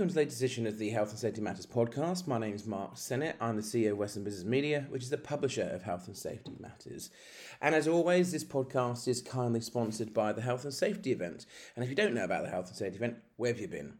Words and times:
welcome 0.00 0.08
to 0.08 0.14
the 0.14 0.20
latest 0.20 0.40
edition 0.40 0.66
of 0.66 0.78
the 0.78 0.88
Health 0.88 1.10
and 1.10 1.18
Safety 1.18 1.42
Matters 1.42 1.66
podcast. 1.66 2.26
My 2.26 2.38
name 2.38 2.54
is 2.54 2.66
Mark 2.66 2.96
Sennett. 2.96 3.36
I'm 3.38 3.56
the 3.56 3.60
CEO 3.60 3.90
of 3.90 3.98
Western 3.98 4.24
Business 4.24 4.46
Media, 4.46 4.86
which 4.88 5.02
is 5.02 5.10
the 5.10 5.18
publisher 5.18 5.68
of 5.74 5.82
Health 5.82 6.06
and 6.06 6.16
Safety 6.16 6.52
Matters. 6.58 7.10
And 7.60 7.74
as 7.74 7.86
always, 7.86 8.32
this 8.32 8.42
podcast 8.42 9.06
is 9.06 9.20
kindly 9.20 9.60
sponsored 9.60 10.14
by 10.14 10.32
the 10.32 10.40
Health 10.40 10.64
and 10.64 10.72
Safety 10.72 11.12
event. 11.12 11.44
And 11.76 11.84
if 11.84 11.90
you 11.90 11.94
don't 11.94 12.14
know 12.14 12.24
about 12.24 12.44
the 12.44 12.50
Health 12.50 12.68
and 12.68 12.76
Safety 12.76 12.96
event, 12.96 13.16
where 13.36 13.52
have 13.52 13.60
you 13.60 13.68
been? 13.68 13.98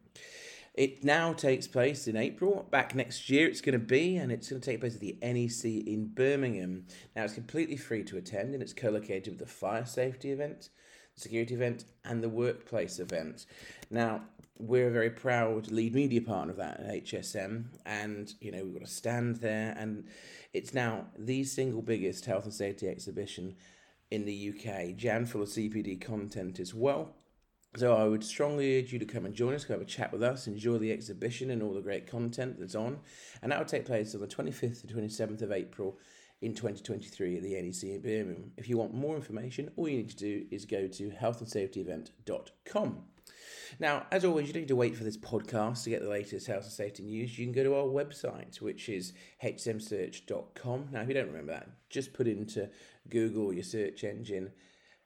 It 0.73 1.03
now 1.03 1.33
takes 1.33 1.67
place 1.67 2.07
in 2.07 2.17
April. 2.17 2.67
Back 2.71 2.95
next 2.95 3.29
year, 3.29 3.47
it's 3.47 3.61
going 3.61 3.79
to 3.79 3.85
be, 3.85 4.17
and 4.17 4.31
it's 4.31 4.49
going 4.49 4.59
to 4.59 4.65
take 4.71 4.79
place 4.79 4.95
at 4.95 5.01
the 5.01 5.19
NEC 5.21 5.85
in 5.85 6.07
Birmingham. 6.15 6.87
Now, 7.15 7.25
it's 7.25 7.35
completely 7.35 7.77
free 7.77 8.03
to 8.05 8.17
attend, 8.17 8.55
and 8.55 8.63
it's 8.63 8.73
co 8.73 8.89
located 8.89 9.27
with 9.27 9.39
the 9.39 9.45
fire 9.45 9.85
safety 9.85 10.31
event, 10.31 10.69
the 11.13 11.21
security 11.21 11.53
event, 11.53 11.85
and 12.03 12.23
the 12.23 12.29
workplace 12.29 12.97
event. 12.97 13.45
Now, 13.91 14.23
we're 14.57 14.87
a 14.87 14.91
very 14.91 15.09
proud 15.09 15.71
lead 15.71 15.95
media 15.95 16.21
partner 16.21 16.51
of 16.51 16.57
that 16.57 16.79
at 16.79 17.03
HSM, 17.03 17.65
and 17.85 18.33
you 18.39 18.51
know 18.51 18.63
we've 18.63 18.73
got 18.73 18.83
a 18.83 18.87
stand 18.87 19.37
there, 19.37 19.75
and 19.77 20.05
it's 20.53 20.73
now 20.73 21.07
the 21.17 21.43
single 21.43 21.81
biggest 21.81 22.25
health 22.25 22.43
and 22.45 22.53
safety 22.53 22.87
exhibition 22.87 23.55
in 24.11 24.25
the 24.25 24.53
UK, 24.53 24.95
jam 24.95 25.25
full 25.25 25.41
of 25.41 25.49
CPD 25.49 25.99
content 25.99 26.59
as 26.59 26.73
well. 26.73 27.15
So 27.77 27.95
I 27.95 28.03
would 28.03 28.23
strongly 28.23 28.77
urge 28.77 28.91
you 28.91 28.99
to 28.99 29.05
come 29.05 29.25
and 29.25 29.33
join 29.33 29.53
us, 29.53 29.63
come 29.63 29.75
have 29.75 29.81
a 29.81 29.85
chat 29.85 30.11
with 30.11 30.21
us, 30.21 30.45
enjoy 30.45 30.77
the 30.77 30.91
exhibition 30.91 31.51
and 31.51 31.63
all 31.63 31.73
the 31.73 31.81
great 31.81 32.05
content 32.05 32.59
that's 32.59 32.75
on, 32.75 32.99
and 33.41 33.51
that 33.51 33.59
will 33.59 33.65
take 33.65 33.85
place 33.85 34.13
on 34.13 34.21
the 34.21 34.27
twenty 34.27 34.51
fifth 34.51 34.81
to 34.81 34.87
twenty 34.87 35.09
seventh 35.09 35.41
of 35.41 35.51
April 35.51 35.97
in 36.41 36.55
2023 36.55 37.37
at 37.37 37.43
the 37.43 37.61
NEC 37.61 37.83
in 37.83 38.01
Birmingham. 38.01 38.51
If 38.57 38.67
you 38.67 38.77
want 38.77 38.93
more 38.93 39.15
information, 39.15 39.71
all 39.75 39.87
you 39.87 39.97
need 39.97 40.09
to 40.09 40.15
do 40.17 40.45
is 40.49 40.65
go 40.65 40.87
to 40.87 41.11
healthandsafetyevent.com. 41.11 43.03
Now, 43.79 44.05
as 44.11 44.25
always, 44.25 44.47
you 44.47 44.53
don't 44.53 44.61
need 44.61 44.67
to 44.69 44.75
wait 44.75 44.95
for 44.95 45.03
this 45.03 45.17
podcast 45.17 45.83
to 45.83 45.89
get 45.89 46.01
the 46.01 46.09
latest 46.09 46.47
health 46.47 46.63
and 46.63 46.71
safety 46.71 47.03
news. 47.03 47.37
You 47.37 47.45
can 47.45 47.53
go 47.53 47.63
to 47.63 47.75
our 47.75 47.85
website, 47.85 48.61
which 48.61 48.89
is 48.89 49.13
hsmsearch.com. 49.43 50.89
Now, 50.91 51.01
if 51.01 51.07
you 51.07 51.13
don't 51.13 51.27
remember 51.27 51.53
that, 51.53 51.69
just 51.89 52.13
put 52.13 52.27
into 52.27 52.69
Google 53.09 53.53
your 53.53 53.63
search 53.63 54.03
engine 54.03 54.51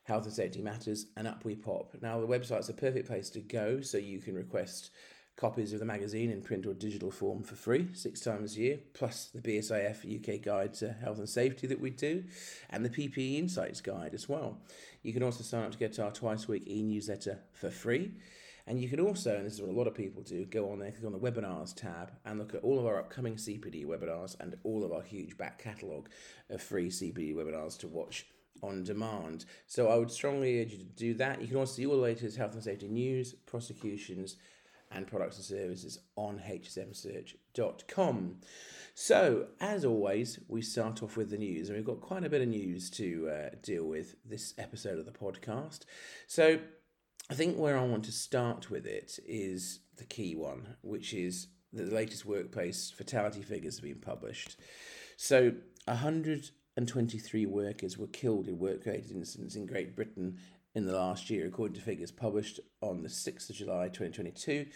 health 0.03 0.25
and 0.25 0.33
safety 0.33 0.61
matters 0.61 1.07
and 1.17 1.27
up 1.27 1.43
we 1.45 1.55
pop. 1.55 1.95
Now, 2.01 2.19
the 2.19 2.27
website's 2.27 2.69
a 2.69 2.73
perfect 2.73 3.07
place 3.07 3.29
to 3.31 3.39
go 3.41 3.81
so 3.81 3.97
you 3.97 4.19
can 4.19 4.35
request 4.35 4.91
copies 5.35 5.73
of 5.73 5.79
the 5.79 5.85
magazine 5.85 6.31
in 6.31 6.41
print 6.41 6.65
or 6.65 6.73
digital 6.73 7.11
form 7.11 7.43
for 7.43 7.55
free 7.55 7.89
six 7.93 8.21
times 8.21 8.55
a 8.55 8.59
year, 8.59 8.79
plus 8.93 9.29
the 9.33 9.41
BSIF 9.41 10.05
UK 10.05 10.41
guide 10.41 10.73
to 10.75 10.93
health 10.93 11.17
and 11.17 11.27
safety 11.27 11.67
that 11.67 11.79
we 11.79 11.89
do, 11.89 12.23
and 12.69 12.85
the 12.85 12.89
PPE 12.89 13.37
Insights 13.37 13.81
guide 13.81 14.13
as 14.13 14.29
well. 14.29 14.59
You 15.03 15.11
can 15.11 15.23
also 15.23 15.43
sign 15.43 15.63
up 15.63 15.71
to 15.71 15.77
get 15.77 15.99
our 15.99 16.11
twice 16.11 16.47
a 16.47 16.51
week 16.51 16.67
e 16.67 16.81
newsletter 16.81 17.39
for 17.51 17.69
free. 17.69 18.11
And 18.67 18.81
you 18.81 18.89
can 18.89 18.99
also, 18.99 19.35
and 19.35 19.45
this 19.45 19.53
is 19.53 19.61
what 19.61 19.69
a 19.69 19.77
lot 19.77 19.87
of 19.87 19.93
people 19.93 20.23
do, 20.23 20.45
go 20.45 20.71
on 20.71 20.79
there, 20.79 20.91
click 20.91 21.05
on 21.05 21.11
the 21.11 21.19
webinars 21.19 21.75
tab, 21.75 22.11
and 22.25 22.39
look 22.39 22.55
at 22.55 22.63
all 22.63 22.79
of 22.79 22.85
our 22.85 22.97
upcoming 22.97 23.35
CPD 23.35 23.85
webinars 23.85 24.35
and 24.39 24.55
all 24.63 24.83
of 24.83 24.91
our 24.91 25.03
huge 25.03 25.37
back 25.37 25.61
catalogue 25.61 26.09
of 26.49 26.61
free 26.61 26.89
CPD 26.89 27.35
webinars 27.35 27.77
to 27.79 27.87
watch 27.87 28.25
on 28.63 28.83
demand. 28.83 29.45
So 29.67 29.89
I 29.89 29.97
would 29.97 30.09
strongly 30.09 30.61
urge 30.61 30.71
you 30.71 30.79
to 30.79 30.83
do 30.83 31.13
that. 31.15 31.41
You 31.41 31.47
can 31.47 31.57
also 31.57 31.73
see 31.73 31.85
all 31.85 31.95
the 31.95 32.01
latest 32.01 32.37
health 32.37 32.53
and 32.53 32.63
safety 32.63 32.87
news, 32.87 33.33
prosecutions, 33.45 34.37
and 34.91 35.05
products 35.07 35.37
and 35.37 35.45
services 35.45 35.99
on 36.15 36.39
hsmsearch.com. 36.39 38.37
So, 38.97 39.47
as 39.59 39.83
always, 39.83 40.39
we 40.47 40.61
start 40.61 41.03
off 41.03 41.17
with 41.17 41.29
the 41.29 41.37
news, 41.37 41.67
and 41.67 41.77
we've 41.77 41.85
got 41.85 41.99
quite 41.99 42.23
a 42.23 42.29
bit 42.29 42.41
of 42.41 42.47
news 42.47 42.89
to 42.91 43.29
uh, 43.29 43.49
deal 43.61 43.83
with 43.83 44.15
this 44.23 44.53
episode 44.57 44.99
of 44.99 45.05
the 45.05 45.11
podcast. 45.11 45.81
So, 46.27 46.59
I 47.29 47.33
think 47.33 47.57
where 47.57 47.77
I 47.77 47.83
want 47.83 48.05
to 48.05 48.11
start 48.11 48.69
with 48.69 48.85
it 48.85 49.17
is 49.25 49.79
the 49.97 50.05
key 50.05 50.35
one, 50.35 50.75
which 50.81 51.11
is 51.13 51.47
that 51.73 51.89
the 51.89 51.95
latest 51.95 52.23
workplace 52.23 52.93
fatality 52.95 53.41
figures 53.41 53.77
have 53.77 53.83
been 53.83 53.95
published. 53.95 54.59
So, 55.17 55.53
123 55.85 57.45
workers 57.47 57.97
were 57.97 58.07
killed 58.07 58.47
in 58.47 58.59
work 58.59 58.85
related 58.85 59.11
incidents 59.11 59.55
in 59.55 59.65
Great 59.65 59.95
Britain 59.95 60.37
in 60.75 60.85
the 60.85 60.93
last 60.93 61.31
year, 61.31 61.47
according 61.47 61.75
to 61.75 61.81
figures 61.81 62.11
published 62.11 62.59
on 62.81 63.01
the 63.01 63.09
6th 63.09 63.49
of 63.49 63.55
July 63.55 63.87
2022 63.87 64.67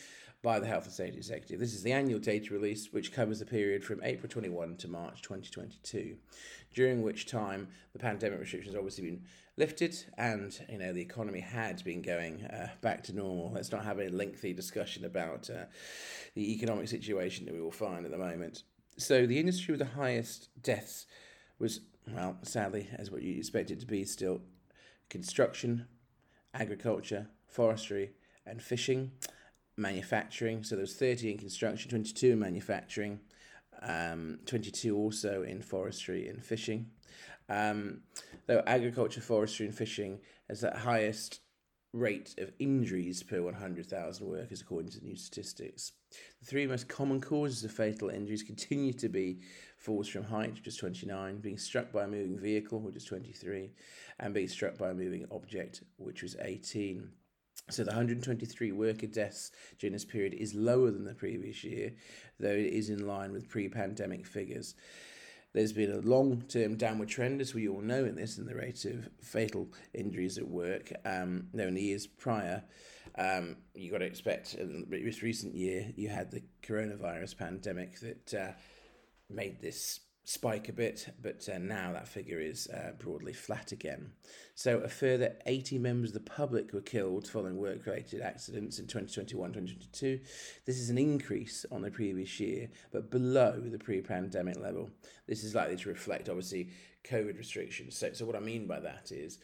by 0.41 0.59
the 0.59 0.67
Health 0.67 0.85
and 0.85 0.93
Safety 0.93 1.17
Executive. 1.17 1.59
This 1.59 1.73
is 1.73 1.83
the 1.83 1.91
annual 1.91 2.19
data 2.19 2.53
release, 2.53 2.93
which 2.93 3.11
covers 3.11 3.39
the 3.39 3.45
period 3.45 3.83
from 3.83 4.01
April 4.03 4.29
21 4.29 4.77
to 4.77 4.87
March 4.87 5.21
2022, 5.21 6.15
during 6.73 7.01
which 7.01 7.25
time 7.25 7.67
the 7.93 7.99
pandemic 7.99 8.39
restrictions 8.39 8.75
obviously 8.75 9.03
been 9.03 9.21
lifted 9.57 9.93
and 10.17 10.57
you 10.69 10.77
know 10.77 10.93
the 10.93 11.01
economy 11.01 11.41
had 11.41 11.83
been 11.83 12.01
going 12.01 12.45
uh, 12.45 12.69
back 12.81 13.03
to 13.03 13.13
normal. 13.13 13.51
Let's 13.53 13.71
not 13.71 13.83
have 13.83 13.99
a 13.99 14.07
lengthy 14.07 14.53
discussion 14.53 15.03
about 15.03 15.49
uh, 15.49 15.65
the 16.33 16.53
economic 16.53 16.87
situation 16.87 17.45
that 17.45 17.53
we 17.53 17.61
will 17.61 17.71
find 17.71 18.05
at 18.05 18.11
the 18.11 18.17
moment. 18.17 18.63
So 18.97 19.25
the 19.25 19.39
industry 19.39 19.73
with 19.73 19.79
the 19.79 19.95
highest 19.95 20.49
deaths 20.61 21.05
was, 21.59 21.81
well, 22.07 22.37
sadly, 22.43 22.89
as 22.97 23.11
what 23.11 23.21
you 23.21 23.35
expected 23.37 23.81
to 23.81 23.85
be, 23.85 24.05
still 24.05 24.41
construction, 25.09 25.87
agriculture, 26.53 27.27
forestry, 27.47 28.11
and 28.45 28.61
fishing, 28.61 29.11
manufacturing. 29.79 30.63
So 30.63 30.75
there 30.75 30.83
was 30.83 30.95
30 30.95 31.31
in 31.31 31.37
construction, 31.37 31.89
22 31.89 32.31
in 32.31 32.39
manufacturing, 32.39 33.19
um, 33.81 34.39
22 34.45 34.95
also 34.95 35.43
in 35.43 35.61
forestry 35.61 36.27
and 36.27 36.43
fishing. 36.43 36.87
Um, 37.47 38.01
though 38.45 38.61
agriculture, 38.67 39.21
forestry, 39.21 39.65
and 39.65 39.75
fishing 39.75 40.19
has 40.47 40.61
the 40.61 40.71
highest 40.71 41.41
rate 41.93 42.35
of 42.37 42.51
injuries 42.59 43.23
per 43.23 43.41
100,000 43.41 44.27
workers, 44.27 44.61
according 44.61 44.91
to 44.91 44.99
the 44.99 45.07
new 45.07 45.15
statistics. 45.15 45.93
The 46.39 46.45
three 46.45 46.67
most 46.67 46.87
common 46.87 47.19
causes 47.19 47.63
of 47.63 47.71
fatal 47.71 48.09
injuries 48.09 48.43
continue 48.43 48.93
to 48.93 49.09
be 49.09 49.39
falls 49.77 50.07
from 50.07 50.23
height, 50.23 50.53
which 50.53 50.67
is 50.67 50.77
29, 50.77 51.37
being 51.37 51.57
struck 51.57 51.91
by 51.91 52.03
a 52.03 52.07
moving 52.07 52.37
vehicle, 52.37 52.79
which 52.79 52.95
is 52.95 53.05
23, 53.05 53.71
and 54.19 54.33
being 54.33 54.47
struck 54.47 54.77
by 54.77 54.91
a 54.91 54.93
moving 54.93 55.25
object, 55.31 55.83
which 55.97 56.21
was 56.21 56.35
18. 56.41 57.09
So 57.69 57.83
the 57.83 57.91
123 57.91 58.71
worker 58.71 59.07
deaths 59.07 59.51
during 59.77 59.93
this 59.93 60.05
period 60.05 60.33
is 60.33 60.53
lower 60.53 60.91
than 60.91 61.05
the 61.05 61.13
previous 61.13 61.63
year, 61.63 61.93
though 62.39 62.49
it 62.49 62.73
is 62.73 62.89
in 62.89 63.07
line 63.07 63.31
with 63.31 63.47
pre-pandemic 63.47 64.25
figures. 64.25 64.75
There's 65.53 65.73
been 65.73 65.91
a 65.91 66.01
long 66.01 66.43
term 66.47 66.75
downward 66.75 67.09
trend, 67.09 67.41
as 67.41 67.53
we 67.53 67.67
all 67.67 67.81
know, 67.81 68.05
in 68.05 68.15
this, 68.15 68.37
in 68.37 68.45
the 68.45 68.55
rate 68.55 68.85
of 68.85 69.09
fatal 69.21 69.67
injuries 69.93 70.37
at 70.37 70.47
work. 70.47 70.91
Um, 71.05 71.47
though 71.53 71.67
in 71.67 71.73
the 71.73 71.81
years 71.81 72.05
prior, 72.05 72.63
um, 73.17 73.57
you 73.73 73.91
got 73.91 73.99
to 73.99 74.05
expect, 74.05 74.53
in 74.55 74.85
this 74.89 75.23
recent 75.23 75.55
year, 75.55 75.91
you 75.95 76.09
had 76.09 76.29
the 76.29 76.43
coronavirus 76.61 77.37
pandemic 77.37 77.99
that 77.99 78.33
uh, 78.33 78.51
made 79.29 79.61
this 79.61 80.01
spike 80.23 80.69
a 80.69 80.73
bit, 80.73 81.13
but 81.21 81.47
uh, 81.51 81.57
now 81.57 81.91
that 81.93 82.07
figure 82.07 82.39
is 82.39 82.67
uh, 82.67 82.91
broadly 82.99 83.33
flat 83.33 83.71
again. 83.71 84.11
So, 84.53 84.79
a 84.79 84.87
further 84.87 85.35
80 85.45 85.79
members 85.79 86.09
of 86.09 86.13
the 86.13 86.29
public 86.31 86.73
were 86.73 86.81
killed 86.81 87.27
following 87.27 87.57
work 87.57 87.85
related 87.85 88.21
accidents 88.21 88.79
in 88.79 88.85
2021 88.85 89.53
2022. 89.53 90.19
This 90.65 90.77
is 90.77 90.89
an 90.89 90.97
increase 90.97 91.65
on 91.71 91.81
the 91.81 91.91
previous 91.91 92.39
year, 92.39 92.69
but 92.91 93.09
below 93.09 93.59
the 93.59 93.79
pre 93.79 94.01
pandemic 94.01 94.59
level. 94.59 94.89
This 95.27 95.43
is 95.43 95.55
likely 95.55 95.77
to 95.77 95.89
reflect, 95.89 96.29
obviously, 96.29 96.69
COVID 97.03 97.37
restrictions. 97.37 97.97
So, 97.97 98.13
so 98.13 98.25
what 98.25 98.35
I 98.35 98.39
mean 98.39 98.67
by 98.67 98.79
that 98.81 99.11
is, 99.11 99.39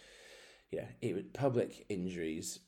yeah, 0.72 0.86
it, 1.02 1.34
public 1.34 1.86
injuries 1.90 2.60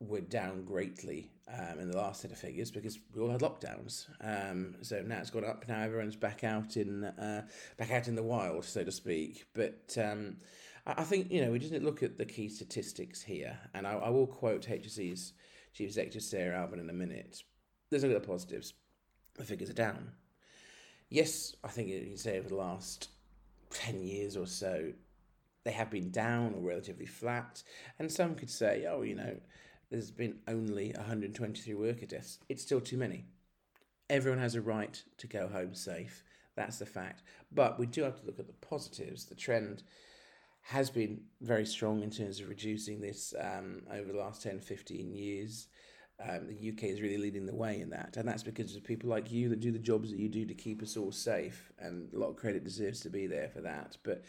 were 0.00 0.20
down 0.20 0.64
greatly 0.64 1.30
um, 1.52 1.78
in 1.78 1.90
the 1.90 1.96
last 1.96 2.20
set 2.20 2.32
of 2.32 2.38
figures 2.38 2.70
because 2.70 2.98
we 3.14 3.20
all 3.20 3.30
had 3.30 3.40
lockdowns. 3.40 4.06
Um, 4.20 4.76
so 4.82 5.00
now 5.02 5.18
it's 5.18 5.30
gone 5.30 5.44
up. 5.44 5.64
Now 5.68 5.80
everyone's 5.80 6.16
back 6.16 6.44
out 6.44 6.76
in 6.76 7.04
uh, 7.04 7.46
back 7.76 7.90
out 7.90 8.08
in 8.08 8.14
the 8.14 8.22
wild, 8.22 8.64
so 8.64 8.84
to 8.84 8.92
speak. 8.92 9.46
But 9.54 9.96
um, 10.00 10.36
I, 10.86 11.04
think 11.04 11.30
you 11.30 11.44
know 11.44 11.50
we 11.50 11.58
just 11.58 11.72
need 11.72 11.80
to 11.80 11.84
look 11.84 12.02
at 12.02 12.18
the 12.18 12.24
key 12.24 12.48
statistics 12.48 13.22
here, 13.22 13.58
and 13.74 13.86
I, 13.86 13.92
I 13.92 14.10
will 14.10 14.26
quote 14.26 14.66
HSE's 14.66 15.32
chief 15.72 15.88
executive 15.88 16.22
Sarah 16.22 16.58
Albon 16.58 16.80
in 16.80 16.90
a 16.90 16.94
minute. 16.94 17.42
There's 17.90 18.04
a 18.04 18.08
lot 18.08 18.16
of 18.16 18.26
positives. 18.26 18.74
The 19.36 19.44
figures 19.44 19.70
are 19.70 19.74
down. 19.74 20.12
Yes, 21.08 21.54
I 21.62 21.68
think 21.68 21.88
you 21.88 22.00
can 22.00 22.16
say 22.16 22.38
over 22.38 22.48
the 22.48 22.56
last 22.56 23.08
ten 23.70 24.02
years 24.02 24.36
or 24.36 24.46
so, 24.46 24.92
they 25.64 25.70
have 25.70 25.90
been 25.90 26.10
down 26.10 26.54
or 26.54 26.60
relatively 26.60 27.06
flat, 27.06 27.62
and 27.98 28.10
some 28.10 28.34
could 28.34 28.50
say, 28.50 28.86
oh, 28.88 29.02
you 29.02 29.14
know 29.14 29.36
there's 29.90 30.10
been 30.10 30.38
only 30.48 30.92
123 30.96 31.74
worker 31.74 32.06
deaths. 32.06 32.38
It's 32.48 32.62
still 32.62 32.80
too 32.80 32.96
many. 32.96 33.26
Everyone 34.10 34.40
has 34.40 34.54
a 34.54 34.60
right 34.60 35.02
to 35.18 35.26
go 35.26 35.48
home 35.48 35.74
safe. 35.74 36.24
That's 36.56 36.78
the 36.78 36.86
fact. 36.86 37.22
But 37.52 37.78
we 37.78 37.86
do 37.86 38.02
have 38.02 38.18
to 38.20 38.26
look 38.26 38.38
at 38.38 38.46
the 38.46 38.52
positives. 38.54 39.26
The 39.26 39.34
trend 39.34 39.82
has 40.62 40.90
been 40.90 41.20
very 41.40 41.66
strong 41.66 42.02
in 42.02 42.10
terms 42.10 42.40
of 42.40 42.48
reducing 42.48 43.00
this 43.00 43.34
um, 43.40 43.82
over 43.92 44.12
the 44.12 44.18
last 44.18 44.42
10, 44.42 44.60
15 44.60 45.12
years. 45.12 45.68
Um, 46.18 46.48
the 46.48 46.70
UK 46.70 46.84
is 46.84 47.00
really 47.00 47.18
leading 47.18 47.46
the 47.46 47.54
way 47.54 47.80
in 47.80 47.90
that. 47.90 48.16
And 48.16 48.26
that's 48.26 48.42
because 48.42 48.74
of 48.74 48.82
people 48.82 49.08
like 49.08 49.30
you 49.30 49.48
that 49.50 49.60
do 49.60 49.70
the 49.70 49.78
jobs 49.78 50.10
that 50.10 50.18
you 50.18 50.28
do 50.28 50.46
to 50.46 50.54
keep 50.54 50.82
us 50.82 50.96
all 50.96 51.12
safe. 51.12 51.70
And 51.78 52.12
a 52.12 52.18
lot 52.18 52.30
of 52.30 52.36
credit 52.36 52.64
deserves 52.64 53.00
to 53.00 53.10
be 53.10 53.26
there 53.26 53.48
for 53.48 53.60
that. 53.60 53.98
But, 54.02 54.24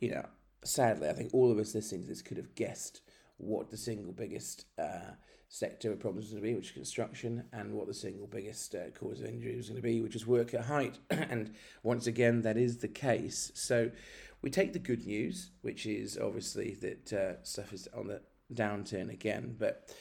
you 0.00 0.12
know, 0.12 0.24
sadly, 0.64 1.08
I 1.08 1.12
think 1.12 1.34
all 1.34 1.50
of 1.50 1.58
us 1.58 1.74
listening 1.74 2.02
to 2.02 2.08
this 2.08 2.22
could 2.22 2.36
have 2.36 2.54
guessed 2.54 3.02
what 3.38 3.70
the 3.70 3.76
single 3.76 4.12
biggest 4.12 4.66
uh, 4.78 5.12
sector 5.48 5.92
of 5.92 6.00
problems 6.00 6.30
going 6.30 6.42
to 6.42 6.48
be, 6.48 6.54
which 6.54 6.66
is 6.66 6.72
construction, 6.72 7.44
and 7.52 7.72
what 7.72 7.86
the 7.86 7.94
single 7.94 8.26
biggest 8.26 8.74
uh, 8.74 8.90
cause 8.98 9.20
of 9.20 9.26
injury 9.26 9.52
is 9.52 9.68
going 9.68 9.80
to 9.80 9.86
be, 9.86 10.00
which 10.00 10.16
is 10.16 10.26
work 10.26 10.54
at 10.54 10.64
height. 10.64 10.98
and 11.10 11.54
once 11.82 12.06
again, 12.06 12.42
that 12.42 12.56
is 12.56 12.78
the 12.78 12.88
case. 12.88 13.52
So 13.54 13.90
we 14.42 14.50
take 14.50 14.72
the 14.72 14.78
good 14.78 15.06
news, 15.06 15.50
which 15.62 15.86
is 15.86 16.18
obviously 16.18 16.74
that 16.80 17.12
uh, 17.12 17.42
stuff 17.44 17.72
is 17.72 17.88
on 17.96 18.08
the 18.08 18.20
downturn 18.52 19.12
again. 19.12 19.56
But, 19.58 19.94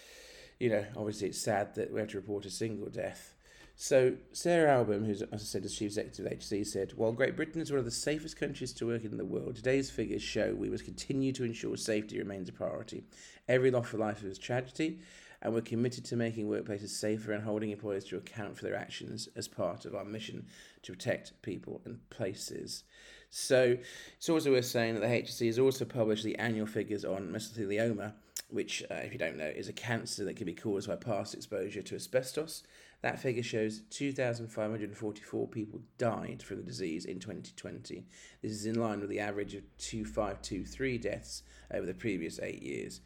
you 0.60 0.70
know, 0.70 0.86
obviously 0.98 1.30
it's 1.30 1.42
sad 1.42 1.76
that 1.76 1.94
we 1.94 2.00
have 2.00 2.10
to 2.10 2.18
report 2.18 2.46
a 2.46 2.50
single 2.50 2.90
death. 2.90 3.36
So 3.76 4.14
Sarah 4.32 4.84
Albon, 4.84 5.06
who's, 5.06 5.22
as 5.24 5.28
I 5.34 5.38
said, 5.38 5.64
the 5.64 5.70
chief 5.70 5.88
executive 5.88 6.26
of 6.26 6.32
HSE, 6.32 6.66
said, 6.66 6.94
While 6.96 7.12
Great 7.12 7.36
Britain 7.36 7.62
is 7.62 7.72
one 7.72 7.80
of 7.80 7.86
the 7.86 7.92
safest 7.92 8.38
countries 8.38 8.72
to 8.74 8.86
work 8.86 9.04
in 9.04 9.18
the 9.18 9.26
world, 9.26 9.56
today's 9.56 9.90
figures 9.90 10.22
show 10.22 10.54
we 10.54 10.70
must 10.70 10.86
continue 10.86 11.32
to 11.34 11.44
ensure 11.44 11.76
safety 11.76 12.20
remains 12.20 12.50
a 12.50 12.54
priority. 12.54 13.04
Every 13.48 13.72
loss 13.72 13.92
of 13.92 14.00
life 14.00 14.24
is 14.24 14.38
a 14.38 14.42
tragedy, 14.42 15.00
and 15.42 15.54
we're 15.54 15.62
committed 15.62 16.06
to 16.06 16.16
making 16.16 16.48
workplaces 16.48 16.90
safer 16.90 17.34
and 17.34 17.44
holding 17.44 17.72
employers 17.72 18.06
to 18.06 18.18
account 18.18 18.58
for 18.58 18.64
their 18.64 18.76
actions 18.76 19.28
as 19.36 19.48
part 19.48 19.86
of 19.86 19.96
our 19.96 20.06
mission 20.06 20.46
to 20.84 20.94
protect 20.94 21.42
people 21.42 21.82
and 21.84 22.08
places. 22.10 22.84
So 23.30 23.78
it's 24.16 24.30
also 24.30 24.52
worth 24.52 24.66
saying 24.66 24.94
that 24.94 25.02
the 25.02 25.08
HSE 25.08 25.48
has 25.48 25.60
also 25.60 25.84
published 25.84 26.24
the 26.24 26.38
annual 26.38 26.68
figures 26.68 27.04
on 27.04 27.30
mesothelioma, 27.30 28.14
which, 28.50 28.84
uh, 28.92 28.96
if 28.96 29.12
you 29.12 29.18
don't 29.18 29.38
know, 29.38 29.48
is 29.48 29.68
a 29.68 29.74
cancer 29.74 30.24
that 30.26 30.36
can 30.36 30.46
be 30.46 30.54
caused 30.54 30.88
by 30.88 30.96
past 30.96 31.34
exposure 31.34 31.82
to 31.82 31.96
asbestos. 31.96 32.64
That 33.04 33.20
figure 33.20 33.44
shows 33.44 33.82
2,544 33.90 35.48
people 35.50 35.82
died 35.98 36.42
from 36.42 36.58
the 36.58 36.64
disease 36.64 37.04
in 37.04 37.20
2020. 37.20 38.06
This 38.42 38.52
is 38.54 38.66
in 38.66 38.80
line 38.80 39.02
with 39.02 39.10
the 39.10 39.20
average 39.20 39.56
of 39.56 39.64
2,523 39.78 40.98
deaths 41.00 41.44
over 41.74 41.86
the 41.86 41.94
previous 41.94 42.40
eight 42.40 42.64
years. 42.64 43.02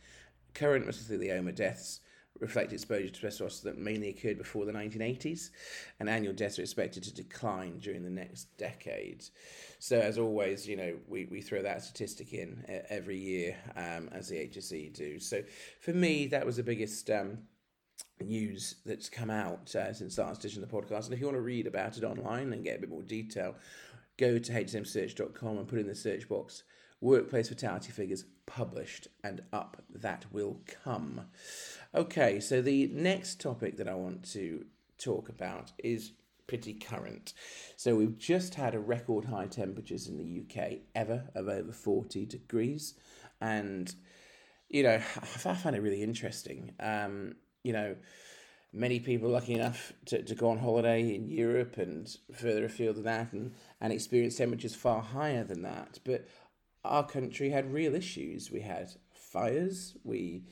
Current 0.54 0.88
mesothelioma 0.88 1.56
deaths 1.56 2.02
reflect 2.40 2.74
exposure 2.74 3.10
to 3.10 3.26
asbestos 3.26 3.62
that 3.62 3.80
mainly 3.80 4.10
occurred 4.10 4.38
before 4.38 4.66
the 4.66 4.72
1980s, 4.72 5.50
and 6.00 6.08
annual 6.08 6.34
deaths 6.34 6.60
are 6.60 6.62
expected 6.62 7.02
to 7.02 7.12
decline 7.12 7.80
during 7.80 8.04
the 8.04 8.10
next 8.12 8.56
decade. 8.60 9.26
So, 9.80 10.00
as 10.00 10.20
always, 10.20 10.68
you 10.68 10.76
know, 10.76 10.96
we, 11.08 11.26
we 11.26 11.42
throw 11.42 11.64
that 11.64 11.82
statistic 11.82 12.34
in 12.34 12.64
every 12.90 13.18
year, 13.18 13.58
um, 13.76 14.10
as 14.12 14.30
the 14.30 14.36
HSE 14.36 14.94
do. 14.94 15.20
So, 15.20 15.42
for 15.80 15.94
me, 15.94 16.28
that 16.28 16.46
was 16.46 16.58
the 16.58 16.64
biggest. 16.64 17.10
Um, 17.10 17.40
news 18.20 18.76
that's 18.86 19.10
come 19.10 19.30
out 19.30 19.76
uh, 19.76 19.94
since 19.94 20.16
the 20.16 20.24
last 20.24 20.44
edition 20.44 20.64
of 20.64 20.70
the 20.70 20.76
podcast. 20.76 21.06
And 21.06 21.14
if 21.14 21.20
you 21.20 21.26
want 21.26 21.38
to 21.38 21.42
read 21.42 21.68
about 21.68 21.98
it 21.98 22.04
online 22.04 22.54
and 22.54 22.64
get 22.64 22.78
a 22.78 22.82
bit 22.82 22.90
more 22.90 23.04
detail, 23.04 23.56
go 24.18 24.40
to 24.40 24.52
hsmsearch.com 24.52 25.58
and 25.58 25.68
put 25.68 25.80
in 25.80 25.88
the 25.88 25.96
search 25.96 26.28
box 26.28 26.64
workplace 27.02 27.50
fatality 27.50 27.92
figures 27.92 28.26
published, 28.46 29.08
and 29.24 29.42
up 29.54 29.84
that 29.94 30.26
will 30.32 30.62
come. 30.84 31.22
Okay, 31.94 32.40
so 32.40 32.62
the 32.62 32.88
next 32.94 33.40
topic 33.40 33.78
that 33.78 33.88
I 33.88 33.94
want 33.94 34.24
to 34.32 34.66
talk 34.98 35.30
about 35.30 35.72
is 35.78 36.14
pretty 36.48 36.74
current. 36.74 37.34
So 37.76 37.96
we've 37.96 38.18
just 38.18 38.56
had 38.56 38.74
a 38.74 38.80
record 38.80 39.26
high 39.26 39.48
temperatures 39.48 40.08
in 40.08 40.18
the 40.18 40.42
UK 40.42 40.80
ever 40.96 41.30
of 41.36 41.50
over 41.50 41.72
40 41.72 42.26
degrees. 42.26 42.96
And, 43.42 43.94
you 44.70 44.84
know, 44.84 44.96
I 44.96 45.00
find 45.26 45.76
it 45.76 45.82
really 45.82 46.02
interesting. 46.02 46.74
Um, 46.80 47.36
you 47.68 47.74
know, 47.74 47.98
many 48.72 49.00
people 49.00 49.30
lucky 49.30 49.54
enough 49.54 49.92
to, 50.06 50.24
to 50.24 50.34
go 50.36 50.50
on 50.50 50.58
holiday 50.58 51.14
in 51.14 51.28
Europe 51.28 51.78
and 51.78 52.18
further 52.34 52.64
afield 52.64 52.96
than 52.96 53.04
that 53.04 53.34
and, 53.34 53.52
and 53.82 53.92
experience 53.92 54.38
temperatures 54.38 54.74
far 54.74 55.02
higher 55.02 55.44
than 55.44 55.64
that. 55.64 56.00
But 56.06 56.28
our 56.86 57.06
country 57.06 57.50
had 57.50 57.74
real 57.74 57.94
issues. 57.94 58.50
We 58.50 58.62
had 58.62 58.90
fires. 59.12 59.96
We 60.06 60.44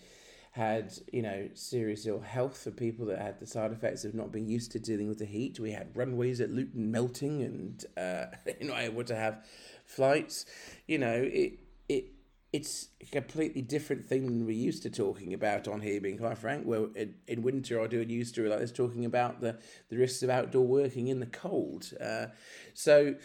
had, 0.51 0.93
you 1.13 1.21
know, 1.21 1.49
serious 1.53 2.05
ill 2.05 2.19
health 2.19 2.61
for 2.61 2.71
people 2.71 3.05
that 3.05 3.19
had 3.19 3.39
the 3.39 3.47
side 3.47 3.71
effects 3.71 4.03
of 4.03 4.13
not 4.13 4.33
being 4.33 4.47
used 4.47 4.73
to 4.73 4.79
dealing 4.79 5.07
with 5.07 5.19
the 5.19 5.25
heat. 5.25 5.57
We 5.57 5.71
had 5.71 5.95
runways 5.95 6.41
at 6.41 6.51
Luton 6.51 6.91
melting 6.91 7.43
and 7.43 7.85
uh, 7.97 8.25
know 8.61 8.75
able 8.75 9.05
to 9.05 9.15
have 9.15 9.45
flights. 9.85 10.45
You 10.85 10.97
know, 10.97 11.21
it 11.23 11.59
it 11.87 12.14
it's 12.55 12.87
a 13.01 13.05
completely 13.07 13.61
different 13.61 14.07
thing 14.07 14.25
than 14.25 14.45
we're 14.45 14.51
used 14.51 14.81
to 14.83 14.89
talking 14.89 15.33
about 15.33 15.67
on 15.67 15.81
here. 15.81 15.99
Being 15.99 16.17
quite 16.17 16.37
frank, 16.37 16.65
where 16.65 16.87
in, 16.95 17.15
in 17.27 17.41
winter 17.41 17.81
I 17.81 17.87
do 17.87 17.99
a 17.99 18.05
news 18.05 18.29
story 18.29 18.47
like 18.47 18.59
this 18.59 18.71
talking 18.71 19.03
about 19.03 19.41
the 19.41 19.59
the 19.89 19.97
risks 19.97 20.23
of 20.23 20.29
outdoor 20.29 20.65
working 20.65 21.09
in 21.09 21.19
the 21.19 21.25
cold. 21.25 21.91
Uh, 21.99 22.27
so 22.73 23.15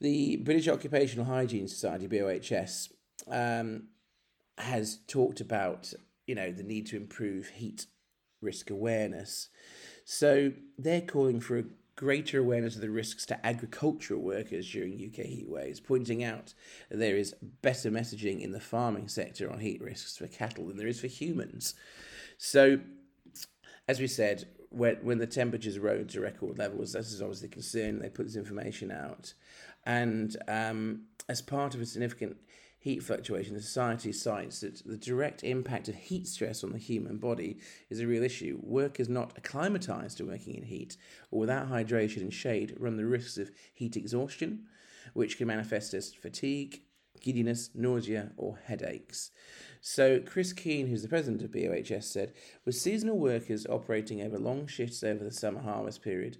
the 0.00 0.36
British 0.38 0.66
Occupational 0.66 1.26
Hygiene 1.26 1.68
Society, 1.68 2.08
BOHS, 2.08 2.88
um, 3.28 3.84
has 4.58 4.98
talked 5.06 5.40
about 5.40 5.92
you 6.26 6.34
know 6.34 6.50
the 6.50 6.64
need 6.64 6.86
to 6.88 6.96
improve 6.96 7.50
heat 7.50 7.86
risk 8.40 8.68
awareness. 8.68 9.48
So 10.04 10.52
they're 10.76 11.02
calling 11.02 11.38
for 11.38 11.60
a 11.60 11.64
greater 11.96 12.38
awareness 12.38 12.74
of 12.74 12.80
the 12.80 12.90
risks 12.90 13.26
to 13.26 13.46
agricultural 13.46 14.20
workers 14.20 14.70
during 14.70 14.94
UK 14.94 15.26
heatwaves, 15.26 15.82
pointing 15.82 16.24
out 16.24 16.54
that 16.90 16.98
there 16.98 17.16
is 17.16 17.34
better 17.60 17.90
messaging 17.90 18.40
in 18.40 18.52
the 18.52 18.60
farming 18.60 19.08
sector 19.08 19.50
on 19.50 19.60
heat 19.60 19.80
risks 19.82 20.16
for 20.16 20.26
cattle 20.26 20.68
than 20.68 20.76
there 20.76 20.86
is 20.88 21.00
for 21.00 21.06
humans. 21.06 21.74
So, 22.38 22.80
as 23.88 24.00
we 24.00 24.06
said, 24.06 24.46
when, 24.70 24.96
when 25.02 25.18
the 25.18 25.26
temperatures 25.26 25.78
rose 25.78 26.12
to 26.12 26.20
record 26.20 26.58
levels, 26.58 26.92
this 26.92 27.12
is 27.12 27.20
obviously 27.20 27.48
a 27.48 27.50
concern. 27.50 27.98
They 27.98 28.08
put 28.08 28.26
this 28.26 28.36
information 28.36 28.90
out. 28.90 29.34
And 29.84 30.36
um, 30.48 31.02
as 31.28 31.42
part 31.42 31.74
of 31.74 31.80
a 31.80 31.86
significant 31.86 32.36
heat 32.82 33.00
fluctuation, 33.00 33.54
the 33.54 33.62
society 33.62 34.10
cites 34.10 34.60
that 34.60 34.82
the 34.84 34.96
direct 34.96 35.44
impact 35.44 35.88
of 35.88 35.94
heat 35.94 36.26
stress 36.26 36.64
on 36.64 36.72
the 36.72 36.78
human 36.78 37.16
body 37.16 37.56
is 37.88 38.00
a 38.00 38.06
real 38.08 38.24
issue. 38.24 38.58
Workers 38.60 39.08
not 39.08 39.32
acclimatized 39.36 40.18
to 40.18 40.26
working 40.26 40.56
in 40.56 40.64
heat 40.64 40.96
or 41.30 41.38
without 41.38 41.70
hydration 41.70 42.22
and 42.22 42.34
shade 42.34 42.74
run 42.80 42.96
the 42.96 43.06
risks 43.06 43.38
of 43.38 43.52
heat 43.72 43.96
exhaustion, 43.96 44.64
which 45.14 45.38
can 45.38 45.46
manifest 45.46 45.94
as 45.94 46.12
fatigue, 46.12 46.82
giddiness, 47.20 47.70
nausea, 47.72 48.32
or 48.36 48.58
headaches. 48.64 49.30
So, 49.80 50.18
Chris 50.18 50.52
Keane, 50.52 50.88
who's 50.88 51.02
the 51.02 51.08
president 51.08 51.42
of 51.42 51.52
BOHS, 51.52 52.06
said, 52.06 52.32
with 52.64 52.74
seasonal 52.74 53.18
workers 53.18 53.64
operating 53.66 54.22
over 54.22 54.38
long 54.38 54.66
shifts 54.66 55.04
over 55.04 55.22
the 55.22 55.30
summer 55.30 55.60
harvest 55.60 56.02
period, 56.02 56.38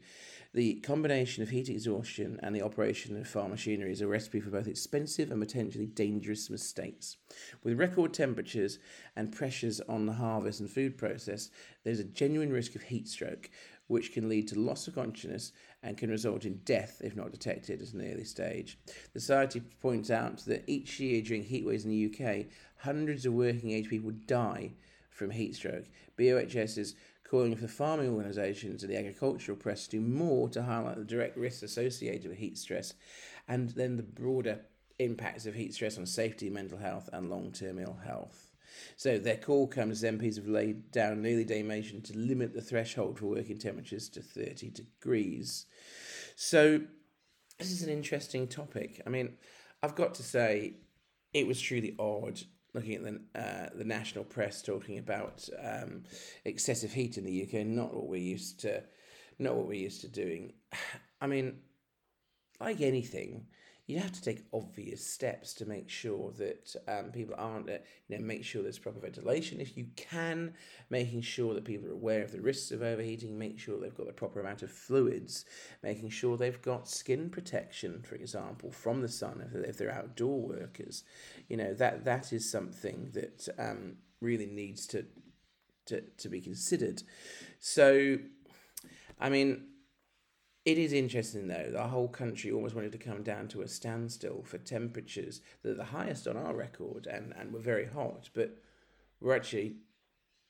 the 0.54 0.74
combination 0.80 1.42
of 1.42 1.48
heat 1.48 1.70
exhaustion 1.70 2.38
and 2.42 2.54
the 2.54 2.60
operation 2.60 3.16
of 3.16 3.26
farm 3.26 3.50
machinery 3.50 3.90
is 3.90 4.02
a 4.02 4.06
recipe 4.06 4.38
for 4.38 4.50
both 4.50 4.68
expensive 4.68 5.30
and 5.30 5.40
potentially 5.40 5.86
dangerous 5.86 6.50
mistakes. 6.50 7.16
With 7.64 7.78
record 7.78 8.12
temperatures 8.12 8.78
and 9.16 9.32
pressures 9.32 9.80
on 9.88 10.04
the 10.04 10.12
harvest 10.12 10.60
and 10.60 10.70
food 10.70 10.98
process, 10.98 11.48
there's 11.84 12.00
a 12.00 12.04
genuine 12.04 12.52
risk 12.52 12.74
of 12.74 12.82
heat 12.82 13.08
stroke, 13.08 13.48
which 13.86 14.12
can 14.12 14.28
lead 14.28 14.46
to 14.48 14.58
loss 14.58 14.86
of 14.86 14.94
consciousness 14.94 15.52
and 15.82 15.96
can 15.96 16.10
result 16.10 16.44
in 16.44 16.60
death 16.64 17.00
if 17.02 17.16
not 17.16 17.32
detected 17.32 17.80
at 17.80 17.94
an 17.94 18.12
early 18.12 18.24
stage. 18.24 18.78
The 19.14 19.20
Society 19.20 19.60
points 19.80 20.10
out 20.10 20.44
that 20.44 20.64
each 20.66 21.00
year 21.00 21.22
during 21.22 21.44
heat 21.44 21.64
waves 21.64 21.84
in 21.86 21.90
the 21.90 22.14
UK, 22.14 22.46
hundreds 22.76 23.24
of 23.24 23.32
working 23.32 23.70
age 23.70 23.88
people 23.88 24.12
die 24.26 24.72
from 25.10 25.30
heat 25.30 25.54
stroke. 25.54 25.84
BOHS 26.18 26.78
is 26.78 26.94
calling 27.32 27.56
for 27.56 27.66
farming 27.66 28.10
organisations 28.10 28.82
and 28.82 28.92
the 28.92 28.98
agricultural 28.98 29.56
press 29.56 29.84
to 29.84 29.96
do 29.96 30.00
more 30.02 30.50
to 30.50 30.62
highlight 30.62 30.98
the 30.98 31.04
direct 31.04 31.34
risks 31.34 31.62
associated 31.62 32.28
with 32.28 32.36
heat 32.36 32.58
stress 32.58 32.92
and 33.48 33.70
then 33.70 33.96
the 33.96 34.02
broader 34.02 34.60
impacts 34.98 35.46
of 35.46 35.54
heat 35.54 35.72
stress 35.72 35.96
on 35.96 36.04
safety, 36.04 36.50
mental 36.50 36.76
health, 36.76 37.08
and 37.10 37.30
long 37.30 37.50
term 37.50 37.78
ill 37.78 37.98
health. 38.04 38.52
So 38.96 39.18
their 39.18 39.38
call 39.38 39.66
comes 39.66 40.04
as 40.04 40.12
MPs 40.12 40.36
have 40.36 40.46
laid 40.46 40.90
down 40.90 41.12
an 41.12 41.26
early 41.26 41.46
day 41.46 41.62
motion 41.62 42.02
to 42.02 42.18
limit 42.18 42.52
the 42.52 42.60
threshold 42.60 43.18
for 43.18 43.24
working 43.24 43.58
temperatures 43.58 44.10
to 44.10 44.20
30 44.20 44.68
degrees. 44.68 45.64
So 46.36 46.82
this 47.58 47.72
is 47.72 47.82
an 47.82 47.88
interesting 47.88 48.46
topic. 48.46 49.00
I 49.06 49.08
mean, 49.08 49.38
I've 49.82 49.94
got 49.94 50.14
to 50.16 50.22
say, 50.22 50.74
it 51.32 51.46
was 51.46 51.58
truly 51.58 51.96
odd 51.98 52.42
looking 52.74 52.94
at 52.94 53.02
the 53.02 53.40
uh, 53.40 53.68
the 53.74 53.84
national 53.84 54.24
press 54.24 54.62
talking 54.62 54.98
about 54.98 55.48
um, 55.62 56.04
excessive 56.44 56.92
heat 56.92 57.18
in 57.18 57.24
the 57.24 57.42
UK, 57.42 57.66
not 57.66 57.94
what 57.94 58.08
we're 58.08 58.16
used 58.16 58.60
to, 58.60 58.82
not 59.38 59.54
what 59.54 59.66
we're 59.66 59.74
used 59.74 60.00
to 60.02 60.08
doing. 60.08 60.52
I 61.20 61.26
mean, 61.26 61.58
like 62.60 62.80
anything, 62.80 63.46
you 63.86 63.98
have 63.98 64.12
to 64.12 64.22
take 64.22 64.44
obvious 64.52 65.04
steps 65.04 65.52
to 65.54 65.66
make 65.66 65.90
sure 65.90 66.32
that 66.38 66.74
um, 66.86 67.10
people 67.10 67.34
aren't, 67.36 67.68
uh, 67.68 67.78
you 68.08 68.16
know, 68.16 68.24
make 68.24 68.44
sure 68.44 68.62
there's 68.62 68.78
proper 68.78 69.00
ventilation 69.00 69.60
if 69.60 69.76
you 69.76 69.86
can, 69.96 70.54
making 70.88 71.20
sure 71.20 71.52
that 71.54 71.64
people 71.64 71.88
are 71.88 71.94
aware 71.94 72.22
of 72.22 72.30
the 72.30 72.40
risks 72.40 72.70
of 72.70 72.82
overheating, 72.82 73.36
make 73.36 73.58
sure 73.58 73.80
they've 73.80 73.96
got 73.96 74.06
the 74.06 74.12
proper 74.12 74.40
amount 74.40 74.62
of 74.62 74.70
fluids, 74.70 75.44
making 75.82 76.10
sure 76.10 76.36
they've 76.36 76.62
got 76.62 76.88
skin 76.88 77.28
protection, 77.28 78.02
for 78.02 78.14
example, 78.14 78.70
from 78.70 79.00
the 79.00 79.08
sun 79.08 79.44
if, 79.66 79.76
they're 79.76 79.90
outdoor 79.90 80.40
workers. 80.40 81.02
You 81.48 81.56
know, 81.56 81.74
that 81.74 82.04
that 82.04 82.32
is 82.32 82.48
something 82.48 83.10
that 83.14 83.48
um, 83.58 83.96
really 84.20 84.46
needs 84.46 84.86
to, 84.88 85.04
to, 85.86 86.02
to 86.18 86.28
be 86.28 86.40
considered. 86.40 87.02
So, 87.58 88.18
I 89.18 89.28
mean, 89.28 89.71
it 90.64 90.78
is 90.78 90.92
interesting 90.92 91.48
though, 91.48 91.70
the 91.70 91.82
whole 91.88 92.08
country 92.08 92.52
almost 92.52 92.74
wanted 92.74 92.92
to 92.92 92.98
come 92.98 93.22
down 93.22 93.48
to 93.48 93.62
a 93.62 93.68
standstill 93.68 94.42
for 94.44 94.58
temperatures 94.58 95.40
that 95.62 95.72
are 95.72 95.74
the 95.74 95.84
highest 95.84 96.28
on 96.28 96.36
our 96.36 96.54
record 96.54 97.06
and, 97.06 97.34
and 97.38 97.52
were 97.52 97.60
very 97.60 97.86
hot, 97.86 98.30
but 98.34 98.58
we're 99.20 99.34
actually, 99.34 99.74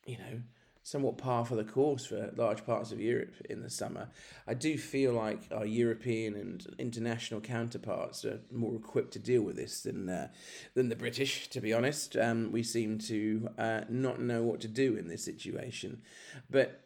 you 0.07 0.19
know, 0.19 0.43
somewhat 0.83 1.17
par 1.17 1.45
for 1.45 1.55
the 1.55 1.65
course 1.65 2.07
for 2.07 2.33
large 2.37 2.67
parts 2.67 2.91
of 2.93 3.01
Europe 3.01 3.35
in 3.49 3.63
the 3.63 3.71
summer. 3.71 4.09
I 4.47 4.55
do 4.55 4.77
feel 4.77 5.13
like 5.13 5.41
our 5.53 5.65
European 5.65 6.35
and 6.35 6.67
international 6.79 7.41
counterparts 7.41 8.25
are 8.25 8.41
more 8.51 8.75
equipped 8.75 9.13
to 9.13 9.19
deal 9.19 9.43
with 9.43 9.57
this 9.57 9.83
than 9.83 10.09
uh, 10.09 10.29
than 10.75 10.89
the 10.89 10.97
British. 10.97 11.49
To 11.49 11.61
be 11.61 11.73
honest, 11.73 12.17
um, 12.17 12.51
we 12.51 12.63
seem 12.63 12.99
to 12.99 13.49
uh, 13.59 13.83
not 13.89 14.21
know 14.21 14.43
what 14.43 14.61
to 14.61 14.69
do 14.69 14.97
in 14.97 15.09
this 15.09 15.25
situation, 15.25 16.03
but. 16.51 16.81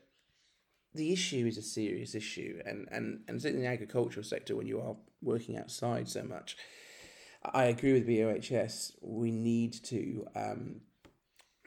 The 0.97 1.13
issue 1.13 1.47
is 1.47 1.59
a 1.59 1.63
serious 1.63 2.15
issue, 2.15 2.61
and, 2.65 2.89
and, 2.91 3.21
and 3.29 3.41
certainly 3.41 3.65
in 3.65 3.71
the 3.71 3.75
agricultural 3.75 4.25
sector, 4.25 4.57
when 4.57 4.67
you 4.67 4.81
are 4.81 4.97
working 5.21 5.59
outside 5.59 6.09
so 6.09 6.23
much, 6.23 6.57
I 7.45 7.65
agree 7.65 7.93
with 7.93 8.07
BOHS. 8.07 8.93
We 9.03 9.31
need 9.31 9.75
to 9.85 10.27
um, 10.35 10.81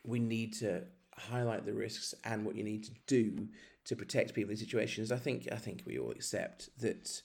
we 0.03 0.19
need 0.19 0.53
to 0.55 0.83
highlight 1.15 1.65
the 1.65 1.73
risks 1.73 2.15
and 2.23 2.43
what 2.45 2.55
you 2.55 2.63
need 2.63 2.85
to 2.85 2.91
do 3.05 3.47
to 3.85 3.95
protect 3.95 4.33
people 4.33 4.51
in 4.51 4.57
situations. 4.57 5.11
I 5.11 5.17
think 5.17 5.47
I 5.51 5.57
think 5.57 5.83
we 5.85 5.99
all 5.99 6.11
accept 6.11 6.69
that 6.79 7.21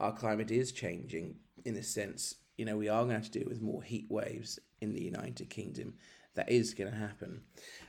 our 0.00 0.12
climate 0.12 0.50
is 0.50 0.72
changing 0.72 1.36
in 1.64 1.74
the 1.74 1.82
sense, 1.82 2.36
you 2.56 2.64
know, 2.64 2.76
we 2.76 2.88
are 2.88 3.02
going 3.02 3.10
to 3.10 3.14
have 3.14 3.30
to 3.30 3.38
deal 3.38 3.48
with 3.48 3.62
more 3.62 3.82
heat 3.82 4.06
waves 4.10 4.58
in 4.80 4.92
the 4.92 5.02
United 5.02 5.48
Kingdom. 5.50 5.94
That 6.34 6.50
is 6.50 6.74
going 6.74 6.90
to 6.90 6.96
happen. 6.96 7.42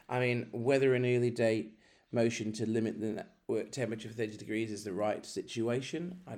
I 0.10 0.20
mean, 0.20 0.50
whether 0.52 0.94
an 0.94 1.06
early 1.06 1.32
day 1.32 1.70
motion 2.12 2.52
to 2.54 2.66
limit 2.66 3.00
the 3.00 3.26
work 3.48 3.72
temperature 3.72 4.10
for 4.10 4.16
30 4.16 4.38
degrees 4.38 4.72
is 4.72 4.84
the 4.84 4.94
right 4.94 5.26
situation, 5.26 6.20
I, 6.28 6.38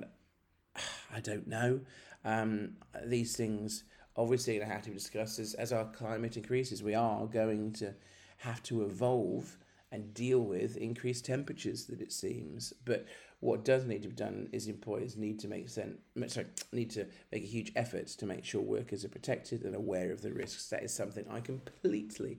I 1.14 1.20
don't 1.20 1.46
know. 1.46 1.80
Um, 2.24 2.72
these 3.04 3.36
things 3.36 3.84
obviously 4.16 4.56
going 4.56 4.68
to 4.68 4.74
have 4.74 4.82
to 4.82 4.90
be 4.90 4.96
discussed 4.96 5.38
as, 5.38 5.54
as 5.54 5.72
our 5.72 5.84
climate 5.84 6.36
increases. 6.36 6.82
We 6.82 6.94
are 6.94 7.26
going 7.26 7.72
to 7.74 7.94
have 8.38 8.62
to 8.64 8.82
evolve 8.82 9.56
and 9.92 10.12
deal 10.14 10.40
with 10.40 10.76
increased 10.76 11.24
temperatures 11.26 11.86
that 11.86 12.00
it 12.00 12.12
seems. 12.12 12.72
But 12.84 13.06
what 13.40 13.64
does 13.64 13.84
need 13.84 14.02
to 14.02 14.08
be 14.08 14.14
done 14.14 14.48
is 14.52 14.66
employers 14.66 15.16
need 15.16 15.38
to 15.40 15.48
make 15.48 15.68
sense, 15.68 15.98
sorry, 16.28 16.46
need 16.72 16.90
to 16.90 17.06
make 17.30 17.44
a 17.44 17.46
huge 17.46 17.72
effort 17.76 18.08
to 18.08 18.26
make 18.26 18.44
sure 18.44 18.62
workers 18.62 19.04
are 19.04 19.10
protected 19.10 19.62
and 19.62 19.74
aware 19.74 20.10
of 20.10 20.22
the 20.22 20.32
risks. 20.32 20.68
That 20.70 20.82
is 20.82 20.92
something 20.92 21.26
I 21.30 21.40
completely, 21.40 22.38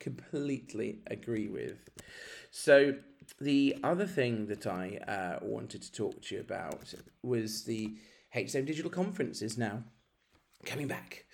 completely 0.00 1.00
agree 1.06 1.48
with. 1.48 1.88
So 2.50 2.94
the 3.40 3.76
other 3.82 4.06
thing 4.06 4.46
that 4.46 4.66
I 4.66 4.98
uh, 5.06 5.38
wanted 5.42 5.82
to 5.82 5.92
talk 5.92 6.22
to 6.22 6.34
you 6.34 6.40
about 6.40 6.94
was 7.22 7.64
the 7.64 7.94
HSM 8.34 8.66
Digital 8.66 8.90
Conference 8.90 9.42
is 9.42 9.58
now 9.58 9.84
coming 10.64 10.88
back. 10.88 11.24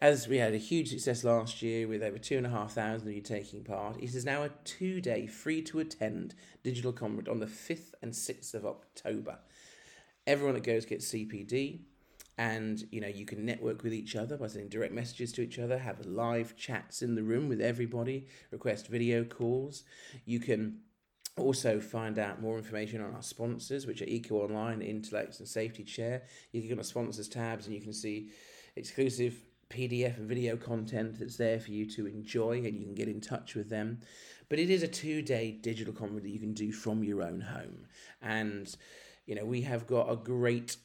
As 0.00 0.28
we 0.28 0.38
had 0.38 0.54
a 0.54 0.58
huge 0.58 0.90
success 0.90 1.24
last 1.24 1.60
year 1.60 1.88
with 1.88 2.02
over 2.02 2.18
two 2.18 2.36
and 2.36 2.46
a 2.46 2.50
half 2.50 2.72
thousand 2.72 3.08
of 3.08 3.14
you 3.14 3.20
taking 3.20 3.64
part, 3.64 3.96
it 3.96 4.14
is 4.14 4.24
now 4.24 4.44
a 4.44 4.50
two 4.64 5.00
day 5.00 5.26
free 5.26 5.60
to 5.62 5.80
attend 5.80 6.34
digital 6.62 6.92
conference 6.92 7.28
on 7.28 7.40
the 7.40 7.46
5th 7.46 7.92
and 8.02 8.12
6th 8.12 8.54
of 8.54 8.64
October. 8.64 9.38
Everyone 10.26 10.54
that 10.54 10.62
goes 10.62 10.84
gets 10.84 11.12
CPD 11.12 11.80
and 12.38 12.86
you 12.92 13.00
know 13.00 13.08
you 13.08 13.26
can 13.26 13.44
network 13.44 13.82
with 13.82 13.92
each 13.92 14.14
other 14.14 14.36
by 14.36 14.46
sending 14.46 14.68
direct 14.68 14.94
messages 14.94 15.32
to 15.32 15.42
each 15.42 15.58
other 15.58 15.76
have 15.76 16.06
live 16.06 16.56
chats 16.56 17.02
in 17.02 17.16
the 17.16 17.22
room 17.22 17.48
with 17.48 17.60
everybody 17.60 18.28
request 18.52 18.86
video 18.86 19.24
calls 19.24 19.82
you 20.24 20.38
can 20.38 20.78
also 21.38 21.80
find 21.80 22.18
out 22.18 22.40
more 22.40 22.56
information 22.56 23.00
on 23.00 23.14
our 23.14 23.22
sponsors 23.22 23.86
which 23.86 24.02
are 24.02 24.06
eco 24.06 24.36
online 24.36 24.80
Intelex 24.80 25.38
and 25.38 25.48
safety 25.48 25.84
chair 25.84 26.22
you 26.52 26.60
can 26.60 26.68
go 26.68 26.74
on 26.74 26.78
the 26.78 26.84
sponsors 26.84 27.28
tabs 27.28 27.66
and 27.66 27.74
you 27.74 27.80
can 27.80 27.92
see 27.92 28.30
exclusive 28.76 29.34
PDF 29.70 30.16
and 30.16 30.28
video 30.28 30.56
content 30.56 31.18
that's 31.18 31.36
there 31.36 31.60
for 31.60 31.70
you 31.70 31.86
to 31.90 32.06
enjoy 32.06 32.56
and 32.58 32.78
you 32.78 32.84
can 32.84 32.94
get 32.94 33.08
in 33.08 33.20
touch 33.20 33.54
with 33.54 33.68
them. 33.68 34.00
But 34.48 34.58
it 34.58 34.70
is 34.70 34.82
a 34.82 34.88
two 34.88 35.22
day 35.22 35.52
digital 35.52 35.92
conference 35.92 36.22
that 36.22 36.30
you 36.30 36.40
can 36.40 36.54
do 36.54 36.72
from 36.72 37.04
your 37.04 37.22
own 37.22 37.40
home. 37.40 37.86
And, 38.22 38.74
you 39.26 39.34
know, 39.34 39.44
we 39.44 39.62
have 39.62 39.86
got 39.86 40.10
a 40.10 40.16
great 40.16 40.76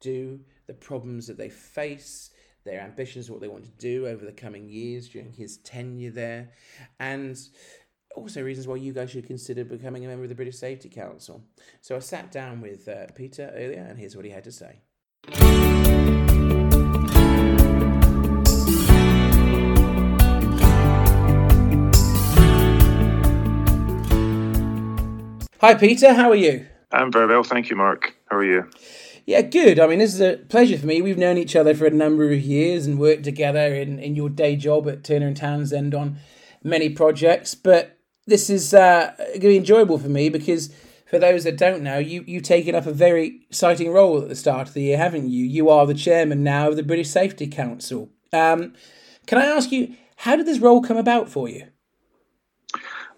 do, 0.00 0.40
the 0.66 0.74
problems 0.74 1.26
that 1.26 1.38
they 1.38 1.48
face, 1.48 2.28
their 2.64 2.80
ambitions, 2.80 3.30
what 3.30 3.40
they 3.40 3.48
want 3.48 3.64
to 3.64 3.70
do 3.70 4.06
over 4.06 4.24
the 4.24 4.32
coming 4.32 4.68
years 4.68 5.08
during 5.08 5.32
his 5.32 5.58
tenure 5.58 6.10
there, 6.10 6.50
and 6.98 7.38
also 8.16 8.42
reasons 8.42 8.66
why 8.66 8.76
you 8.76 8.92
guys 8.92 9.10
should 9.10 9.26
consider 9.26 9.64
becoming 9.64 10.04
a 10.04 10.08
member 10.08 10.22
of 10.22 10.28
the 10.28 10.34
British 10.34 10.56
Safety 10.56 10.88
Council. 10.88 11.42
So 11.80 11.96
I 11.96 11.98
sat 11.98 12.32
down 12.32 12.60
with 12.60 12.88
uh, 12.88 13.06
Peter 13.14 13.52
earlier, 13.54 13.86
and 13.88 13.98
here's 13.98 14.16
what 14.16 14.24
he 14.24 14.30
had 14.30 14.44
to 14.44 14.52
say. 14.52 14.80
Hi, 25.60 25.74
Peter. 25.74 26.12
How 26.12 26.30
are 26.30 26.34
you? 26.34 26.66
I'm 26.92 27.10
very 27.10 27.26
well, 27.26 27.42
thank 27.42 27.70
you, 27.70 27.76
Mark. 27.76 28.14
How 28.30 28.36
are 28.36 28.44
you? 28.44 28.68
Yeah, 29.26 29.40
good. 29.40 29.80
I 29.80 29.86
mean, 29.86 30.00
this 30.00 30.14
is 30.14 30.20
a 30.20 30.36
pleasure 30.36 30.76
for 30.76 30.86
me. 30.86 31.00
We've 31.00 31.16
known 31.16 31.38
each 31.38 31.56
other 31.56 31.74
for 31.74 31.86
a 31.86 31.90
number 31.90 32.30
of 32.30 32.40
years 32.40 32.86
and 32.86 32.98
worked 32.98 33.24
together 33.24 33.74
in, 33.74 33.98
in 33.98 34.14
your 34.14 34.28
day 34.28 34.54
job 34.54 34.86
at 34.86 35.02
Turner 35.02 35.28
and 35.28 35.36
Townsend 35.36 35.94
on 35.94 36.18
many 36.62 36.90
projects. 36.90 37.54
But 37.54 37.98
this 38.26 38.50
is 38.50 38.74
uh, 38.74 39.14
going 39.16 39.40
to 39.40 39.48
be 39.48 39.56
enjoyable 39.56 39.98
for 39.98 40.10
me 40.10 40.28
because 40.28 40.74
for 41.06 41.18
those 41.18 41.44
that 41.44 41.56
don't 41.56 41.82
know, 41.82 41.98
you, 41.98 42.22
you've 42.26 42.42
taken 42.42 42.74
up 42.74 42.86
a 42.86 42.92
very 42.92 43.40
exciting 43.48 43.92
role 43.92 44.20
at 44.20 44.28
the 44.28 44.34
start 44.34 44.68
of 44.68 44.74
the 44.74 44.82
year, 44.82 44.98
haven't 44.98 45.30
you? 45.30 45.44
You 45.44 45.70
are 45.70 45.86
the 45.86 45.94
chairman 45.94 46.42
now 46.42 46.68
of 46.68 46.76
the 46.76 46.82
British 46.82 47.08
Safety 47.08 47.46
Council. 47.46 48.10
Um, 48.32 48.74
can 49.26 49.38
I 49.38 49.46
ask 49.46 49.72
you, 49.72 49.94
how 50.16 50.36
did 50.36 50.44
this 50.44 50.58
role 50.58 50.82
come 50.82 50.98
about 50.98 51.30
for 51.30 51.48
you? 51.48 51.66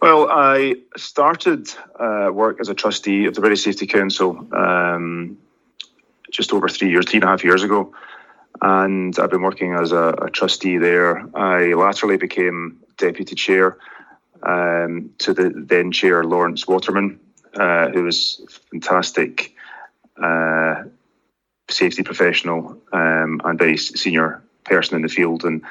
Well, 0.00 0.28
I 0.30 0.76
started 0.96 1.68
uh, 1.98 2.30
work 2.32 2.60
as 2.60 2.68
a 2.68 2.74
trustee 2.74 3.24
of 3.24 3.34
the 3.34 3.40
British 3.40 3.64
Safety 3.64 3.86
Council 3.86 4.46
um, 4.54 5.38
just 6.30 6.52
over 6.52 6.68
three 6.68 6.90
years, 6.90 7.06
three 7.06 7.18
and 7.18 7.24
a 7.24 7.28
half 7.28 7.44
years 7.44 7.62
ago. 7.62 7.94
And 8.60 9.18
I've 9.18 9.30
been 9.30 9.42
working 9.42 9.74
as 9.74 9.92
a, 9.92 10.14
a 10.22 10.30
trustee 10.30 10.78
there. 10.78 11.28
I 11.36 11.74
laterally 11.74 12.16
became 12.16 12.78
deputy 12.96 13.34
chair 13.34 13.78
um, 14.42 15.10
to 15.18 15.34
the 15.34 15.52
then 15.54 15.92
chair, 15.92 16.24
Lawrence 16.24 16.66
Waterman, 16.66 17.20
uh, 17.54 17.88
who 17.90 18.04
was 18.04 18.40
fantastic 18.70 19.54
uh, 20.22 20.84
safety 21.68 22.02
professional 22.02 22.80
um, 22.92 23.40
and 23.44 23.58
very 23.58 23.76
senior 23.76 24.42
person 24.64 24.96
in 24.96 25.02
the 25.02 25.08
field. 25.08 25.44
And 25.44 25.62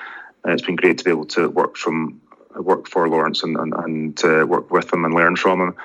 uh, 0.46 0.52
it's 0.52 0.62
been 0.62 0.76
great 0.76 0.98
to 1.00 1.04
be 1.04 1.12
able 1.12 1.26
to 1.28 1.50
work 1.50 1.78
from 1.78 2.22
work 2.56 2.88
for 2.88 3.10
Lawrence 3.10 3.44
and 3.44 3.58
and, 3.58 3.74
and 3.74 4.24
uh, 4.24 4.46
work 4.48 4.72
with 4.72 4.92
him 4.94 5.06
and 5.06 5.14
learn 5.14 5.36
from 5.36 5.62
him. 5.62 5.76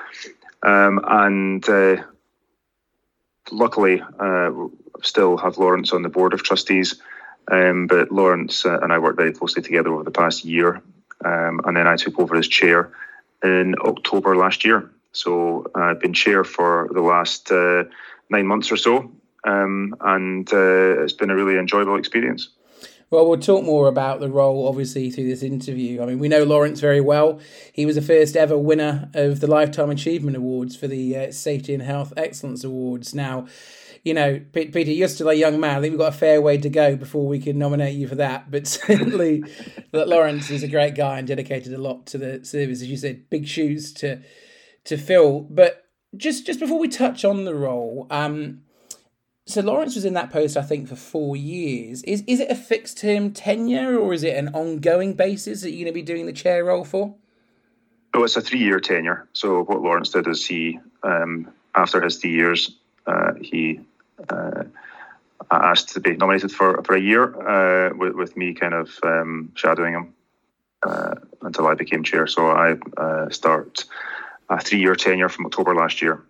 Um, 0.62 1.00
and 1.06 1.68
uh, 1.68 2.02
luckily, 3.52 4.02
uh, 4.18 4.50
still 5.02 5.36
have 5.36 5.58
Lawrence 5.58 5.92
on 5.92 6.02
the 6.02 6.08
board 6.08 6.34
of 6.34 6.42
trustees. 6.42 7.00
Um, 7.50 7.86
but 7.86 8.12
Lawrence 8.12 8.64
uh, 8.64 8.78
and 8.80 8.92
I 8.92 8.98
worked 8.98 9.16
very 9.16 9.32
closely 9.32 9.62
together 9.62 9.92
over 9.92 10.04
the 10.04 10.10
past 10.10 10.44
year, 10.44 10.82
um, 11.24 11.60
and 11.64 11.76
then 11.76 11.86
I 11.86 11.96
took 11.96 12.18
over 12.18 12.36
as 12.36 12.46
chair 12.46 12.92
in 13.42 13.74
October 13.80 14.36
last 14.36 14.64
year. 14.64 14.90
So 15.12 15.66
I've 15.74 16.00
been 16.00 16.12
chair 16.12 16.44
for 16.44 16.88
the 16.92 17.00
last 17.00 17.50
uh, 17.50 17.84
nine 18.28 18.46
months 18.46 18.70
or 18.70 18.76
so, 18.76 19.10
um, 19.44 19.96
and 20.00 20.52
uh, 20.52 21.02
it's 21.02 21.12
been 21.12 21.30
a 21.30 21.34
really 21.34 21.58
enjoyable 21.58 21.96
experience. 21.96 22.50
Well, 23.10 23.26
we'll 23.26 23.40
talk 23.40 23.64
more 23.64 23.88
about 23.88 24.20
the 24.20 24.30
role, 24.30 24.68
obviously, 24.68 25.10
through 25.10 25.26
this 25.26 25.42
interview. 25.42 26.00
I 26.00 26.06
mean, 26.06 26.20
we 26.20 26.28
know 26.28 26.44
Lawrence 26.44 26.78
very 26.78 27.00
well. 27.00 27.40
He 27.72 27.84
was 27.84 27.96
the 27.96 28.02
first 28.02 28.36
ever 28.36 28.56
winner 28.56 29.10
of 29.14 29.40
the 29.40 29.48
Lifetime 29.48 29.90
Achievement 29.90 30.36
Awards 30.36 30.76
for 30.76 30.86
the 30.86 31.16
uh, 31.16 31.32
Safety 31.32 31.74
and 31.74 31.82
Health 31.82 32.12
Excellence 32.16 32.62
Awards. 32.62 33.12
Now, 33.12 33.48
you 34.04 34.14
know, 34.14 34.40
Peter, 34.52 34.92
you're 34.92 35.08
still 35.08 35.28
a 35.28 35.34
young 35.34 35.58
man. 35.58 35.78
I 35.78 35.80
think 35.80 35.90
we've 35.90 35.98
got 35.98 36.14
a 36.14 36.18
fair 36.18 36.40
way 36.40 36.56
to 36.58 36.70
go 36.70 36.94
before 36.94 37.26
we 37.26 37.40
can 37.40 37.58
nominate 37.58 37.96
you 37.96 38.06
for 38.06 38.14
that. 38.14 38.48
But 38.48 38.66
certainly, 38.68 39.42
that 39.90 40.06
Lawrence 40.06 40.48
is 40.48 40.62
a 40.62 40.68
great 40.68 40.94
guy 40.94 41.18
and 41.18 41.26
dedicated 41.26 41.74
a 41.74 41.78
lot 41.78 42.06
to 42.06 42.18
the 42.18 42.44
service. 42.44 42.80
As 42.80 42.88
you 42.88 42.96
said, 42.96 43.28
big 43.28 43.48
shoes 43.48 43.92
to 43.94 44.22
to 44.84 44.96
fill. 44.96 45.40
But 45.40 45.84
just 46.16 46.46
just 46.46 46.60
before 46.60 46.78
we 46.78 46.86
touch 46.86 47.24
on 47.24 47.44
the 47.44 47.56
role, 47.56 48.06
um, 48.08 48.62
so 49.50 49.60
Lawrence 49.60 49.94
was 49.94 50.04
in 50.04 50.14
that 50.14 50.30
post, 50.30 50.56
I 50.56 50.62
think, 50.62 50.88
for 50.88 50.96
four 50.96 51.36
years. 51.36 52.02
Is 52.04 52.22
is 52.26 52.40
it 52.40 52.50
a 52.50 52.54
fixed 52.54 52.98
term 52.98 53.32
tenure 53.32 53.98
or 53.98 54.12
is 54.12 54.22
it 54.22 54.36
an 54.36 54.48
ongoing 54.54 55.14
basis 55.14 55.62
that 55.62 55.70
you're 55.70 55.84
going 55.84 55.92
to 55.92 55.92
be 55.92 56.02
doing 56.02 56.26
the 56.26 56.32
chair 56.32 56.64
role 56.64 56.84
for? 56.84 57.14
Oh, 58.14 58.24
it's 58.24 58.36
a 58.36 58.40
three 58.40 58.60
year 58.60 58.80
tenure. 58.80 59.28
So 59.32 59.62
what 59.64 59.82
Lawrence 59.82 60.10
did 60.10 60.26
is 60.26 60.46
he, 60.46 60.80
um, 61.02 61.50
after 61.74 62.00
his 62.00 62.18
three 62.18 62.32
years, 62.32 62.76
uh, 63.06 63.34
he 63.40 63.80
uh, 64.28 64.64
asked 65.50 65.90
to 65.90 66.00
be 66.00 66.16
nominated 66.16 66.52
for 66.52 66.82
for 66.82 66.94
a 66.94 67.00
year 67.00 67.24
uh, 67.24 67.94
with, 67.94 68.14
with 68.14 68.36
me 68.36 68.54
kind 68.54 68.74
of 68.74 68.98
um, 69.02 69.52
shadowing 69.54 69.94
him 69.94 70.14
uh, 70.82 71.14
until 71.42 71.66
I 71.66 71.74
became 71.74 72.02
chair. 72.02 72.26
So 72.26 72.50
I 72.50 72.76
uh, 72.96 73.30
start 73.30 73.84
a 74.48 74.60
three 74.60 74.80
year 74.80 74.96
tenure 74.96 75.28
from 75.28 75.46
October 75.46 75.74
last 75.74 76.02
year. 76.02 76.22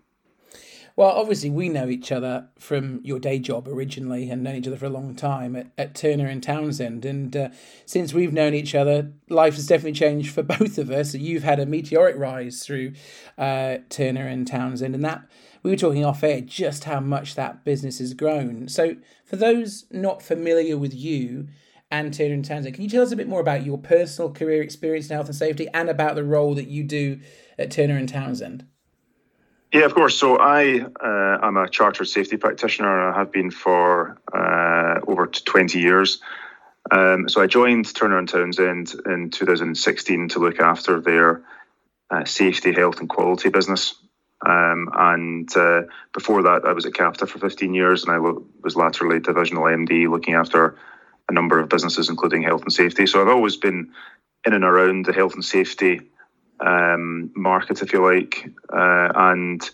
Well, 0.95 1.09
obviously, 1.09 1.49
we 1.49 1.69
know 1.69 1.87
each 1.87 2.11
other 2.11 2.47
from 2.59 2.99
your 3.03 3.19
day 3.19 3.39
job 3.39 3.67
originally 3.67 4.29
and 4.29 4.43
known 4.43 4.55
each 4.55 4.67
other 4.67 4.77
for 4.77 4.87
a 4.87 4.89
long 4.89 5.15
time 5.15 5.55
at, 5.55 5.67
at 5.77 5.95
Turner 5.95 6.27
and 6.27 6.43
Townsend. 6.43 7.05
And 7.05 7.35
uh, 7.35 7.49
since 7.85 8.13
we've 8.13 8.33
known 8.33 8.53
each 8.53 8.75
other, 8.75 9.11
life 9.29 9.55
has 9.55 9.67
definitely 9.67 9.93
changed 9.93 10.33
for 10.33 10.43
both 10.59 10.77
of 10.77 10.91
us. 10.91 11.13
You've 11.13 11.43
had 11.43 11.59
a 11.59 11.65
meteoric 11.65 12.17
rise 12.17 12.63
through 12.63 12.93
uh, 13.37 13.77
Turner 13.89 14.27
and 14.27 14.45
Townsend, 14.45 14.93
and 14.93 15.05
that 15.05 15.23
we 15.63 15.71
were 15.71 15.77
talking 15.77 16.03
off 16.03 16.23
air 16.23 16.41
just 16.41 16.83
how 16.83 16.99
much 16.99 17.35
that 17.35 17.63
business 17.63 17.99
has 17.99 18.13
grown. 18.13 18.67
So, 18.67 18.97
for 19.25 19.37
those 19.37 19.85
not 19.91 20.21
familiar 20.21 20.77
with 20.77 20.93
you 20.93 21.47
and 21.89 22.13
Turner 22.13 22.33
and 22.33 22.45
Townsend, 22.45 22.75
can 22.75 22.83
you 22.83 22.89
tell 22.89 23.03
us 23.03 23.11
a 23.13 23.17
bit 23.17 23.29
more 23.29 23.39
about 23.39 23.65
your 23.65 23.77
personal 23.77 24.31
career 24.31 24.61
experience 24.61 25.09
in 25.09 25.15
health 25.15 25.27
and 25.27 25.35
safety 25.35 25.67
and 25.73 25.89
about 25.89 26.15
the 26.15 26.23
role 26.23 26.53
that 26.55 26.67
you 26.67 26.83
do 26.83 27.19
at 27.57 27.71
Turner 27.71 27.95
and 27.95 28.09
Townsend? 28.09 28.65
Yeah, 29.71 29.85
of 29.85 29.93
course. 29.93 30.17
So 30.17 30.37
I 30.37 30.81
uh, 30.81 31.39
am 31.41 31.55
a 31.55 31.69
chartered 31.69 32.07
safety 32.07 32.35
practitioner. 32.35 33.07
And 33.07 33.15
I 33.15 33.17
have 33.17 33.31
been 33.31 33.51
for 33.51 34.19
uh, 34.33 34.99
over 35.07 35.27
20 35.27 35.79
years. 35.79 36.19
Um, 36.89 37.29
so 37.29 37.41
I 37.41 37.47
joined 37.47 37.93
Turner 37.95 38.17
and 38.17 38.27
Townsend 38.27 38.93
in 39.05 39.29
2016 39.29 40.29
to 40.29 40.39
look 40.39 40.59
after 40.59 40.99
their 40.99 41.43
uh, 42.09 42.25
safety, 42.25 42.73
health, 42.73 42.99
and 42.99 43.07
quality 43.07 43.47
business. 43.47 43.95
Um, 44.45 44.89
and 44.93 45.55
uh, 45.55 45.83
before 46.13 46.43
that, 46.43 46.65
I 46.65 46.73
was 46.73 46.85
at 46.85 46.93
Capita 46.93 47.25
for 47.27 47.39
15 47.39 47.73
years, 47.73 48.03
and 48.03 48.11
I 48.11 48.19
was 48.19 48.75
laterally 48.75 49.19
divisional 49.19 49.63
MD, 49.63 50.09
looking 50.09 50.33
after 50.33 50.75
a 51.29 51.33
number 51.33 51.59
of 51.59 51.69
businesses, 51.69 52.09
including 52.09 52.41
health 52.41 52.63
and 52.63 52.73
safety. 52.73 53.05
So 53.05 53.21
I've 53.21 53.29
always 53.29 53.55
been 53.55 53.91
in 54.45 54.53
and 54.53 54.65
around 54.65 55.05
the 55.05 55.13
health 55.13 55.35
and 55.35 55.45
safety 55.45 56.01
um, 56.61 57.31
market, 57.35 57.81
if 57.81 57.93
you 57.93 58.03
like. 58.03 58.49
Uh, 58.71 59.11
and 59.15 59.69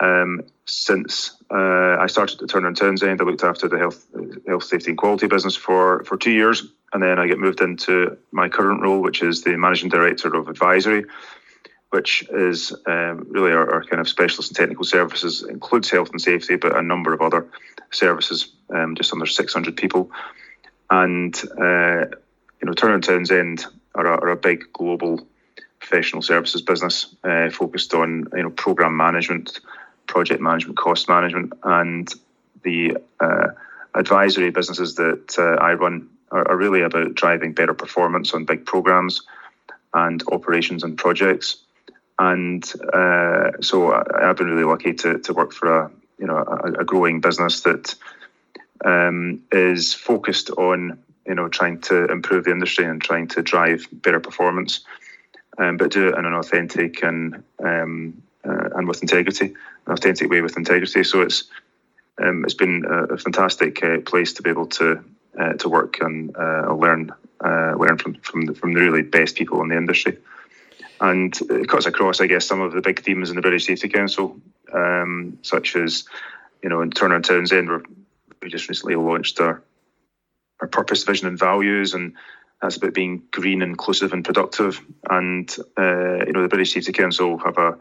um, 0.00 0.42
since 0.64 1.36
uh, 1.50 1.96
I 1.98 2.06
started 2.06 2.42
at 2.42 2.50
Turner 2.50 2.68
and 2.68 2.76
Townsend, 2.76 3.20
I 3.20 3.24
looked 3.24 3.44
after 3.44 3.68
the 3.68 3.78
health, 3.78 4.06
health, 4.46 4.64
safety, 4.64 4.90
and 4.90 4.98
quality 4.98 5.26
business 5.26 5.56
for 5.56 6.04
for 6.04 6.16
two 6.16 6.30
years, 6.30 6.64
and 6.92 7.02
then 7.02 7.18
I 7.18 7.26
get 7.26 7.38
moved 7.38 7.60
into 7.60 8.16
my 8.30 8.48
current 8.48 8.82
role, 8.82 9.00
which 9.00 9.22
is 9.22 9.42
the 9.42 9.56
managing 9.56 9.88
director 9.88 10.34
of 10.34 10.48
advisory, 10.48 11.04
which 11.90 12.24
is 12.30 12.72
um, 12.86 13.26
really 13.30 13.52
our, 13.52 13.72
our, 13.72 13.84
kind 13.84 14.00
of 14.00 14.08
specialist 14.08 14.50
and 14.50 14.56
technical 14.56 14.84
services, 14.84 15.42
includes 15.42 15.90
health 15.90 16.10
and 16.10 16.20
safety, 16.20 16.56
but 16.56 16.76
a 16.76 16.82
number 16.82 17.12
of 17.12 17.22
other 17.22 17.48
services, 17.90 18.52
um, 18.70 18.94
just 18.94 19.12
under 19.12 19.26
600 19.26 19.76
people, 19.76 20.10
and 20.90 21.34
uh, 21.60 22.04
you 22.60 22.66
know 22.66 22.72
Turner 22.72 22.94
and 22.94 23.04
Townsend 23.04 23.64
are 23.94 24.06
a, 24.06 24.20
are 24.20 24.30
a 24.30 24.36
big 24.36 24.72
global 24.72 25.26
professional 25.80 26.22
services 26.22 26.62
business 26.62 27.14
uh, 27.24 27.50
focused 27.50 27.94
on 27.94 28.26
you 28.34 28.42
know 28.42 28.50
program 28.50 28.96
management, 28.96 29.60
project 30.06 30.40
management, 30.40 30.76
cost 30.76 31.08
management, 31.08 31.52
and 31.62 32.12
the 32.62 32.96
uh, 33.20 33.48
advisory 33.94 34.50
businesses 34.50 34.94
that 34.96 35.38
uh, 35.38 35.62
I 35.62 35.74
run 35.74 36.08
are, 36.30 36.48
are, 36.48 36.56
really 36.56 36.82
about 36.82 37.14
driving 37.14 37.52
better 37.52 37.74
performance 37.74 38.34
on 38.34 38.44
big 38.44 38.66
programs 38.66 39.22
and 39.94 40.22
operations 40.30 40.82
and 40.82 40.98
projects. 40.98 41.56
And 42.18 42.64
uh, 42.92 43.52
so 43.60 43.92
I, 43.92 44.26
have 44.26 44.36
been 44.36 44.48
really 44.48 44.64
lucky 44.64 44.92
to, 44.94 45.18
to 45.18 45.32
work 45.32 45.52
for 45.52 45.80
a 45.80 45.90
you 46.18 46.26
know 46.26 46.36
a, 46.36 46.80
a 46.80 46.84
growing 46.84 47.20
business 47.20 47.62
that 47.62 47.94
um, 48.84 49.42
is 49.52 49.94
focused 49.94 50.50
on 50.50 50.98
you 51.26 51.34
know 51.34 51.48
trying 51.48 51.80
to 51.82 52.06
improve 52.06 52.44
the 52.44 52.50
industry 52.50 52.84
and 52.84 53.00
trying 53.00 53.28
to 53.28 53.42
drive 53.42 53.86
better 53.92 54.20
performance 54.20 54.80
um, 55.58 55.76
but 55.76 55.90
do 55.90 56.08
it 56.08 56.18
in 56.18 56.24
an 56.24 56.34
authentic 56.34 57.02
and 57.02 57.42
um, 57.62 58.22
uh, 58.48 58.70
and 58.76 58.88
with 58.88 59.02
integrity, 59.02 59.46
an 59.86 59.92
authentic 59.92 60.30
way 60.30 60.40
with 60.40 60.56
integrity. 60.56 61.04
So 61.04 61.22
it's 61.22 61.44
um, 62.22 62.44
it's 62.44 62.54
been 62.54 62.84
a, 62.88 63.16
fantastic 63.16 63.82
uh, 63.82 64.00
place 64.00 64.32
to 64.34 64.42
be 64.42 64.50
able 64.50 64.66
to 64.66 65.04
uh, 65.38 65.52
to 65.54 65.68
work 65.68 66.00
and 66.00 66.36
uh, 66.36 66.72
learn 66.74 67.12
uh, 67.44 67.74
learn 67.76 67.98
from 67.98 68.14
from 68.14 68.46
the, 68.46 68.54
from 68.54 68.72
the 68.72 68.80
really 68.80 69.02
best 69.02 69.36
people 69.36 69.60
in 69.62 69.68
the 69.68 69.76
industry. 69.76 70.18
And 71.00 71.36
it 71.48 71.68
cuts 71.68 71.86
across, 71.86 72.20
I 72.20 72.26
guess, 72.26 72.44
some 72.44 72.60
of 72.60 72.72
the 72.72 72.80
big 72.80 73.04
themes 73.04 73.30
in 73.30 73.36
the 73.36 73.42
British 73.42 73.66
Safety 73.66 73.88
Council, 73.88 74.36
um, 74.72 75.38
such 75.42 75.76
as, 75.76 76.04
you 76.60 76.68
know, 76.68 76.80
in 76.80 76.90
Turner 76.90 77.14
and 77.14 77.24
Townsend, 77.24 77.86
we 78.42 78.48
just 78.48 78.68
recently 78.68 78.96
launched 78.96 79.40
our 79.40 79.62
our 80.60 80.66
purpose, 80.66 81.04
vision, 81.04 81.28
and 81.28 81.38
values, 81.38 81.94
and 81.94 82.14
that's 82.60 82.76
about 82.76 82.94
being 82.94 83.22
green, 83.30 83.62
inclusive, 83.62 84.12
and 84.12 84.24
productive. 84.24 84.80
And 85.08 85.54
uh, 85.78 86.24
you 86.26 86.32
know, 86.32 86.42
the 86.42 86.48
British 86.48 86.72
Safety 86.72 86.92
Council 86.92 87.38
have 87.38 87.58
a 87.58 87.78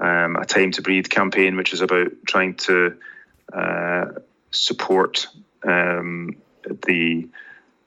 um, 0.00 0.36
a 0.36 0.44
time 0.44 0.72
to 0.72 0.82
breathe 0.82 1.08
campaign, 1.08 1.56
which 1.56 1.72
is 1.72 1.80
about 1.80 2.10
trying 2.26 2.54
to 2.54 2.96
uh, 3.52 4.06
support 4.50 5.28
um, 5.62 6.36
the 6.86 7.28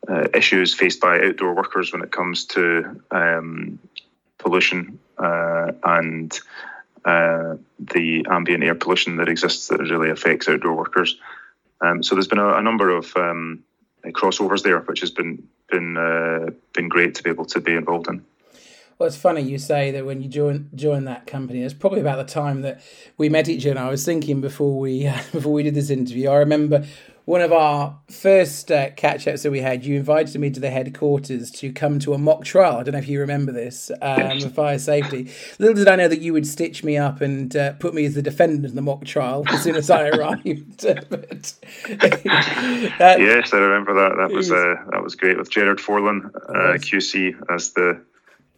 uh, 0.07 0.27
issues 0.33 0.73
faced 0.73 1.01
by 1.01 1.19
outdoor 1.21 1.53
workers 1.53 1.91
when 1.91 2.01
it 2.01 2.11
comes 2.11 2.45
to 2.45 3.01
um, 3.11 3.79
pollution 4.37 4.99
uh, 5.17 5.71
and 5.83 6.39
uh, 7.03 7.55
the 7.79 8.25
ambient 8.29 8.63
air 8.63 8.75
pollution 8.75 9.17
that 9.17 9.29
exists 9.29 9.67
that 9.67 9.79
really 9.79 10.09
affects 10.09 10.47
outdoor 10.47 10.75
workers. 10.75 11.17
Um, 11.81 12.01
so 12.03 12.15
there's 12.15 12.27
been 12.27 12.39
a, 12.39 12.55
a 12.55 12.61
number 12.61 12.89
of 12.89 13.15
um, 13.15 13.63
crossovers 14.13 14.63
there, 14.63 14.79
which 14.79 14.99
has 15.01 15.11
been 15.11 15.47
been 15.69 15.97
uh, 15.97 16.51
been 16.73 16.89
great 16.89 17.15
to 17.15 17.23
be 17.23 17.29
able 17.29 17.45
to 17.45 17.59
be 17.59 17.73
involved 17.73 18.07
in. 18.07 18.25
Well, 18.99 19.05
it's 19.05 19.17
funny 19.17 19.41
you 19.41 19.59
say 19.59 19.91
that 19.91 20.05
when 20.05 20.21
you 20.21 20.29
join 20.29 20.69
join 20.73 21.05
that 21.05 21.27
company. 21.27 21.61
It's 21.61 21.73
probably 21.73 22.01
about 22.01 22.17
the 22.17 22.31
time 22.31 22.61
that 22.61 22.81
we 23.17 23.29
met 23.29 23.47
each 23.47 23.65
other. 23.67 23.79
I 23.79 23.89
was 23.89 24.03
thinking 24.03 24.41
before 24.41 24.79
we 24.79 25.03
before 25.31 25.53
we 25.53 25.63
did 25.63 25.75
this 25.75 25.89
interview. 25.89 26.29
I 26.29 26.37
remember 26.37 26.85
one 27.27 27.41
of 27.41 27.51
our 27.51 27.99
first 28.09 28.71
uh, 28.71 28.89
catch 28.91 29.27
ups 29.27 29.43
that 29.43 29.51
we 29.51 29.59
had, 29.59 29.83
you 29.83 29.97
invited 29.97 30.39
me 30.39 30.49
to 30.49 30.61
the 30.61 30.69
headquarters 30.69 31.51
to 31.51 31.73
come 31.73 31.99
to 31.99 32.13
a 32.13 32.17
mock 32.17 32.45
trial. 32.45 32.77
I 32.77 32.83
don't 32.83 32.93
know 32.93 32.99
if 32.99 33.09
you 33.09 33.19
remember 33.19 33.51
this, 33.51 33.91
um, 34.01 34.39
fire 34.39 34.79
safety. 34.79 35.29
Little 35.59 35.75
did 35.75 35.89
I 35.89 35.97
know 35.97 36.07
that 36.07 36.21
you 36.21 36.31
would 36.31 36.47
stitch 36.47 36.85
me 36.85 36.95
up 36.95 37.19
and 37.19 37.53
uh, 37.53 37.73
put 37.73 37.93
me 37.93 38.05
as 38.05 38.13
the 38.13 38.21
defendant 38.21 38.63
in 38.65 38.75
the 38.75 38.81
mock 38.81 39.03
trial 39.03 39.43
as 39.49 39.61
soon 39.61 39.75
as 39.75 39.89
I 39.89 40.07
arrived. 40.07 40.85
but, 41.09 41.53
uh, 41.89 43.17
yes, 43.19 43.53
I 43.53 43.57
remember 43.57 43.93
that. 43.95 44.15
That 44.17 44.31
was 44.31 44.49
uh, 44.49 44.75
that 44.91 45.03
was 45.03 45.15
great 45.15 45.37
with 45.37 45.49
Gerard 45.49 45.81
Forlin, 45.81 46.31
uh, 46.47 46.77
QC, 46.77 47.35
as 47.53 47.73
the 47.73 48.01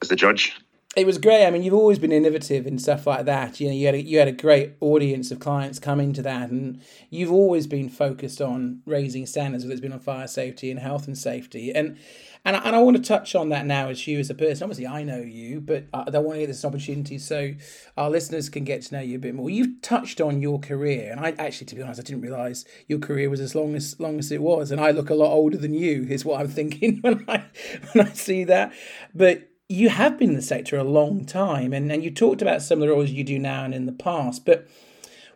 as 0.03 0.09
the 0.09 0.15
judge 0.15 0.55
it 0.99 1.05
was 1.05 1.17
great. 1.17 1.45
I 1.45 1.51
mean, 1.51 1.63
you've 1.63 1.73
always 1.73 1.97
been 1.97 2.11
innovative 2.11 2.65
and 2.65 2.81
stuff 2.81 3.07
like 3.07 3.25
that. 3.25 3.59
You 3.59 3.67
know, 3.67 3.73
you 3.73 3.85
had 3.85 3.95
a, 3.95 4.01
you 4.01 4.19
had 4.19 4.27
a 4.27 4.33
great 4.33 4.73
audience 4.81 5.31
of 5.31 5.39
clients 5.39 5.79
coming 5.79 6.11
to 6.13 6.21
that, 6.23 6.49
and 6.49 6.81
you've 7.09 7.31
always 7.31 7.67
been 7.67 7.89
focused 7.89 8.41
on 8.41 8.81
raising 8.85 9.25
standards, 9.25 9.63
whether 9.63 9.73
it's 9.73 9.81
been 9.81 9.93
on 9.93 9.99
fire 9.99 10.27
safety 10.27 10.69
and 10.69 10.79
health 10.79 11.07
and 11.07 11.17
safety. 11.17 11.71
And 11.73 11.97
and 12.45 12.55
I, 12.55 12.59
and 12.59 12.75
I 12.75 12.79
want 12.79 12.97
to 12.97 13.03
touch 13.03 13.35
on 13.35 13.49
that 13.49 13.65
now 13.65 13.89
as 13.89 14.05
you 14.07 14.19
as 14.19 14.29
a 14.29 14.33
person. 14.33 14.63
Obviously, 14.63 14.87
I 14.87 15.03
know 15.03 15.19
you, 15.19 15.61
but 15.61 15.85
I, 15.93 16.05
I 16.13 16.19
want 16.19 16.35
to 16.35 16.39
get 16.39 16.47
this 16.47 16.65
opportunity 16.65 17.17
so 17.17 17.53
our 17.97 18.09
listeners 18.09 18.49
can 18.49 18.63
get 18.63 18.81
to 18.83 18.95
know 18.95 19.01
you 19.01 19.15
a 19.15 19.19
bit 19.19 19.35
more. 19.35 19.49
You've 19.49 19.81
touched 19.81 20.19
on 20.19 20.41
your 20.41 20.59
career, 20.59 21.11
and 21.11 21.19
I 21.19 21.31
actually, 21.37 21.67
to 21.67 21.75
be 21.75 21.81
honest, 21.81 21.99
I 21.99 22.03
didn't 22.03 22.21
realise 22.21 22.65
your 22.87 22.99
career 22.99 23.29
was 23.29 23.39
as 23.39 23.55
long 23.55 23.75
as 23.75 23.99
long 23.99 24.19
as 24.19 24.31
it 24.31 24.41
was, 24.41 24.71
and 24.71 24.81
I 24.81 24.91
look 24.91 25.09
a 25.09 25.15
lot 25.15 25.31
older 25.31 25.57
than 25.57 25.73
you. 25.73 26.07
Is 26.09 26.25
what 26.25 26.39
I'm 26.41 26.49
thinking 26.49 26.97
when 27.01 27.25
I 27.27 27.45
when 27.93 28.07
I 28.07 28.11
see 28.13 28.43
that, 28.45 28.73
but 29.13 29.49
you 29.69 29.89
have 29.89 30.17
been 30.17 30.31
in 30.31 30.35
the 30.35 30.41
sector 30.41 30.77
a 30.77 30.83
long 30.83 31.23
time 31.23 31.71
and, 31.73 31.91
and 31.91 32.03
you 32.03 32.09
talked 32.09 32.41
about 32.41 32.63
some 32.63 32.81
of 32.81 32.87
the 32.87 32.93
roles 32.93 33.11
you 33.11 33.23
do 33.23 33.37
now 33.37 33.63
and 33.63 33.73
in 33.73 33.85
the 33.85 33.91
past, 33.91 34.43
but 34.43 34.67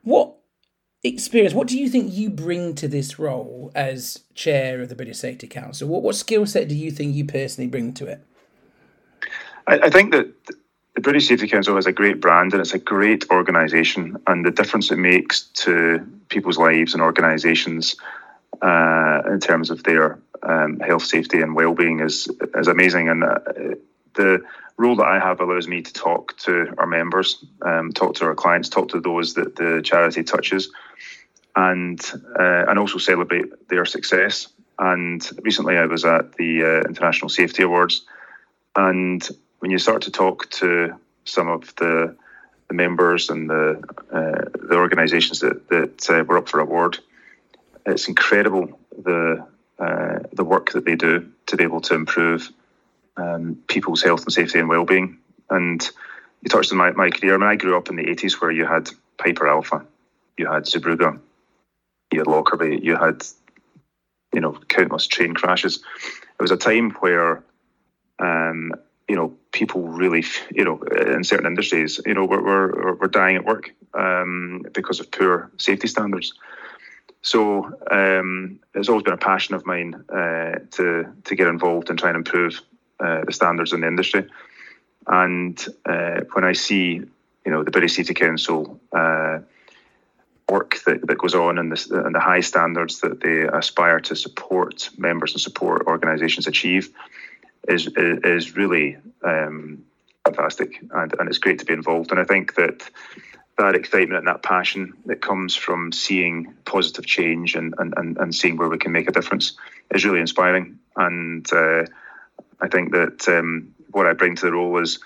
what 0.02 0.34
experience, 1.04 1.54
what 1.54 1.68
do 1.68 1.78
you 1.78 1.88
think 1.88 2.12
you 2.12 2.32
bring 2.32 2.74
to 2.74 2.88
this 2.88 3.20
role 3.20 3.72
as 3.76 4.22
chair 4.34 4.82
of 4.82 4.90
the 4.90 4.96
British 4.96 5.20
Safety 5.20 5.48
Council? 5.48 5.88
What, 5.88 6.02
what 6.02 6.16
skill 6.16 6.48
set 6.48 6.68
do 6.68 6.76
you 6.76 6.90
think 6.90 7.14
you 7.14 7.26
personally 7.26 7.70
bring 7.70 7.94
to 7.94 8.08
it? 8.08 8.26
I, 9.68 9.80
I 9.80 9.90
think 9.92 10.12
that 10.12 10.34
the 10.96 11.02
British 11.02 11.28
Safety 11.28 11.48
Council 11.48 11.76
has 11.76 11.86
a 11.86 11.92
great 11.92 12.20
brand 12.20 12.54
and 12.54 12.62
it's 12.62 12.74
a 12.74 12.80
great 12.80 13.30
organisation, 13.30 14.18
and 14.26 14.46
the 14.46 14.52
difference 14.52 14.92
it 14.92 14.98
makes 14.98 15.42
to 15.42 16.06
people's 16.30 16.58
lives 16.58 16.94
and 16.94 17.04
organisations 17.04 17.96
uh, 18.62 19.22
in 19.28 19.40
terms 19.40 19.70
of 19.70 19.84
their 19.84 20.20
um, 20.44 20.80
health, 20.80 21.04
safety, 21.04 21.42
and 21.42 21.56
well-being 21.56 22.00
is 22.00 22.30
is 22.56 22.68
amazing. 22.68 23.10
And 23.10 23.24
uh, 23.24 23.40
the 24.16 24.44
role 24.78 24.96
that 24.96 25.08
I 25.08 25.20
have 25.20 25.40
allows 25.40 25.68
me 25.68 25.82
to 25.82 25.94
talk 25.94 26.38
to 26.40 26.74
our 26.78 26.88
members, 26.88 27.44
um, 27.62 27.92
talk 27.92 28.16
to 28.16 28.26
our 28.26 28.36
clients, 28.36 28.70
talk 28.70 28.90
to 28.90 29.00
those 29.00 29.36
that 29.36 29.56
the 29.56 29.82
charity 29.84 30.24
touches, 30.24 30.72
and 31.56 32.00
uh, 32.40 32.66
and 32.68 32.80
also 32.80 32.98
celebrate 32.98 33.70
their 33.70 33.86
success. 33.86 34.48
And 34.80 35.28
recently, 35.44 35.78
I 35.78 35.86
was 35.86 36.04
at 36.04 36.34
the 36.34 36.64
uh, 36.64 36.88
International 36.88 37.30
Safety 37.30 37.64
Awards, 37.64 38.06
and 38.76 39.28
when 39.60 39.72
you 39.72 39.78
start 39.78 40.02
to 40.04 40.12
talk 40.12 40.50
to 40.50 40.96
some 41.26 41.48
of 41.48 41.74
the, 41.76 42.16
the 42.68 42.74
members 42.74 43.30
and 43.30 43.50
the 43.50 43.82
uh, 44.12 44.50
the 44.68 44.76
organisations 44.76 45.40
that 45.42 45.70
that 45.70 46.10
uh, 46.10 46.24
were 46.24 46.38
up 46.38 46.50
for 46.50 46.60
award, 46.60 47.00
it's 47.86 48.08
incredible 48.08 48.80
the 48.98 49.46
uh, 49.80 50.20
the 50.34 50.44
work 50.44 50.72
that 50.72 50.86
they 50.86 50.96
do 50.96 51.32
to 51.46 51.58
be 51.58 51.64
able 51.64 51.82
to 51.82 51.94
improve 51.94 52.50
um, 53.18 53.58
people's 53.68 54.02
health 54.02 54.24
and 54.24 54.34
safety 54.34 54.60
and 54.60 54.70
well-being. 54.70 55.18
And 55.50 55.82
you 56.42 56.50
touched 56.50 56.72
on 56.72 56.78
my, 56.78 56.92
my 56.92 57.10
career. 57.10 57.36
I 57.36 57.38
mean, 57.38 57.50
I 57.50 57.56
grew 57.56 57.78
up 57.78 57.90
in 57.90 57.96
the 57.96 58.04
80s 58.04 58.42
where 58.42 58.52
you 58.52 58.66
had 58.66 58.90
Piper 59.18 59.48
Alpha, 59.48 59.86
you 60.38 60.48
had 60.48 60.64
Zeebrugge, 60.64 61.20
you 62.12 62.20
had 62.20 62.28
Lockerbie, 62.28 62.80
you 62.82 62.96
had, 62.96 63.24
you 64.34 64.42
know, 64.42 64.58
countless 64.68 65.08
train 65.08 65.34
crashes. 65.34 65.84
It 66.40 66.42
was 66.42 66.52
a 66.52 66.58
time 66.58 66.92
where, 67.00 67.44
um, 68.20 68.74
you 69.08 69.16
know, 69.16 69.36
people 69.52 69.88
really, 69.88 70.24
you 70.52 70.66
know, 70.66 70.82
in 70.82 71.24
certain 71.24 71.46
industries, 71.46 72.00
you 72.06 72.14
know, 72.14 72.26
were, 72.26 72.42
were, 72.42 72.96
were 72.96 73.08
dying 73.08 73.36
at 73.36 73.46
work 73.46 73.74
um, 73.94 74.66
because 74.74 75.00
of 75.00 75.12
poor 75.12 75.52
safety 75.58 75.88
standards. 75.88 76.34
So 77.22 77.72
um, 77.90 78.60
it's 78.74 78.90
always 78.90 79.04
been 79.04 79.14
a 79.14 79.18
passion 79.18 79.56
of 79.56 79.66
mine 79.66 80.04
uh, 80.10 80.60
to 80.72 81.08
to 81.24 81.36
get 81.36 81.48
involved 81.48 81.90
and 81.90 81.98
try 81.98 82.10
and 82.10 82.18
improve 82.18 82.62
uh, 83.04 83.26
the 83.26 83.34
standards 83.34 83.74
in 83.74 83.82
the 83.82 83.88
industry. 83.88 84.24
And 85.06 85.56
uh, 85.86 86.22
when 86.34 86.46
I 86.52 86.54
see, 86.54 87.02
you 87.46 87.52
know, 87.52 87.64
the 87.64 87.72
British 87.72 87.96
Safety 87.96 88.14
Council 88.14 88.80
uh, 88.92 89.40
work 90.50 90.72
that, 90.86 91.06
that 91.08 91.18
goes 91.18 91.36
on 91.36 91.58
and 91.58 91.72
the, 91.72 92.04
and 92.06 92.16
the 92.16 92.20
high 92.20 92.42
standards 92.42 93.00
that 93.02 93.20
they 93.20 93.42
aspire 93.42 94.00
to 94.00 94.16
support 94.16 94.90
members 94.98 95.34
and 95.34 95.42
support 95.42 95.88
organisations 95.88 96.48
achieve, 96.48 96.86
is 97.68 97.90
is 97.96 98.58
really 98.58 98.98
um, 99.24 99.84
fantastic, 100.26 100.70
and, 100.92 101.14
and 101.20 101.30
it's 101.30 101.38
great 101.38 101.60
to 101.60 101.66
be 101.66 101.74
involved. 101.74 102.12
And 102.12 102.20
I 102.20 102.26
think 102.26 102.56
that 102.56 102.90
that 103.58 103.76
excitement 103.76 104.18
and 104.20 104.28
that 104.28 104.42
passion 104.42 104.94
that 105.06 105.22
comes 105.22 105.56
from 105.56 105.92
seeing 105.92 106.54
positive 106.66 107.06
change 107.06 107.56
and, 107.56 107.74
and, 107.78 107.94
and, 107.98 108.18
and 108.18 108.36
seeing 108.36 108.58
where 108.58 108.70
we 108.70 108.78
can 108.78 108.92
make 108.92 109.08
a 109.08 109.12
difference 109.12 109.54
is 109.94 110.04
really 110.06 110.20
inspiring. 110.20 110.80
And 110.96 111.46
uh, 111.54 111.86
I 112.64 112.70
think 112.70 112.94
that 112.94 113.28
um, 113.28 113.76
what 113.92 114.08
I 114.08 114.14
bring 114.14 114.36
to 114.38 114.46
the 114.46 114.54
role 114.54 114.82
is 114.82 115.00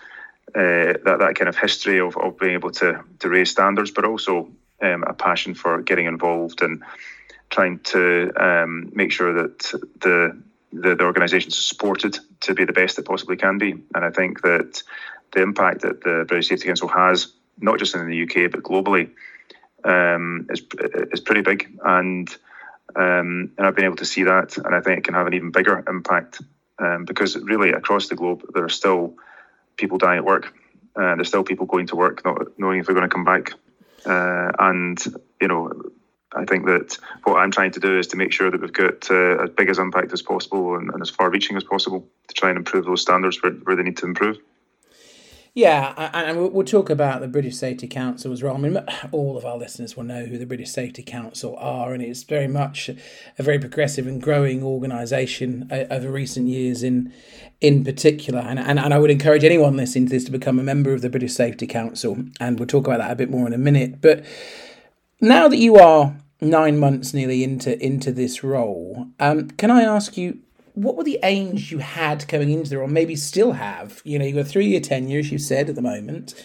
uh, 0.56 0.94
that 1.04 1.18
that 1.20 1.36
kind 1.36 1.50
of 1.50 1.58
history 1.58 2.00
of, 2.00 2.16
of 2.16 2.38
being 2.40 2.54
able 2.54 2.72
to 2.72 3.04
to 3.20 3.30
raise 3.30 3.50
standards, 3.50 3.92
but 3.92 4.06
also 4.06 4.52
um, 4.82 5.04
a 5.04 5.14
passion 5.14 5.56
for 5.56 5.82
getting 5.82 6.06
involved 6.06 6.62
and 6.62 6.84
trying 7.50 7.80
to 7.80 8.32
um, 8.40 8.92
make 8.94 9.12
sure 9.12 9.34
that 9.34 9.60
the 10.02 10.40
the, 10.72 10.96
the 10.96 11.04
organisation 11.04 11.50
is 11.50 11.58
supported 11.58 12.20
to 12.42 12.54
be 12.54 12.66
the 12.66 12.74
best 12.74 13.00
it 13.00 13.06
possibly 13.06 13.38
can 13.38 13.58
be. 13.58 13.72
And 13.72 14.06
I 14.06 14.12
think 14.12 14.42
that 14.42 14.84
the 15.34 15.42
impact 15.42 15.82
that 15.82 16.02
the 16.02 16.26
British 16.28 16.50
Safety 16.50 16.68
Council 16.68 16.90
has, 16.90 17.34
not 17.60 17.80
just 17.80 17.96
in 17.96 18.08
the 18.08 18.24
UK 18.24 18.52
but 18.52 18.62
globally, 18.62 19.10
um, 19.84 20.48
is 20.52 20.62
is 21.12 21.22
pretty 21.22 21.42
big. 21.42 21.76
And 21.84 22.30
um, 22.96 23.52
and 23.58 23.66
I've 23.66 23.76
been 23.76 23.86
able 23.86 23.98
to 23.98 24.06
see 24.06 24.24
that, 24.24 24.58
and 24.58 24.76
I 24.76 24.82
think 24.82 25.00
it 25.00 25.04
can 25.06 25.16
have 25.16 25.28
an 25.28 25.34
even 25.34 25.52
bigger 25.52 25.84
impact 25.88 26.42
um, 26.80 27.06
because 27.06 27.36
really 27.38 27.72
across 27.72 28.08
the 28.08 28.16
globe 28.16 28.44
there 28.54 28.64
are 28.64 28.70
still 28.70 29.16
people 29.78 29.98
dying 29.98 30.20
at 30.20 30.26
work. 30.26 30.54
Uh, 30.96 31.16
there's 31.16 31.28
still 31.28 31.44
people 31.44 31.66
going 31.66 31.88
to 31.88 31.96
work 31.96 32.26
not 32.26 32.58
knowing 32.58 32.80
if 32.80 32.86
they're 32.86 32.96
going 32.96 33.08
to 33.08 33.14
come 33.14 33.26
back. 33.26 33.54
Uh, 34.06 34.52
and 34.60 35.04
you 35.40 35.48
know, 35.48 35.72
I 36.36 36.46
think 36.46 36.66
that 36.66 36.98
what 37.24 37.38
I'm 37.38 37.52
trying 37.52 37.72
to 37.72 37.80
do 37.80 37.98
is 37.98 38.08
to 38.08 38.18
make 38.18 38.32
sure 38.32 38.52
that 38.52 38.60
we've 38.60 38.74
got 38.74 39.10
uh, 39.10 39.44
as 39.44 39.50
big 39.52 39.70
as 39.70 39.80
impact 39.80 40.12
as 40.14 40.22
possible 40.22 40.76
and, 40.76 40.90
and 40.92 41.02
as 41.02 41.10
far-reaching 41.10 41.56
as 41.56 41.64
possible 41.64 42.08
to 42.28 42.34
try 42.34 42.50
and 42.50 42.58
improve 42.58 42.86
those 42.86 43.02
standards 43.02 43.42
where, 43.42 43.54
where 43.54 43.76
they 43.76 43.84
need 43.84 43.98
to 43.98 44.06
improve. 44.06 44.38
Yeah, 45.58 46.12
and 46.14 46.54
we'll 46.54 46.64
talk 46.64 46.92
about 46.92 47.20
the 47.20 47.28
British 47.28 47.56
Safety 47.56 47.88
Council 47.88 48.32
as 48.32 48.44
well. 48.44 48.54
I 48.54 48.60
mean, 48.60 48.78
all 49.12 49.36
of 49.36 49.44
our 49.44 49.58
listeners 49.58 49.98
will 49.98 50.04
know 50.04 50.26
who 50.26 50.38
the 50.38 50.46
British 50.46 50.70
Safety 50.70 51.02
Council 51.02 51.58
are, 51.58 51.96
and 51.96 52.04
it's 52.04 52.22
very 52.22 52.48
much 52.48 52.92
a 53.40 53.42
very 53.42 53.58
progressive 53.58 54.06
and 54.06 54.22
growing 54.22 54.62
organisation 54.62 55.68
over 55.72 56.12
recent 56.12 56.48
years 56.48 56.84
in 56.84 57.12
in 57.60 57.84
particular. 57.84 58.40
And, 58.40 58.60
and, 58.60 58.78
and 58.78 58.94
I 58.94 59.00
would 59.00 59.10
encourage 59.10 59.44
anyone 59.44 59.76
listening 59.76 60.06
to 60.06 60.12
this 60.12 60.26
to 60.26 60.32
become 60.32 60.60
a 60.60 60.64
member 60.64 60.94
of 60.94 61.02
the 61.02 61.10
British 61.10 61.34
Safety 61.34 61.66
Council, 61.66 62.24
and 62.40 62.60
we'll 62.60 62.68
talk 62.68 62.86
about 62.86 63.00
that 63.00 63.10
a 63.10 63.16
bit 63.16 63.32
more 63.32 63.48
in 63.48 63.54
a 63.54 63.58
minute. 63.58 64.00
But 64.00 64.24
now 65.22 65.48
that 65.48 65.58
you 65.58 65.78
are 65.78 66.16
nine 66.40 66.78
months 66.78 67.16
nearly 67.16 67.44
into 67.44 67.84
into 67.84 68.12
this 68.12 68.44
role, 68.44 69.08
um, 69.20 69.50
can 69.50 69.72
I 69.72 69.82
ask 69.82 70.18
you 70.18 70.38
what 70.78 70.96
were 70.96 71.04
the 71.04 71.20
aims 71.24 71.72
you 71.72 71.80
had 71.80 72.28
coming 72.28 72.52
into 72.52 72.70
the 72.70 72.78
role, 72.78 72.88
maybe 72.88 73.16
still 73.16 73.54
have? 73.54 74.00
You 74.06 74.20
know, 74.20 74.26
you've 74.26 74.36
got 74.36 74.48
three 74.48 74.68
year 74.68 74.80
tenure, 74.80 75.20
as 75.20 75.32
you 75.32 75.40
said 75.40 75.70
at 75.70 75.76
the 75.76 75.82
moment. 75.82 76.36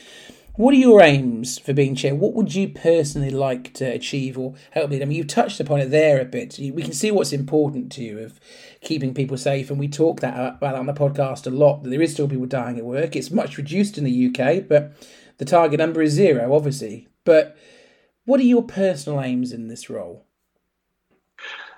What 0.57 0.73
are 0.73 0.79
your 0.79 1.03
aims 1.03 1.59
for 1.59 1.75
being 1.75 1.95
chair? 1.95 2.15
What 2.15 2.33
would 2.35 2.55
you 2.55 2.69
personally 2.69 3.31
like 3.31 3.75
to 3.75 3.85
achieve 3.85 4.39
or 4.39 4.55
help 4.71 4.91
lead? 4.91 5.03
I 5.03 5.05
mean, 5.05 5.19
you've 5.19 5.27
touched 5.27 5.61
upon 5.61 5.81
it 5.81 5.91
there 5.91 6.19
a 6.21 6.25
bit. 6.25 6.59
We 6.59 6.83
can 6.83 6.95
see 6.95 7.11
what's 7.11 7.33
important 7.33 7.93
to 7.93 8.03
you 8.03 8.21
of 8.21 8.41
keeping 8.81 9.13
people 9.13 9.37
safe, 9.37 9.71
and 9.71 9.79
we 9.79 9.89
talk 9.89 10.21
that 10.21 10.35
about 10.35 10.61
that 10.61 10.75
on 10.77 10.87
the 10.87 10.95
podcast 10.95 11.47
a 11.47 11.51
lot. 11.51 11.83
That 11.83 11.91
there 11.91 12.03
is 12.03 12.13
still 12.13 12.29
people 12.29 12.47
dying 12.47 12.79
at 12.79 12.85
work. 12.85 13.15
It's 13.15 13.31
much 13.31 13.59
reduced 13.59 13.99
in 13.99 14.05
the 14.05 14.27
UK, 14.27 14.67
but 14.67 14.95
the 15.37 15.45
target 15.45 15.79
number 15.79 16.01
is 16.01 16.13
zero, 16.13 16.55
obviously. 16.55 17.09
But 17.25 17.57
what 18.25 18.41
are 18.41 18.45
your 18.45 18.63
personal 18.63 19.21
aims 19.21 19.53
in 19.53 19.69
this 19.69 19.91
role? 19.91 20.27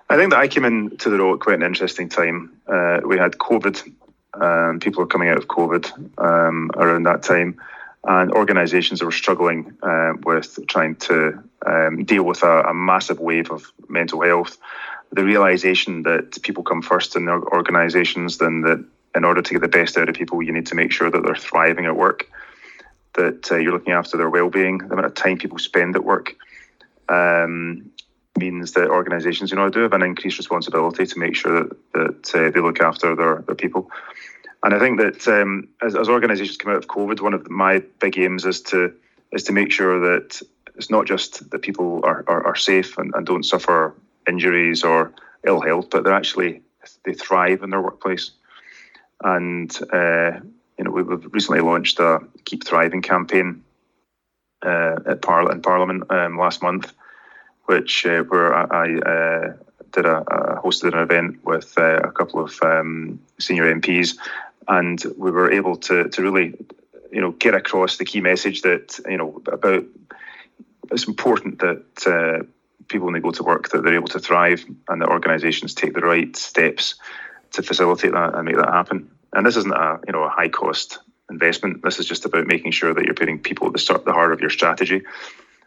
I 0.09 0.17
think 0.17 0.31
that 0.31 0.41
I 0.41 0.49
came 0.49 0.65
into 0.65 1.09
the 1.09 1.19
role 1.19 1.35
at 1.35 1.41
quite 1.41 1.57
an 1.57 1.63
interesting 1.63 2.09
time. 2.09 2.61
Uh, 2.67 3.01
we 3.05 3.19
had 3.19 3.33
COVID, 3.33 3.93
and 4.35 4.81
people 4.81 5.03
were 5.03 5.07
coming 5.07 5.29
out 5.29 5.39
of 5.39 5.49
COVID 5.49 6.19
um, 6.19 6.71
around 6.75 7.05
that 7.05 7.23
time, 7.23 7.61
and 8.05 8.31
organisations 8.33 9.03
were 9.03 9.13
struggling 9.13 9.77
uh, 9.83 10.13
with 10.23 10.59
trying 10.69 10.97
to 10.97 11.43
um, 11.65 12.05
deal 12.05 12.23
with 12.23 12.43
a, 12.43 12.65
a, 12.65 12.75
massive 12.75 13.19
wave 13.19 13.51
of 13.51 13.73
mental 13.89 14.21
health. 14.21 14.59
The 15.13 15.25
realization 15.25 16.03
that 16.03 16.43
people 16.43 16.65
come 16.65 16.83
first 16.83 17.17
in 17.17 17.25
their 17.25 17.41
organisations, 17.41 18.37
then 18.39 18.61
that 18.63 18.85
in 19.15 19.25
order 19.25 19.41
to 19.41 19.55
get 19.55 19.63
the 19.63 19.69
best 19.69 19.97
out 19.97 20.09
of 20.09 20.15
people, 20.15 20.43
you 20.43 20.53
need 20.53 20.67
to 20.67 20.75
make 20.75 20.93
sure 20.93 21.11
that 21.11 21.23
they're 21.25 21.37
thriving 21.37 21.87
at 21.87 21.97
work, 21.97 22.29
that 23.15 23.51
uh, 23.51 23.57
you're 23.57 23.73
looking 23.73 23.95
after 23.95 24.17
their 24.17 24.29
well-being, 24.29 24.79
the 24.79 24.93
amount 24.93 25.07
of 25.07 25.15
time 25.15 25.39
people 25.39 25.59
spend 25.59 25.97
at 25.97 26.05
work. 26.05 26.35
Um, 27.09 27.91
means 28.39 28.73
that 28.73 28.89
organisations, 28.89 29.51
you 29.51 29.57
know, 29.57 29.69
do 29.69 29.81
have 29.81 29.93
an 29.93 30.03
increased 30.03 30.39
responsibility 30.39 31.07
to 31.07 31.19
make 31.19 31.37
sure 31.37 31.65
that 31.65 31.93
that 31.93 32.35
uh, 32.35 32.51
they 32.51 32.61
look 32.61 32.81
after 32.81 33.15
their 33.15 33.43
their 33.47 33.55
people. 33.55 33.91
And 34.63 34.73
I 34.73 34.79
think 34.79 34.99
that 34.99 35.29
um, 35.29 35.69
as, 35.83 35.95
as 35.95 36.09
organisations 36.09 36.57
come 36.57 36.73
out 36.73 36.79
of 36.79 36.87
COVID, 36.87 37.21
one 37.21 37.35
of 37.35 37.51
my 37.51 37.83
big 38.01 38.19
aims 38.19 38.47
is 38.47 38.63
to 38.63 38.93
is 39.33 39.45
to 39.45 39.53
make 39.53 39.71
sure 39.71 40.01
that 40.01 40.41
it's 40.77 40.91
not 40.91 41.07
just 41.07 41.51
that 41.51 41.63
people 41.63 42.01
are, 42.05 42.25
are, 42.27 42.47
are 42.47 42.57
safe 42.57 42.99
and, 42.99 43.15
and 43.15 43.27
don't 43.27 43.45
suffer 43.45 43.95
injuries 44.27 44.83
or 44.83 45.13
ill 45.47 45.61
health, 45.61 45.91
but 45.91 46.03
they're 46.03 46.15
actually 46.15 46.63
they 47.05 47.15
thrive 47.15 47.63
in 47.63 47.71
their 47.71 47.83
workplace. 47.83 48.33
And 49.23 49.71
uh, 49.93 50.41
you 50.79 50.85
know, 50.85 50.91
we've 50.91 51.33
recently 51.33 51.61
launched 51.61 52.01
a 52.01 52.21
Keep 52.45 52.65
Thriving 52.65 53.03
campaign 53.03 53.63
uh, 54.65 54.97
at 55.07 55.23
Par- 55.23 55.53
in 55.53 55.63
Parliament 55.63 56.11
um, 56.11 56.39
last 56.39 56.63
month, 56.63 56.93
which 57.67 58.07
uh, 58.07 58.23
where 58.23 58.55
I, 58.55 58.99
uh, 58.99 59.53
did 59.93 60.07
a, 60.07 60.19
a, 60.19 60.63
hosted 60.63 60.93
an 60.93 60.99
event 60.99 61.45
with 61.45 61.73
uh, 61.79 62.01
a 62.03 62.13
couple 62.13 62.41
of 62.45 62.59
um, 62.63 63.21
senior 63.39 63.73
MPs, 63.75 64.17
and 64.69 65.03
we 65.17 65.31
were 65.31 65.51
able 65.51 65.77
to 65.77 66.09
to 66.09 66.23
really, 66.23 66.55
you 67.13 67.21
know, 67.21 67.31
get 67.31 67.55
across 67.55 67.97
the 67.97 68.05
key 68.05 68.21
message 68.21 68.63
that 68.63 68.99
you 69.09 69.17
know 69.17 69.41
about 69.47 69.85
it's 70.91 71.09
important 71.09 71.61
that 71.61 72.07
uh, 72.07 72.45
people 72.89 73.07
when 73.07 73.15
they 73.15 73.21
go 73.21 73.31
to 73.31 73.43
work 73.43 73.71
that 73.71 73.83
they're 73.83 73.95
able 73.95 74.09
to 74.09 74.19
thrive 74.19 74.65
and 74.89 75.01
that 75.01 75.09
organisations 75.09 75.75
take 75.75 75.95
the 75.95 76.01
right 76.01 76.37
steps 76.37 76.97
to 77.53 77.63
facilitate 77.63 78.13
that 78.13 78.35
and 78.35 78.45
make 78.45 78.57
that 78.57 78.69
happen. 78.69 79.11
And 79.33 79.47
this 79.47 79.57
isn't 79.57 79.73
a 79.73 80.01
you 80.07 80.13
know 80.13 80.25
a 80.25 80.29
high 80.29 80.49
cost 80.49 80.99
investment. 81.31 81.83
This 81.83 81.99
is 81.99 82.07
just 82.07 82.25
about 82.25 82.47
making 82.47 82.73
sure 82.73 82.93
that 82.93 83.05
you're 83.05 83.15
putting 83.15 83.39
people 83.39 83.67
at 83.69 83.73
the 83.73 83.79
start, 83.79 84.05
the 84.05 84.13
heart 84.13 84.33
of 84.33 84.41
your 84.41 84.51
strategy, 84.51 85.03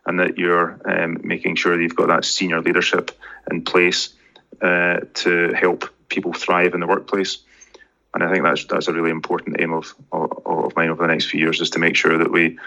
and 0.08 0.20
that 0.20 0.38
you're 0.38 0.80
um, 0.86 1.18
making 1.24 1.56
sure 1.56 1.76
that 1.76 1.84
you've 1.84 1.96
got 1.96 2.08
that 2.08 2.26
senior 2.26 2.62
leadership 2.62 3.12
in 3.52 3.62
place 3.64 4.16
uh, 4.62 5.02
to 5.14 5.54
help 5.54 5.90
people 6.10 6.34
thrive 6.34 6.74
in 6.74 6.80
the 6.80 6.88
workplace. 6.88 7.40
And 8.14 8.24
I 8.24 8.32
think 8.32 8.44
that's 8.44 8.66
that's 8.66 8.88
a 8.88 8.94
really 8.94 9.12
important 9.12 9.58
aim 9.60 9.74
of, 9.74 9.94
of, 10.12 10.32
of 10.46 10.76
mine 10.76 10.90
over 10.90 11.06
the 11.06 11.14
next 11.14 11.26
few 11.30 11.40
years, 11.40 11.62
is 11.62 11.70
to 11.72 11.80
make 11.80 11.96
sure 11.96 12.18
that 12.18 12.32
we 12.32 12.58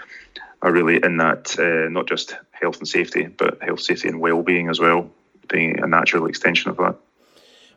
are 0.61 0.71
really 0.71 1.03
in 1.03 1.17
that 1.17 1.59
uh, 1.59 1.89
not 1.89 2.07
just 2.07 2.37
health 2.51 2.77
and 2.77 2.87
safety, 2.87 3.25
but 3.25 3.61
health, 3.61 3.81
safety, 3.81 4.07
and 4.07 4.21
well-being 4.21 4.69
as 4.69 4.79
well, 4.79 5.09
being 5.49 5.79
a 5.83 5.87
natural 5.87 6.27
extension 6.27 6.69
of 6.69 6.77
that. 6.77 6.95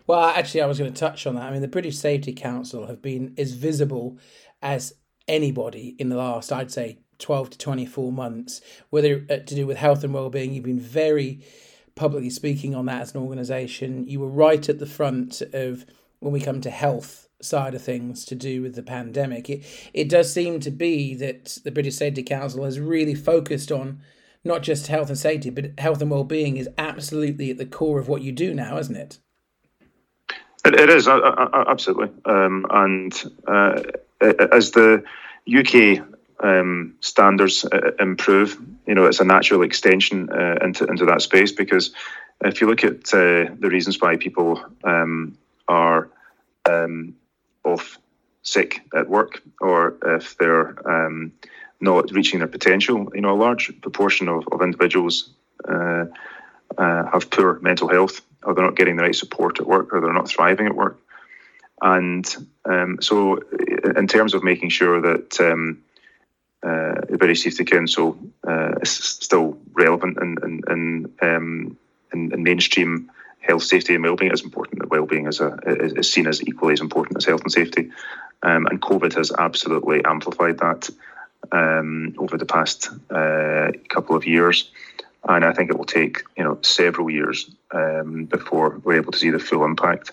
Well, 0.07 0.21
actually, 0.21 0.61
I 0.61 0.67
was 0.67 0.79
going 0.79 0.93
to 0.93 1.01
touch 1.01 1.27
on 1.27 1.35
that. 1.37 1.45
I 1.45 1.51
mean, 1.51 1.63
the 1.63 1.69
British 1.69 1.97
Safety 1.97 2.35
Council 2.35 2.87
have 2.87 3.01
been 3.01 3.35
as 3.39 3.53
visible 3.53 4.19
as 4.61 4.93
anybody 5.27 5.97
in 5.99 6.11
the 6.11 6.17
last, 6.17 6.53
I'd 6.53 6.71
say, 6.71 6.99
12 7.19 7.51
to 7.51 7.59
24 7.59 8.13
months, 8.13 8.61
whether 8.91 9.25
uh, 9.31 9.37
to 9.37 9.55
do 9.55 9.67
with 9.67 9.77
health 9.77 10.05
and 10.05 10.15
well-being. 10.15 10.53
You've 10.53 10.65
been 10.65 10.81
very 10.81 11.41
publicly 11.95 12.31
speaking 12.31 12.75
on 12.75 12.87
that 12.87 13.03
as 13.03 13.15
an 13.15 13.23
organisation. 13.23 14.07
You 14.07 14.21
were 14.21 14.29
right 14.29 14.69
at 14.69 14.79
the 14.79 14.87
front 14.87 15.43
of 15.53 15.87
when 16.21 16.33
we 16.33 16.41
come 16.41 16.61
to 16.63 16.71
health 16.71 17.29
side 17.41 17.75
of 17.75 17.83
things 17.83 18.25
to 18.25 18.35
do 18.35 18.63
with 18.63 18.75
the 18.75 18.83
pandemic. 18.83 19.51
It 19.51 19.65
it 19.93 20.09
does 20.09 20.33
seem 20.33 20.61
to 20.61 20.71
be 20.71 21.15
that 21.17 21.59
the 21.65 21.71
British 21.71 21.97
Safety 21.97 22.23
Council 22.23 22.65
has 22.65 22.81
really 22.81 23.15
focused 23.15 23.71
on 23.71 24.01
not 24.45 24.63
just 24.63 24.89
health 24.89 25.09
and 25.09 25.19
safety, 25.19 25.51
but 25.51 25.79
health 25.79 26.03
and 26.03 26.11
well-being 26.11 26.57
is 26.57 26.69
absolutely 26.77 27.51
at 27.51 27.59
the 27.59 27.67
core 27.67 27.99
of 27.99 28.09
what 28.09 28.23
you 28.23 28.31
do 28.31 28.53
now, 28.53 28.77
isn't 28.77 28.97
it? 28.97 29.19
it, 30.65 30.75
it 30.75 30.91
is 30.91 31.07
uh, 31.07 31.17
uh, 31.17 31.49
uh 31.53 31.65
absolutely, 31.69 32.11
um, 32.25 32.67
and 32.71 33.25
uh, 33.47 33.81
as 34.53 34.73
the 34.73 35.03
UK 35.47 36.03
um, 36.45 36.95
standards 37.01 37.65
improve, 37.99 38.61
you 38.87 38.95
know, 38.95 39.07
it's 39.07 39.21
a 39.21 39.25
natural 39.25 39.63
extension 39.63 40.29
uh, 40.31 40.57
into 40.63 40.85
into 40.85 41.07
that 41.07 41.23
space 41.23 41.53
because 41.53 41.93
if 42.45 42.61
you 42.61 42.67
look 42.69 42.85
at 42.85 43.15
uh, 43.15 43.51
the 43.59 43.69
reasons 43.71 44.01
why 44.01 44.17
people 44.17 44.63
um, 44.85 45.37
are 45.67 46.11
um, 46.69 47.15
off 47.65 47.99
sick 48.43 48.83
at 48.95 49.09
work 49.09 49.43
or 49.61 49.97
if 50.05 50.37
they're 50.37 50.77
um, 50.89 51.33
not 51.81 52.11
reaching 52.11 52.41
their 52.41 52.49
potential. 52.49 53.11
You 53.15 53.21
know, 53.21 53.35
a 53.35 53.43
large 53.47 53.81
proportion 53.81 54.29
of, 54.29 54.45
of 54.51 54.63
individuals 54.63 55.31
uh, 55.69 56.07
uh, 56.77 57.05
have 57.13 57.31
poor 57.31 57.61
mental 57.61 57.89
health, 57.89 58.21
or 58.43 58.55
they're 58.55 58.65
not 58.65 58.77
getting 58.77 58.97
the 58.97 59.03
right 59.03 59.15
support 59.15 59.61
at 59.61 59.67
work, 59.67 59.93
or 59.93 60.01
they're 60.01 60.13
not 60.13 60.29
thriving 60.29 60.67
at 60.67 60.75
work. 60.75 60.99
And 61.81 62.27
um, 62.65 62.99
so, 63.01 63.41
in 63.97 64.07
terms 64.07 64.35
of 64.35 64.43
making 64.43 64.71
sure 64.71 65.01
that 65.01 65.41
um, 65.41 65.83
uh, 66.65 66.95
the 67.11 67.19
British 67.19 67.43
Safety 67.43 67.65
Council 67.65 68.19
uh, 68.49 68.73
is 68.81 68.91
still 68.91 69.59
relevant 69.75 70.17
in, 70.19 70.39
in, 70.43 70.61
in, 70.71 71.13
um, 71.21 71.77
in, 72.13 72.33
in 72.33 72.43
mainstream 72.43 73.11
health, 73.41 73.63
safety, 73.63 73.95
and 73.95 74.03
well-being 74.03 74.33
is 74.33 74.43
important. 74.43 74.79
That 74.79 74.91
well-being 74.91 75.27
is, 75.27 75.41
a, 75.41 75.59
is, 75.67 76.11
seen 76.11 76.27
as 76.27 76.43
equally 76.43 76.73
as 76.73 76.81
important 76.81 77.19
as 77.19 77.27
health 77.27 77.43
and 77.43 77.53
safety, 77.53 77.91
um, 78.43 78.67
and 78.67 78.81
COVID 78.81 79.15
has 79.15 79.31
absolutely 79.39 80.03
amplified 80.05 80.59
that 80.59 80.89
um, 81.53 82.15
over 82.19 82.39
the 82.39 82.47
past 82.47 82.89
uh, 83.11 83.71
couple 83.89 84.17
of 84.17 84.27
years. 84.27 84.71
And 85.27 85.45
I 85.45 85.53
think 85.53 85.71
it 85.71 85.77
will 85.77 85.85
take 85.85 86.23
you 86.37 86.45
know 86.45 86.59
several 86.63 87.11
years 87.11 87.51
um, 87.73 88.25
before 88.25 88.81
we're 88.85 88.97
able 88.97 89.13
to 89.13 89.19
see 89.19 89.31
the 89.31 89.39
full 89.39 89.65
impact. 89.65 90.13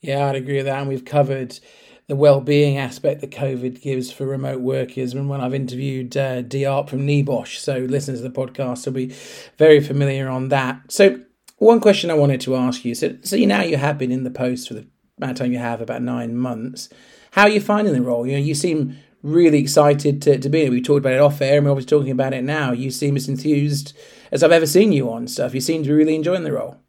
Yeah, 0.00 0.26
I'd 0.26 0.36
agree 0.36 0.56
with 0.56 0.66
that, 0.66 0.80
and 0.80 0.88
we've 0.88 1.04
covered 1.04 1.58
the 2.06 2.16
well-being 2.16 2.76
aspect 2.76 3.20
that 3.20 3.30
COVID 3.30 3.80
gives 3.80 4.12
for 4.12 4.26
remote 4.26 4.60
workers. 4.60 5.14
And 5.14 5.28
when 5.28 5.40
I've 5.40 5.54
interviewed 5.54 6.16
uh, 6.16 6.42
Diart 6.42 6.88
from 6.88 7.06
NEBOSH, 7.06 7.58
so 7.58 7.78
listeners 7.78 8.20
to 8.20 8.28
the 8.28 8.34
podcast 8.34 8.84
will 8.86 8.92
be 8.92 9.14
very 9.56 9.80
familiar 9.80 10.28
on 10.28 10.48
that. 10.48 10.80
So 10.88 11.20
one 11.58 11.80
question 11.80 12.10
I 12.10 12.14
wanted 12.14 12.40
to 12.42 12.56
ask 12.56 12.84
you: 12.84 12.94
so, 12.94 13.16
so 13.22 13.36
now 13.36 13.62
you 13.62 13.76
have 13.76 13.98
been 13.98 14.12
in 14.12 14.24
the 14.24 14.30
post 14.30 14.68
for 14.68 14.74
the 14.74 14.86
amount 15.18 15.32
of 15.32 15.38
time 15.38 15.52
you 15.52 15.58
have, 15.58 15.80
about 15.80 16.02
nine 16.02 16.36
months. 16.36 16.88
How 17.32 17.42
are 17.42 17.48
you 17.48 17.60
finding 17.60 17.94
the 17.94 18.02
role? 18.02 18.26
You 18.26 18.34
know, 18.34 18.38
you 18.38 18.54
seem 18.54 18.96
really 19.22 19.58
excited 19.58 20.20
to, 20.22 20.38
to 20.38 20.48
be 20.50 20.62
here. 20.62 20.70
We 20.70 20.82
talked 20.82 20.98
about 20.98 21.14
it 21.14 21.20
off 21.20 21.40
air, 21.40 21.56
and 21.56 21.64
we're 21.64 21.70
always 21.70 21.86
talking 21.86 22.10
about 22.10 22.34
it 22.34 22.44
now. 22.44 22.72
You 22.72 22.90
seem 22.90 23.16
as 23.16 23.28
enthused 23.28 23.96
as 24.30 24.42
I've 24.42 24.52
ever 24.52 24.66
seen 24.66 24.92
you 24.92 25.10
on 25.10 25.26
stuff. 25.26 25.54
You 25.54 25.60
seem 25.60 25.82
to 25.82 25.88
be 25.88 25.94
really 25.94 26.14
enjoying 26.14 26.44
the 26.44 26.52
role. 26.52 26.83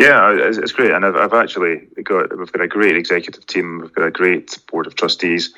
Yeah, 0.00 0.32
it's 0.32 0.72
great, 0.72 0.92
and 0.92 1.04
I've, 1.04 1.16
I've 1.16 1.34
actually 1.34 1.86
got 2.02 2.36
we've 2.36 2.52
got 2.52 2.62
a 2.62 2.68
great 2.68 2.96
executive 2.96 3.46
team. 3.46 3.80
We've 3.80 3.92
got 3.92 4.06
a 4.06 4.10
great 4.10 4.58
board 4.70 4.86
of 4.86 4.94
trustees 4.94 5.54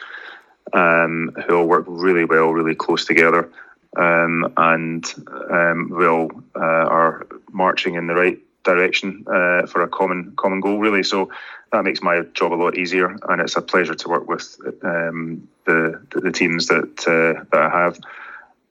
um, 0.72 1.34
who 1.46 1.56
all 1.56 1.66
work 1.66 1.84
really 1.86 2.24
well, 2.24 2.52
really 2.52 2.74
close 2.74 3.04
together 3.04 3.50
um, 3.96 4.52
and 4.56 5.04
um, 5.50 5.90
we 5.90 6.06
all 6.06 6.30
uh, 6.56 6.60
are 6.60 7.26
marching 7.50 7.94
in 7.94 8.06
the 8.06 8.14
right 8.14 8.38
direction 8.64 9.24
uh, 9.26 9.66
for 9.66 9.82
a 9.82 9.88
common 9.88 10.32
common 10.36 10.60
goal. 10.60 10.78
Really, 10.78 11.02
so 11.02 11.30
that 11.72 11.84
makes 11.84 12.02
my 12.02 12.20
job 12.34 12.52
a 12.52 12.54
lot 12.54 12.78
easier, 12.78 13.16
and 13.28 13.40
it's 13.40 13.56
a 13.56 13.62
pleasure 13.62 13.94
to 13.94 14.08
work 14.08 14.28
with 14.28 14.56
um, 14.82 15.46
the, 15.66 16.00
the, 16.10 16.32
teams 16.32 16.68
that 16.68 17.06
uh, 17.06 17.44
that 17.50 17.60
I 17.60 17.70
have, 17.70 17.98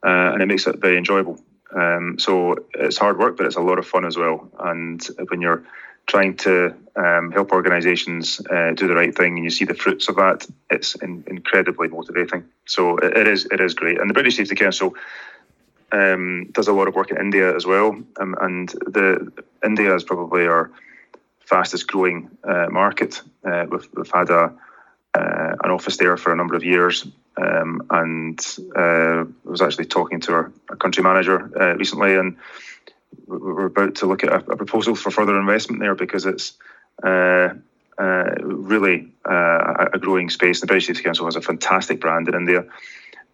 uh, 0.04 0.34
and 0.34 0.42
it 0.42 0.48
makes 0.48 0.66
it 0.66 0.80
very 0.80 0.98
enjoyable. 0.98 1.40
Um, 1.74 2.18
so 2.20 2.56
it's 2.74 2.98
hard 2.98 3.18
work, 3.18 3.38
but 3.38 3.46
it's 3.46 3.56
a 3.56 3.62
lot 3.62 3.80
of 3.80 3.88
fun 3.88 4.06
as 4.06 4.18
well. 4.18 4.50
And 4.60 5.02
when 5.30 5.42
you're 5.42 5.64
trying 6.08 6.36
to 6.36 6.74
um, 6.96 7.32
help 7.32 7.52
organisations 7.52 8.42
uh, 8.50 8.72
do 8.72 8.88
the 8.88 8.96
right 8.96 9.16
thing, 9.16 9.36
and 9.36 9.44
you 9.44 9.50
see 9.50 9.66
the 9.66 9.74
fruits 9.74 10.10
of 10.10 10.16
that, 10.16 10.46
it's 10.70 10.96
in, 10.96 11.24
incredibly 11.28 11.88
motivating. 11.88 12.44
So 12.66 12.98
it, 12.98 13.16
it 13.18 13.28
is 13.28 13.46
it 13.46 13.62
is 13.62 13.74
great. 13.74 14.00
And 14.00 14.10
the 14.10 14.14
British 14.14 14.38
Safety 14.38 14.56
Council 14.56 14.96
um, 15.92 16.50
does 16.52 16.68
a 16.68 16.74
lot 16.74 16.88
of 16.88 16.96
work 16.96 17.12
in 17.12 17.18
India 17.18 17.56
as 17.56 17.66
well, 17.66 17.98
um, 18.20 18.36
and 18.42 18.70
the 18.70 19.32
India 19.64 19.96
is 19.96 20.04
probably 20.04 20.46
our 20.48 20.72
fastest 21.40 21.88
growing 21.88 22.30
uh, 22.44 22.68
market. 22.70 23.22
Uh, 23.46 23.66
we've, 23.70 23.88
we've 23.96 24.12
had 24.12 24.30
a 24.30 24.54
uh, 25.14 25.56
an 25.64 25.72
office 25.72 25.98
there 25.98 26.16
for 26.18 26.32
a 26.32 26.36
number 26.36 26.56
of 26.56 26.64
years, 26.64 27.06
um, 27.38 27.86
and 27.90 28.40
uh, 28.76 29.24
I 29.24 29.26
was 29.46 29.62
actually 29.62 29.86
talking 29.86 30.20
to 30.22 30.34
our, 30.34 30.52
our 30.70 30.76
country 30.76 31.04
manager 31.04 31.52
uh, 31.60 31.76
recently, 31.76 32.16
and 32.16 32.38
we're 33.28 33.68
about 33.68 33.96
to 33.96 34.06
look 34.06 34.24
at 34.24 34.30
a, 34.30 34.38
a, 34.38 34.58
proposal 34.58 34.96
for 34.96 35.12
further 35.12 35.40
investment 35.40 35.82
there 35.82 35.96
because 35.96 36.26
it's 36.26 36.54
uh, 37.04 37.50
uh, 37.98 38.36
really 38.42 39.12
uh, 39.30 39.88
a 39.94 40.00
growing 40.00 40.30
space. 40.30 40.60
The 40.60 40.68
British 40.68 40.88
Safety 40.88 41.04
Council 41.04 41.26
has 41.26 41.36
a 41.36 41.42
fantastic 41.42 42.02
brand 42.02 42.28
in 42.28 42.36
India, 42.36 42.66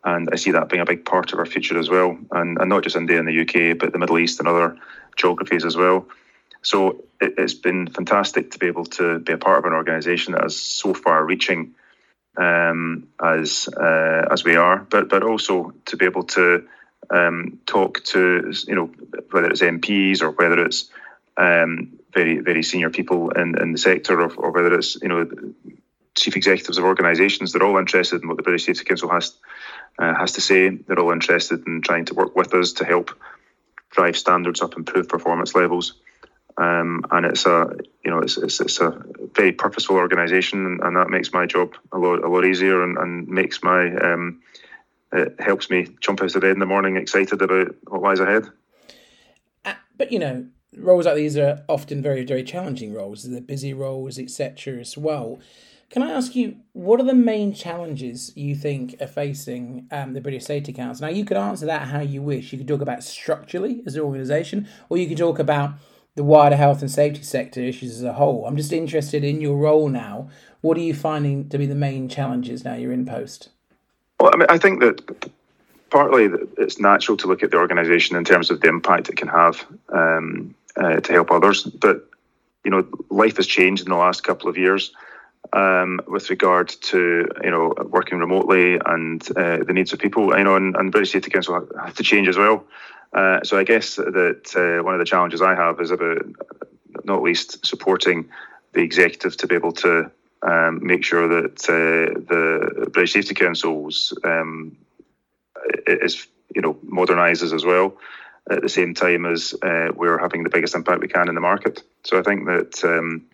and 0.03 0.29
I 0.31 0.35
see 0.35 0.51
that 0.51 0.69
being 0.69 0.81
a 0.81 0.85
big 0.85 1.05
part 1.05 1.33
of 1.33 1.39
our 1.39 1.45
future 1.45 1.77
as 1.77 1.89
well. 1.89 2.17
And, 2.31 2.59
and 2.59 2.69
not 2.69 2.83
just 2.83 2.95
India 2.95 3.19
and 3.19 3.27
the 3.27 3.41
UK, 3.41 3.77
but 3.77 3.91
the 3.91 3.99
Middle 3.99 4.19
East 4.19 4.39
and 4.39 4.47
other 4.47 4.77
geographies 5.15 5.65
as 5.65 5.75
well. 5.75 6.07
So 6.61 7.03
it, 7.19 7.39
has 7.39 7.53
been 7.53 7.87
fantastic 7.87 8.51
to 8.51 8.59
be 8.59 8.67
able 8.67 8.85
to 8.85 9.19
be 9.19 9.33
a 9.33 9.37
part 9.37 9.59
of 9.59 9.65
an 9.65 9.73
organisation 9.73 10.33
that 10.33 10.45
is 10.45 10.59
so 10.59 10.93
far 10.93 11.23
reaching 11.23 11.75
um, 12.37 13.07
as 13.23 13.67
uh, 13.67 14.27
as 14.31 14.43
we 14.43 14.55
are, 14.55 14.77
but 14.77 15.09
but 15.09 15.23
also 15.23 15.73
to 15.85 15.97
be 15.97 16.05
able 16.05 16.23
to 16.23 16.67
um, 17.09 17.59
talk 17.65 18.03
to 18.05 18.53
you 18.67 18.75
know 18.75 18.91
whether 19.31 19.49
it's 19.49 19.61
MPs 19.61 20.21
or 20.21 20.31
whether 20.31 20.63
it's 20.63 20.89
um, 21.35 21.99
very 22.13 22.39
very 22.39 22.63
senior 22.63 22.89
people 22.89 23.31
in, 23.31 23.59
in 23.59 23.71
the 23.71 23.77
sector 23.77 24.21
or, 24.21 24.33
or 24.35 24.51
whether 24.51 24.73
it's 24.75 24.95
you 25.01 25.07
know 25.07 25.27
chief 26.15 26.35
executives 26.35 26.77
of 26.77 26.83
organisations. 26.83 27.53
They're 27.53 27.63
all 27.63 27.77
interested 27.77 28.21
in 28.21 28.27
what 28.27 28.37
the 28.37 28.43
British 28.43 28.65
Safety 28.65 28.83
Council 28.83 29.09
has 29.09 29.35
uh, 29.99 30.13
has 30.15 30.33
to 30.33 30.41
say. 30.41 30.69
They're 30.69 30.99
all 30.99 31.11
interested 31.11 31.65
in 31.67 31.81
trying 31.81 32.05
to 32.05 32.13
work 32.13 32.35
with 32.35 32.53
us 32.53 32.73
to 32.73 32.85
help 32.85 33.11
drive 33.89 34.17
standards 34.17 34.61
up, 34.61 34.75
improve 34.77 35.07
performance 35.07 35.55
levels. 35.55 35.93
Um, 36.57 37.05
and 37.11 37.25
it's 37.25 37.45
a 37.45 37.69
you 38.03 38.09
know 38.09 38.19
it's, 38.19 38.37
it's, 38.37 38.59
it's 38.59 38.79
a 38.79 38.99
very 39.33 39.51
purposeful 39.51 39.95
organisation, 39.95 40.79
and 40.81 40.95
that 40.95 41.09
makes 41.09 41.31
my 41.31 41.45
job 41.45 41.75
a 41.91 41.97
lot 41.97 42.23
a 42.23 42.27
lot 42.27 42.45
easier, 42.45 42.83
and, 42.83 42.97
and 42.97 43.27
makes 43.27 43.61
my 43.61 43.95
um, 43.95 44.41
it 45.13 45.39
helps 45.39 45.69
me 45.69 45.87
jump 46.01 46.21
out 46.21 46.35
of 46.35 46.41
bed 46.41 46.51
in 46.51 46.59
the 46.59 46.65
morning 46.65 46.97
excited 46.97 47.41
about 47.41 47.75
what 47.87 48.01
lies 48.01 48.19
ahead. 48.19 48.47
Uh, 49.65 49.75
but 49.97 50.11
you 50.11 50.17
know, 50.17 50.47
roles 50.75 51.05
like 51.05 51.15
these 51.15 51.37
are 51.37 51.63
often 51.69 52.01
very 52.01 52.25
very 52.25 52.43
challenging 52.43 52.91
roles. 52.91 53.23
They're 53.23 53.39
busy 53.39 53.73
roles, 53.73 54.17
etc. 54.17 54.79
As 54.79 54.97
well. 54.97 55.39
Can 55.89 56.03
I 56.03 56.11
ask 56.11 56.35
you, 56.35 56.57
what 56.73 56.99
are 56.99 57.05
the 57.05 57.13
main 57.13 57.53
challenges 57.53 58.35
you 58.35 58.55
think 58.55 58.97
are 58.99 59.07
facing 59.07 59.87
um, 59.89 60.11
the 60.11 60.19
British 60.19 60.43
Safety 60.43 60.73
Council? 60.73 61.07
Now, 61.07 61.13
you 61.13 61.23
could 61.23 61.37
answer 61.37 61.65
that 61.65 61.87
how 61.87 62.01
you 62.01 62.21
wish. 62.21 62.51
You 62.51 62.57
could 62.57 62.67
talk 62.67 62.81
about 62.81 63.03
structurally 63.03 63.83
as 63.85 63.95
an 63.95 64.01
organisation, 64.01 64.67
or 64.89 64.97
you 64.97 65.07
could 65.07 65.17
talk 65.17 65.39
about 65.39 65.75
the 66.17 66.23
wider 66.23 66.55
health 66.55 66.81
and 66.81 66.89
safety 66.89 67.21
sector 67.21 67.61
issues 67.61 67.91
as 67.91 68.03
a 68.03 68.13
whole. 68.13 68.45
I'm 68.47 68.57
just 68.57 68.73
interested 68.73 69.23
in 69.23 69.39
your 69.39 69.55
role 69.55 69.87
now. 69.87 70.29
What 70.61 70.75
are 70.75 70.81
you 70.81 70.95
finding 70.95 71.47
to 71.49 71.59
be 71.59 71.67
the 71.67 71.75
main 71.75 72.09
challenges 72.09 72.65
now 72.65 72.73
you're 72.73 72.91
in 72.91 73.05
post? 73.05 73.49
Well, 74.19 74.31
I 74.33 74.37
mean, 74.37 74.47
I 74.49 74.57
think 74.57 74.79
that 74.79 75.29
partly 75.91 76.27
it's 76.57 76.79
natural 76.79 77.17
to 77.17 77.27
look 77.27 77.43
at 77.43 77.51
the 77.51 77.57
organisation 77.57 78.17
in 78.17 78.25
terms 78.25 78.49
of 78.49 78.61
the 78.61 78.67
impact 78.67 79.09
it 79.09 79.15
can 79.15 79.27
have 79.27 79.63
um, 79.89 80.55
uh, 80.75 80.99
to 81.01 81.13
help 81.13 81.29
others. 81.29 81.63
But 81.63 82.09
you 82.65 82.71
know, 82.71 82.87
life 83.11 83.37
has 83.37 83.45
changed 83.45 83.83
in 83.83 83.89
the 83.89 83.95
last 83.95 84.23
couple 84.23 84.49
of 84.49 84.57
years 84.57 84.91
um, 85.53 86.01
with 86.07 86.31
regard 86.31 86.69
to 86.69 87.29
you 87.43 87.51
know 87.51 87.75
working 87.77 88.17
remotely 88.17 88.79
and 88.83 89.21
uh, 89.37 89.63
the 89.63 89.71
needs 89.71 89.93
of 89.93 89.99
people. 89.99 90.35
You 90.35 90.43
know, 90.43 90.55
and, 90.55 90.75
and 90.75 90.91
British 90.91 91.11
Safety 91.11 91.29
Council 91.29 91.67
have 91.79 91.93
to 91.93 92.03
change 92.03 92.27
as 92.27 92.37
well. 92.37 92.65
Uh, 93.13 93.43
so 93.43 93.57
I 93.57 93.63
guess 93.63 93.95
that 93.95 94.53
uh, 94.55 94.83
one 94.83 94.93
of 94.93 94.99
the 94.99 95.05
challenges 95.05 95.41
I 95.41 95.55
have 95.55 95.79
is 95.79 95.91
about 95.91 96.25
not 97.03 97.23
least 97.23 97.65
supporting 97.65 98.29
the 98.73 98.81
executive 98.81 99.37
to 99.37 99.47
be 99.47 99.55
able 99.55 99.71
to 99.71 100.11
um, 100.43 100.85
make 100.85 101.03
sure 101.03 101.27
that 101.27 101.63
uh, 101.69 102.19
the 102.27 102.89
British 102.91 103.13
Safety 103.13 103.33
Council's 103.33 104.17
um, 104.23 104.77
is 105.87 106.27
you 106.53 106.61
know 106.61 106.75
modernises 106.85 107.53
as 107.53 107.65
well 107.65 107.97
at 108.49 108.61
the 108.61 108.69
same 108.69 108.93
time 108.93 109.25
as 109.25 109.53
uh, 109.61 109.89
we're 109.95 110.17
having 110.17 110.43
the 110.43 110.49
biggest 110.49 110.75
impact 110.75 111.01
we 111.01 111.07
can 111.07 111.27
in 111.27 111.35
the 111.35 111.41
market. 111.41 111.83
So 112.03 112.17
I 112.17 112.23
think 112.23 112.45
that 112.45 112.83
um, 112.83 113.25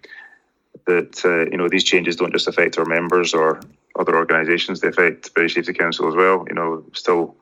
that 0.86 1.24
uh, 1.26 1.50
you 1.52 1.58
know 1.58 1.70
these 1.70 1.84
changes 1.84 2.16
don't 2.16 2.34
just 2.34 2.48
affect 2.48 2.78
our 2.78 2.86
members 2.86 3.34
or 3.34 3.62
other 3.98 4.16
organisations; 4.16 4.80
they 4.80 4.88
affect 4.88 5.34
British 5.34 5.56
Safety 5.56 5.74
Council 5.74 6.08
as 6.08 6.16
well. 6.16 6.46
You 6.48 6.56
know, 6.56 6.84
still 6.94 7.36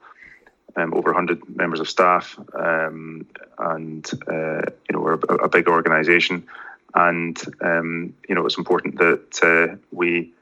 um, 0.76 0.94
over 0.94 1.10
100 1.10 1.56
members 1.56 1.80
of 1.80 1.90
staff, 1.90 2.38
um, 2.54 3.26
and 3.58 4.10
uh, 4.28 4.62
you 4.88 4.94
know 4.94 5.00
we're 5.00 5.20
a, 5.30 5.36
a 5.36 5.50
big 5.50 5.68
organisation, 5.68 6.48
and 6.94 7.42
um, 7.62 8.14
you 8.28 8.36
know 8.36 8.46
it's 8.46 8.58
important 8.58 8.98
that 8.98 9.44
uh, 9.44 9.76
we. 9.92 10.34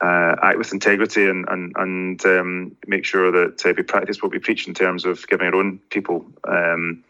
Uh, 0.00 0.36
act 0.44 0.58
with 0.58 0.72
integrity 0.72 1.28
and 1.28 1.44
and 1.48 1.72
and 1.74 2.24
um, 2.24 2.76
make 2.86 3.04
sure 3.04 3.32
that 3.32 3.66
uh, 3.66 3.74
we 3.76 3.82
practice 3.82 4.22
what 4.22 4.30
we 4.30 4.38
preach 4.38 4.68
in 4.68 4.72
terms 4.72 5.04
of 5.04 5.26
giving 5.26 5.48
our 5.48 5.56
own 5.56 5.80
people 5.90 6.24
um, 6.46 7.02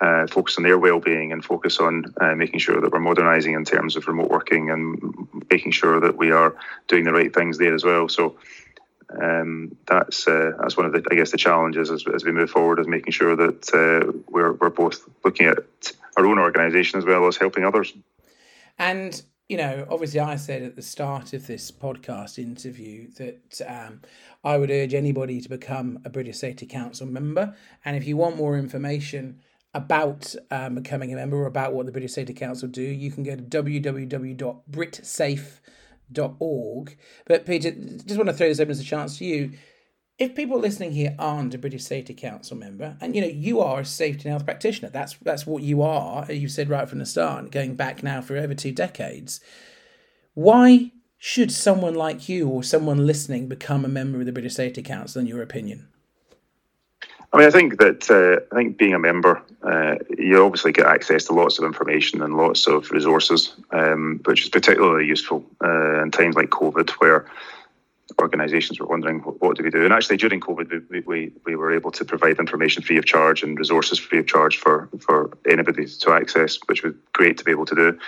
uh, 0.00 0.26
focus 0.26 0.56
on 0.56 0.62
their 0.62 0.78
well-being 0.78 1.32
and 1.32 1.44
focus 1.44 1.78
on 1.78 2.04
uh, 2.20 2.34
making 2.34 2.60
sure 2.60 2.80
that 2.80 2.92
we're 2.92 3.00
modernising 3.00 3.54
in 3.54 3.64
terms 3.64 3.96
of 3.96 4.06
remote 4.06 4.30
working 4.30 4.70
and 4.70 5.26
making 5.50 5.72
sure 5.72 6.00
that 6.00 6.16
we 6.16 6.30
are 6.30 6.54
doing 6.86 7.04
the 7.04 7.12
right 7.12 7.34
things 7.34 7.58
there 7.58 7.74
as 7.74 7.84
well. 7.84 8.08
So 8.08 8.36
um, 9.22 9.76
that's 9.86 10.28
uh, 10.28 10.52
that's 10.60 10.76
one 10.76 10.86
of 10.86 10.92
the 10.92 11.02
I 11.10 11.14
guess 11.14 11.30
the 11.30 11.38
challenges 11.38 11.90
as, 11.90 12.04
as 12.12 12.24
we 12.24 12.32
move 12.32 12.50
forward 12.50 12.78
is 12.78 12.86
making 12.86 13.12
sure 13.12 13.34
that 13.36 13.74
uh, 13.74 14.12
we're 14.28 14.52
we're 14.52 14.70
both 14.70 15.08
looking 15.24 15.46
at 15.46 15.58
our 16.16 16.26
own 16.26 16.38
organisation 16.38 16.98
as 16.98 17.04
well 17.04 17.26
as 17.26 17.36
helping 17.36 17.64
others. 17.64 17.92
And 18.78 19.20
you 19.48 19.56
know, 19.56 19.86
obviously, 19.90 20.20
I 20.20 20.36
said 20.36 20.62
at 20.62 20.76
the 20.76 20.82
start 20.82 21.32
of 21.32 21.46
this 21.46 21.70
podcast 21.70 22.38
interview 22.38 23.10
that 23.12 23.60
um, 23.66 24.02
I 24.44 24.58
would 24.58 24.70
urge 24.70 24.92
anybody 24.92 25.40
to 25.40 25.48
become 25.48 26.00
a 26.04 26.10
British 26.10 26.36
Safety 26.36 26.66
Council 26.66 27.06
member. 27.06 27.56
And 27.84 27.96
if 27.96 28.06
you 28.06 28.18
want 28.18 28.36
more 28.36 28.58
information 28.58 29.40
about 29.72 30.34
um, 30.50 30.74
becoming 30.74 31.14
a 31.14 31.16
member 31.16 31.38
or 31.38 31.46
about 31.46 31.72
what 31.72 31.86
the 31.86 31.92
British 31.92 32.12
Safety 32.12 32.34
Council 32.34 32.68
do, 32.68 32.82
you 32.82 33.10
can 33.10 33.22
go 33.22 33.36
to 33.36 33.42
www.britsafe.org. 36.12 36.96
But 37.26 37.46
Peter, 37.46 37.70
just 37.70 38.16
want 38.16 38.28
to 38.28 38.32
throw 38.32 38.48
this 38.48 38.60
open 38.60 38.70
as 38.70 38.80
a 38.80 38.84
chance 38.84 39.18
to 39.18 39.24
you. 39.24 39.52
If 40.18 40.34
people 40.34 40.58
listening 40.58 40.92
here 40.92 41.14
aren't 41.18 41.54
a 41.54 41.58
British 41.58 41.84
Safety 41.84 42.12
Council 42.12 42.56
member, 42.56 42.96
and 43.00 43.14
you 43.14 43.20
know 43.20 43.28
you 43.28 43.60
are 43.60 43.80
a 43.80 43.84
safety 43.84 44.28
and 44.28 44.32
health 44.32 44.44
practitioner, 44.44 44.90
that's 44.90 45.14
that's 45.22 45.46
what 45.46 45.62
you 45.62 45.82
are. 45.82 46.30
You 46.30 46.48
said 46.48 46.68
right 46.68 46.88
from 46.88 46.98
the 46.98 47.06
start, 47.06 47.52
going 47.52 47.76
back 47.76 48.02
now 48.02 48.20
for 48.20 48.36
over 48.36 48.54
two 48.54 48.72
decades. 48.72 49.40
Why 50.34 50.92
should 51.18 51.52
someone 51.52 51.94
like 51.94 52.28
you 52.28 52.48
or 52.48 52.62
someone 52.62 53.06
listening 53.06 53.48
become 53.48 53.84
a 53.84 53.88
member 53.88 54.18
of 54.18 54.26
the 54.26 54.32
British 54.32 54.54
Safety 54.54 54.82
Council, 54.82 55.20
in 55.20 55.26
your 55.26 55.42
opinion? 55.42 55.88
I 57.32 57.36
mean, 57.36 57.46
I 57.46 57.50
think 57.50 57.78
that 57.78 58.10
uh, 58.10 58.54
I 58.54 58.54
think 58.56 58.78
being 58.78 58.94
a 58.94 58.98
member, 58.98 59.42
uh, 59.62 59.96
you 60.16 60.42
obviously 60.42 60.72
get 60.72 60.86
access 60.86 61.24
to 61.24 61.34
lots 61.34 61.58
of 61.58 61.64
information 61.64 62.22
and 62.22 62.36
lots 62.36 62.66
of 62.66 62.90
resources, 62.90 63.54
um, 63.70 64.20
which 64.24 64.44
is 64.44 64.48
particularly 64.48 65.06
useful 65.06 65.44
uh, 65.62 66.02
in 66.02 66.10
times 66.10 66.36
like 66.36 66.48
COVID, 66.48 66.88
where 66.92 67.26
organisations 68.18 68.80
were 68.80 68.86
wondering 68.86 69.20
what, 69.20 69.40
what, 69.42 69.56
do 69.58 69.62
we 69.62 69.70
do. 69.70 69.84
And 69.84 69.92
actually, 69.92 70.16
during 70.16 70.40
COVID, 70.40 70.88
we, 70.88 71.00
we, 71.00 71.32
we 71.44 71.54
were 71.54 71.70
able 71.70 71.90
to 71.92 72.04
provide 72.04 72.38
information 72.38 72.82
free 72.82 72.96
of 72.96 73.04
charge 73.04 73.42
and 73.42 73.58
resources 73.58 73.98
free 73.98 74.20
of 74.20 74.26
charge 74.26 74.56
for 74.56 74.88
for 74.98 75.30
anybody 75.46 75.86
to 75.86 76.12
access, 76.12 76.58
which 76.66 76.82
was 76.82 76.94
great 77.12 77.36
to 77.38 77.44
be 77.44 77.50
able 77.50 77.66
to 77.66 77.74
do. 77.74 77.98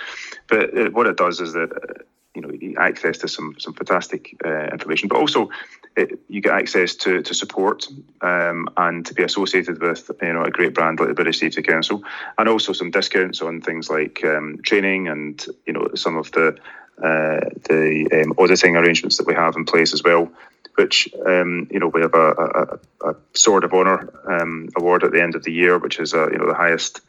But 0.47 0.75
uh, 0.75 0.89
what 0.89 1.05
it 1.05 1.17
does 1.17 1.39
is 1.39 1.53
that 1.53 1.71
uh, 1.71 2.03
you 2.35 2.41
know 2.41 2.81
access 2.81 3.17
to 3.19 3.27
some 3.27 3.55
some 3.59 3.73
fantastic 3.73 4.37
uh, 4.45 4.67
information, 4.67 5.09
but 5.09 5.17
also 5.17 5.49
it, 5.97 6.19
you 6.29 6.41
get 6.41 6.53
access 6.53 6.95
to 6.95 7.21
to 7.21 7.33
support 7.33 7.87
um, 8.21 8.69
and 8.77 9.05
to 9.05 9.13
be 9.13 9.23
associated 9.23 9.81
with 9.81 10.09
you 10.21 10.33
know 10.33 10.43
a 10.43 10.51
great 10.51 10.73
brand 10.73 10.99
like 10.99 11.09
the 11.09 11.13
British 11.13 11.39
Safety 11.39 11.61
Council, 11.61 12.03
and 12.37 12.47
also 12.47 12.73
some 12.73 12.91
discounts 12.91 13.41
on 13.41 13.61
things 13.61 13.89
like 13.89 14.23
um, 14.23 14.59
training 14.63 15.07
and 15.07 15.45
you 15.65 15.73
know 15.73 15.89
some 15.95 16.15
of 16.15 16.31
the 16.31 16.57
uh, 17.03 17.49
the 17.69 18.07
um, 18.13 18.33
auditing 18.37 18.75
arrangements 18.75 19.17
that 19.17 19.27
we 19.27 19.33
have 19.33 19.55
in 19.55 19.65
place 19.65 19.93
as 19.93 20.03
well. 20.03 20.31
Which 20.75 21.09
um, 21.25 21.67
you 21.69 21.79
know 21.79 21.87
we 21.87 22.01
have 22.01 22.13
a, 22.13 22.79
a, 23.03 23.09
a 23.09 23.15
Sword 23.33 23.65
of 23.65 23.73
Honour 23.73 24.09
um, 24.25 24.69
award 24.77 25.03
at 25.03 25.11
the 25.11 25.21
end 25.21 25.35
of 25.35 25.43
the 25.43 25.51
year, 25.51 25.77
which 25.77 25.99
is 25.99 26.13
you 26.13 26.37
know 26.37 26.47
the 26.47 26.53
highest 26.53 27.01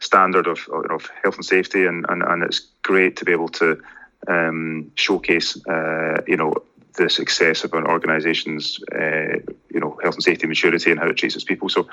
standard 0.00 0.46
of, 0.46 0.68
of 0.68 1.10
health 1.22 1.36
and 1.36 1.44
safety, 1.44 1.86
and, 1.86 2.06
and, 2.08 2.22
and 2.22 2.42
it's 2.42 2.60
great 2.82 3.16
to 3.16 3.24
be 3.24 3.32
able 3.32 3.48
to 3.48 3.80
um, 4.26 4.90
showcase, 4.94 5.56
uh, 5.66 6.22
you 6.26 6.36
know, 6.36 6.54
the 6.96 7.08
success 7.08 7.62
of 7.62 7.72
an 7.74 7.86
organisation's, 7.86 8.80
uh, 8.92 9.38
you 9.72 9.78
know, 9.80 9.98
health 10.02 10.14
and 10.14 10.24
safety 10.24 10.46
maturity 10.46 10.90
and 10.90 10.98
how 10.98 11.06
it 11.06 11.16
treats 11.16 11.36
its 11.36 11.44
people. 11.44 11.68
So, 11.68 11.88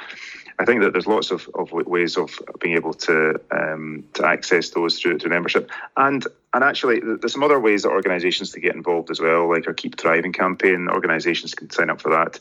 I 0.57 0.65
think 0.65 0.81
that 0.81 0.93
there's 0.93 1.07
lots 1.07 1.31
of, 1.31 1.49
of 1.53 1.71
ways 1.71 2.17
of 2.17 2.39
being 2.59 2.75
able 2.75 2.93
to 2.93 3.39
um, 3.51 4.05
to 4.13 4.25
access 4.25 4.69
those 4.69 4.99
through, 4.99 5.19
through 5.19 5.31
membership, 5.31 5.69
and 5.97 6.25
and 6.53 6.63
actually 6.63 7.01
there's 7.01 7.33
some 7.33 7.43
other 7.43 7.59
ways 7.59 7.83
that 7.83 7.89
organisations 7.89 8.51
to 8.51 8.61
get 8.61 8.73
involved 8.73 9.11
as 9.11 9.19
well, 9.19 9.49
like 9.49 9.67
our 9.67 9.73
Keep 9.73 9.99
Thriving 9.99 10.31
campaign. 10.31 10.87
Organisations 10.87 11.53
can 11.53 11.69
sign 11.69 11.89
up 11.89 11.99
for 11.99 12.09
that 12.11 12.39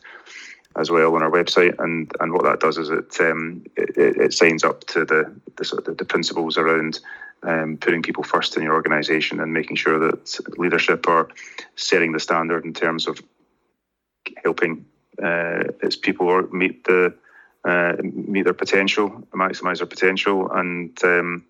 as 0.77 0.91
well 0.91 1.15
on 1.15 1.23
our 1.23 1.31
website, 1.31 1.79
and 1.79 2.11
and 2.21 2.33
what 2.33 2.45
that 2.45 2.61
does 2.61 2.79
is 2.79 2.91
it 2.91 3.21
um, 3.21 3.65
it, 3.77 3.97
it, 3.97 4.33
signs 4.33 4.65
up 4.65 4.85
to 4.89 5.05
the 5.05 5.33
the 5.57 5.65
sort 5.65 5.87
of 5.87 5.97
the 5.97 6.05
principles 6.05 6.59
around 6.59 7.01
um, 7.43 7.77
putting 7.77 8.03
people 8.03 8.25
first 8.25 8.57
in 8.57 8.63
your 8.63 8.75
organisation 8.75 9.41
and 9.41 9.53
making 9.53 9.77
sure 9.77 9.99
that 9.99 10.59
leadership 10.59 11.07
are 11.09 11.29
setting 11.77 12.13
the 12.13 12.21
standard 12.21 12.65
in 12.65 12.73
terms 12.73 13.07
of 13.07 13.21
helping 14.43 14.85
uh, 15.23 15.65
its 15.83 15.97
people 15.97 16.43
meet 16.53 16.85
the 16.85 17.15
uh, 17.65 17.95
meet 18.03 18.43
their 18.43 18.55
potential, 18.55 19.09
maximise 19.33 19.79
their 19.79 19.87
potential, 19.87 20.51
and 20.53 21.03
um, 21.05 21.45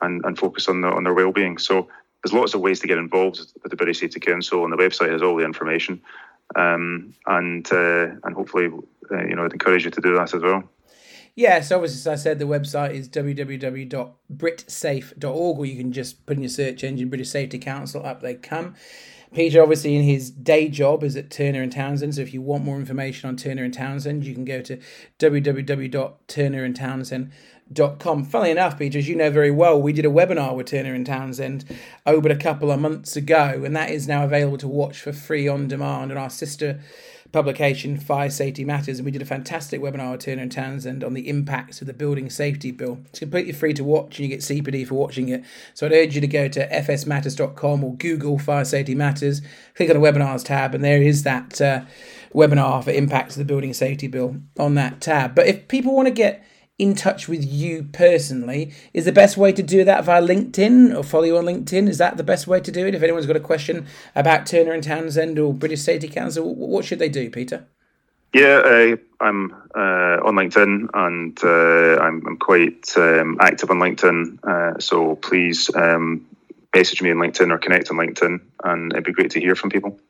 and 0.00 0.24
and 0.24 0.38
focus 0.38 0.68
on 0.68 0.80
the, 0.80 0.88
on 0.88 1.04
their 1.04 1.14
well-being. 1.14 1.58
So 1.58 1.88
there's 2.22 2.32
lots 2.32 2.54
of 2.54 2.60
ways 2.60 2.80
to 2.80 2.86
get 2.86 2.98
involved 2.98 3.38
with 3.62 3.70
the 3.70 3.76
British 3.76 4.00
Safety 4.00 4.20
Council, 4.20 4.64
and 4.64 4.72
the 4.72 4.76
website 4.76 5.10
has 5.10 5.22
all 5.22 5.36
the 5.36 5.44
information. 5.44 6.00
Um, 6.56 7.14
and 7.26 7.70
uh, 7.72 8.08
and 8.24 8.34
hopefully, 8.34 8.68
uh, 9.10 9.24
you 9.24 9.34
know, 9.34 9.44
I'd 9.44 9.52
encourage 9.52 9.84
you 9.84 9.90
to 9.90 10.00
do 10.00 10.14
that 10.16 10.34
as 10.34 10.42
well. 10.42 10.64
Yeah, 11.34 11.60
so 11.60 11.76
obviously, 11.76 12.12
as 12.12 12.20
I 12.20 12.22
said, 12.22 12.38
the 12.38 12.44
website 12.44 12.92
is 12.92 13.08
www 13.08 14.12
britsafe.org, 14.32 15.58
or 15.58 15.66
you 15.66 15.76
can 15.76 15.92
just 15.92 16.24
put 16.26 16.36
in 16.36 16.42
your 16.42 16.50
search 16.50 16.84
engine 16.84 17.08
British 17.08 17.30
Safety 17.30 17.58
Council, 17.58 18.04
up 18.04 18.20
they 18.20 18.34
come. 18.34 18.74
Peter, 19.32 19.62
obviously, 19.62 19.96
in 19.96 20.02
his 20.02 20.30
day 20.30 20.68
job, 20.68 21.02
is 21.02 21.16
at 21.16 21.30
Turner 21.30 21.62
and 21.62 21.72
Townsend. 21.72 22.16
So 22.16 22.20
if 22.20 22.34
you 22.34 22.42
want 22.42 22.64
more 22.64 22.76
information 22.76 23.30
on 23.30 23.36
Turner 23.36 23.64
and 23.64 23.72
Townsend, 23.72 24.24
you 24.24 24.34
can 24.34 24.44
go 24.44 24.60
to 24.60 24.78
www.turnerandtownsend.com. 25.18 27.30
Funnily 27.74 28.50
enough, 28.50 28.78
Peter, 28.78 28.98
as 28.98 29.08
you 29.08 29.16
know 29.16 29.30
very 29.30 29.50
well, 29.50 29.80
we 29.80 29.92
did 29.92 30.04
a 30.04 30.10
webinar 30.10 30.54
with 30.54 30.66
Turner 30.66 30.94
and 30.94 31.06
Townsend 31.06 31.64
over 32.04 32.28
a 32.28 32.36
couple 32.36 32.70
of 32.70 32.80
months 32.80 33.16
ago, 33.16 33.62
and 33.64 33.74
that 33.74 33.90
is 33.90 34.06
now 34.06 34.24
available 34.24 34.58
to 34.58 34.68
watch 34.68 35.00
for 35.00 35.12
free 35.12 35.48
on 35.48 35.68
demand 35.68 36.10
on 36.12 36.18
our 36.18 36.28
sister 36.28 36.80
publication, 37.32 37.98
Fire 37.98 38.28
Safety 38.28 38.64
Matters, 38.64 38.98
and 38.98 39.06
we 39.06 39.10
did 39.10 39.22
a 39.22 39.26
fantastic 39.26 39.80
webinar 39.80 40.12
with 40.12 40.20
Turner 40.20 40.42
and 40.42 40.52
Townsend 40.52 41.02
on 41.02 41.14
the 41.14 41.28
impacts 41.28 41.80
of 41.80 41.86
the 41.86 41.94
Building 41.94 42.28
Safety 42.28 42.70
Bill. 42.70 42.98
It's 43.06 43.18
completely 43.18 43.52
free 43.52 43.72
to 43.74 43.84
watch, 43.84 44.18
and 44.18 44.28
you 44.28 44.36
get 44.36 44.40
CPD 44.40 44.86
for 44.86 44.94
watching 44.94 45.30
it. 45.30 45.42
So 45.72 45.86
I'd 45.86 45.92
urge 45.92 46.14
you 46.14 46.20
to 46.20 46.26
go 46.26 46.48
to 46.48 46.68
fsmatters.com 46.68 47.84
or 47.84 47.96
Google 47.96 48.38
Fire 48.38 48.66
Safety 48.66 48.94
Matters, 48.94 49.40
click 49.74 49.88
on 49.88 49.98
the 49.98 50.06
webinars 50.06 50.44
tab, 50.44 50.74
and 50.74 50.84
there 50.84 51.02
is 51.02 51.22
that 51.22 51.60
uh, 51.60 51.82
webinar 52.34 52.84
for 52.84 52.90
impacts 52.90 53.34
of 53.34 53.38
the 53.38 53.46
Building 53.46 53.72
Safety 53.72 54.08
Bill 54.08 54.36
on 54.58 54.74
that 54.74 55.00
tab. 55.00 55.34
But 55.34 55.46
if 55.46 55.68
people 55.68 55.94
want 55.94 56.08
to 56.08 56.14
get 56.14 56.44
in 56.82 56.96
touch 56.96 57.28
with 57.28 57.44
you 57.44 57.84
personally, 57.92 58.72
is 58.92 59.04
the 59.04 59.12
best 59.12 59.36
way 59.36 59.52
to 59.52 59.62
do 59.62 59.84
that 59.84 60.02
via 60.04 60.20
LinkedIn 60.20 60.92
or 60.98 61.04
follow 61.04 61.22
you 61.22 61.38
on 61.38 61.44
LinkedIn? 61.44 61.88
Is 61.88 61.98
that 61.98 62.16
the 62.16 62.24
best 62.24 62.48
way 62.48 62.58
to 62.58 62.72
do 62.72 62.88
it? 62.88 62.94
If 62.96 63.04
anyone's 63.04 63.26
got 63.26 63.36
a 63.36 63.40
question 63.40 63.86
about 64.16 64.46
Turner 64.46 64.72
and 64.72 64.82
Townsend 64.82 65.38
or 65.38 65.54
British 65.54 65.82
Safety 65.82 66.08
Council, 66.08 66.52
what 66.56 66.84
should 66.84 66.98
they 66.98 67.08
do, 67.08 67.30
Peter? 67.30 67.66
Yeah, 68.34 68.62
uh, 68.64 68.96
I'm 69.20 69.52
uh, 69.76 70.26
on 70.26 70.34
LinkedIn 70.34 70.88
and 70.92 71.38
uh, 71.44 72.02
I'm, 72.02 72.26
I'm, 72.26 72.36
quite 72.38 72.96
um, 72.96 73.38
active 73.40 73.70
on 73.70 73.78
LinkedIn. 73.78 74.42
Uh, 74.42 74.80
so 74.80 75.14
please 75.16 75.70
um, 75.76 76.26
message 76.74 77.00
me 77.00 77.12
on 77.12 77.18
LinkedIn 77.18 77.52
or 77.52 77.58
connect 77.58 77.90
on 77.90 77.96
LinkedIn, 77.96 78.40
and 78.64 78.92
it'd 78.92 79.04
be 79.04 79.12
great 79.12 79.30
to 79.32 79.40
hear 79.40 79.54
from 79.54 79.70
people. 79.70 80.00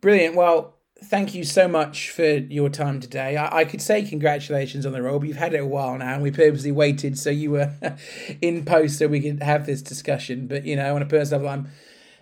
Brilliant. 0.00 0.36
Well, 0.36 0.74
thank 1.02 1.34
you 1.34 1.44
so 1.44 1.66
much 1.66 2.10
for 2.10 2.24
your 2.24 2.68
time 2.68 3.00
today. 3.00 3.36
I, 3.36 3.58
I, 3.58 3.64
could 3.64 3.82
say 3.82 4.02
congratulations 4.02 4.86
on 4.86 4.92
the 4.92 5.02
role, 5.02 5.18
but 5.18 5.28
you've 5.28 5.36
had 5.36 5.54
it 5.54 5.60
a 5.60 5.66
while 5.66 5.96
now, 5.98 6.14
and 6.14 6.22
we 6.22 6.30
purposely 6.30 6.72
waited 6.72 7.18
so 7.18 7.30
you 7.30 7.50
were 7.50 7.72
in 8.40 8.64
post 8.64 8.98
so 8.98 9.06
we 9.06 9.20
could 9.20 9.42
have 9.42 9.66
this 9.66 9.82
discussion. 9.82 10.46
But 10.46 10.64
you 10.64 10.76
know, 10.76 10.94
on 10.94 11.02
a 11.02 11.06
personal 11.06 11.44
level, 11.44 11.52
I'm 11.52 11.72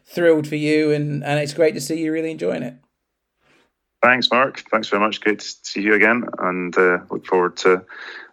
thrilled 0.05 0.47
for 0.47 0.57
you, 0.57 0.93
and 0.93 1.25
and 1.25 1.39
it's 1.41 1.55
great 1.55 1.75
to 1.75 1.81
see 1.81 2.01
you 2.01 2.13
really 2.13 2.31
enjoying 2.31 2.63
it. 2.63 2.77
Thanks, 4.03 4.31
Mark. 4.31 4.63
Thanks 4.71 4.89
very 4.89 5.01
much. 5.01 5.21
Great 5.21 5.41
to 5.41 5.57
see 5.63 5.83
you 5.83 5.95
again, 5.95 6.25
and 6.39 6.77
uh, 6.79 6.99
look 7.11 7.27
forward 7.27 7.57
to 7.59 7.85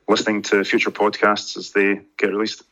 listening 0.08 0.43
to 0.43 0.64
future 0.64 0.91
podcasts 0.91 1.58
as 1.58 1.72
they 1.72 2.02
get 2.18 2.28
released. 2.28 2.64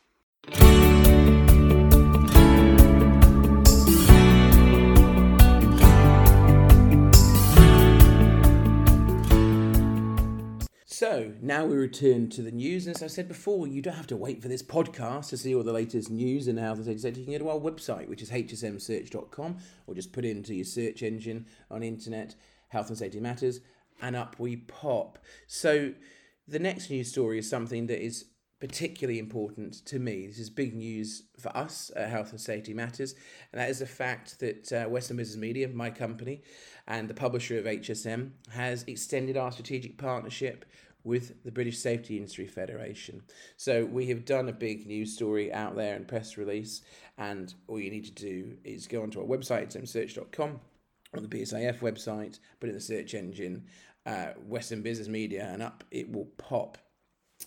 So 11.04 11.34
now 11.42 11.66
we 11.66 11.76
return 11.76 12.30
to 12.30 12.40
the 12.40 12.50
news. 12.50 12.86
And 12.86 12.96
as 12.96 13.02
I 13.02 13.08
said 13.08 13.28
before, 13.28 13.66
you 13.66 13.82
don't 13.82 13.92
have 13.92 14.06
to 14.06 14.16
wait 14.16 14.40
for 14.40 14.48
this 14.48 14.62
podcast 14.62 15.28
to 15.28 15.36
see 15.36 15.54
all 15.54 15.62
the 15.62 15.70
latest 15.70 16.10
news 16.10 16.48
and 16.48 16.58
and 16.58 16.78
safety 16.78 16.98
sector. 16.98 17.20
You 17.20 17.26
can 17.26 17.34
go 17.34 17.38
to 17.40 17.50
our 17.50 17.60
website, 17.60 18.08
which 18.08 18.22
is 18.22 18.30
hsmsearch.com, 18.30 19.58
or 19.86 19.94
just 19.94 20.14
put 20.14 20.24
into 20.24 20.54
your 20.54 20.64
search 20.64 21.02
engine 21.02 21.44
on 21.70 21.82
internet, 21.82 22.36
Health 22.68 22.88
and 22.88 22.96
Safety 22.96 23.20
Matters, 23.20 23.60
and 24.00 24.16
up 24.16 24.36
we 24.38 24.56
pop. 24.56 25.18
So 25.46 25.92
the 26.48 26.58
next 26.58 26.88
news 26.88 27.10
story 27.10 27.38
is 27.38 27.50
something 27.50 27.86
that 27.88 28.02
is 28.02 28.24
particularly 28.58 29.18
important 29.18 29.84
to 29.84 29.98
me. 29.98 30.26
This 30.26 30.38
is 30.38 30.48
big 30.48 30.74
news 30.74 31.24
for 31.38 31.54
us 31.54 31.90
at 31.94 32.08
Health 32.08 32.30
and 32.30 32.40
Safety 32.40 32.72
Matters, 32.72 33.14
and 33.52 33.60
that 33.60 33.68
is 33.68 33.80
the 33.80 33.86
fact 33.86 34.40
that 34.40 34.72
uh, 34.72 34.88
Western 34.88 35.18
Business 35.18 35.36
Media, 35.36 35.68
my 35.68 35.90
company, 35.90 36.40
and 36.88 37.10
the 37.10 37.14
publisher 37.14 37.58
of 37.58 37.66
HSM, 37.66 38.30
has 38.52 38.84
extended 38.84 39.36
our 39.36 39.52
strategic 39.52 39.98
partnership 39.98 40.64
with 41.04 41.44
the 41.44 41.52
British 41.52 41.78
Safety 41.78 42.16
Industry 42.16 42.46
Federation. 42.46 43.22
So 43.56 43.84
we 43.84 44.06
have 44.06 44.24
done 44.24 44.48
a 44.48 44.52
big 44.52 44.86
news 44.86 45.14
story 45.14 45.52
out 45.52 45.76
there 45.76 45.94
and 45.94 46.08
press 46.08 46.36
release, 46.36 46.82
and 47.18 47.52
all 47.68 47.78
you 47.78 47.90
need 47.90 48.06
to 48.06 48.12
do 48.12 48.56
is 48.64 48.86
go 48.86 49.02
onto 49.02 49.20
our 49.20 49.26
website, 49.26 49.68
hsmsearch.com, 49.68 50.60
or 51.12 51.20
the 51.20 51.28
BSIF 51.28 51.80
website, 51.80 52.38
put 52.58 52.68
in 52.68 52.74
the 52.74 52.80
search 52.80 53.14
engine 53.14 53.64
uh, 54.06 54.28
Western 54.46 54.82
Business 54.82 55.08
Media, 55.08 55.48
and 55.52 55.62
up 55.62 55.84
it 55.90 56.10
will 56.10 56.28
pop. 56.38 56.78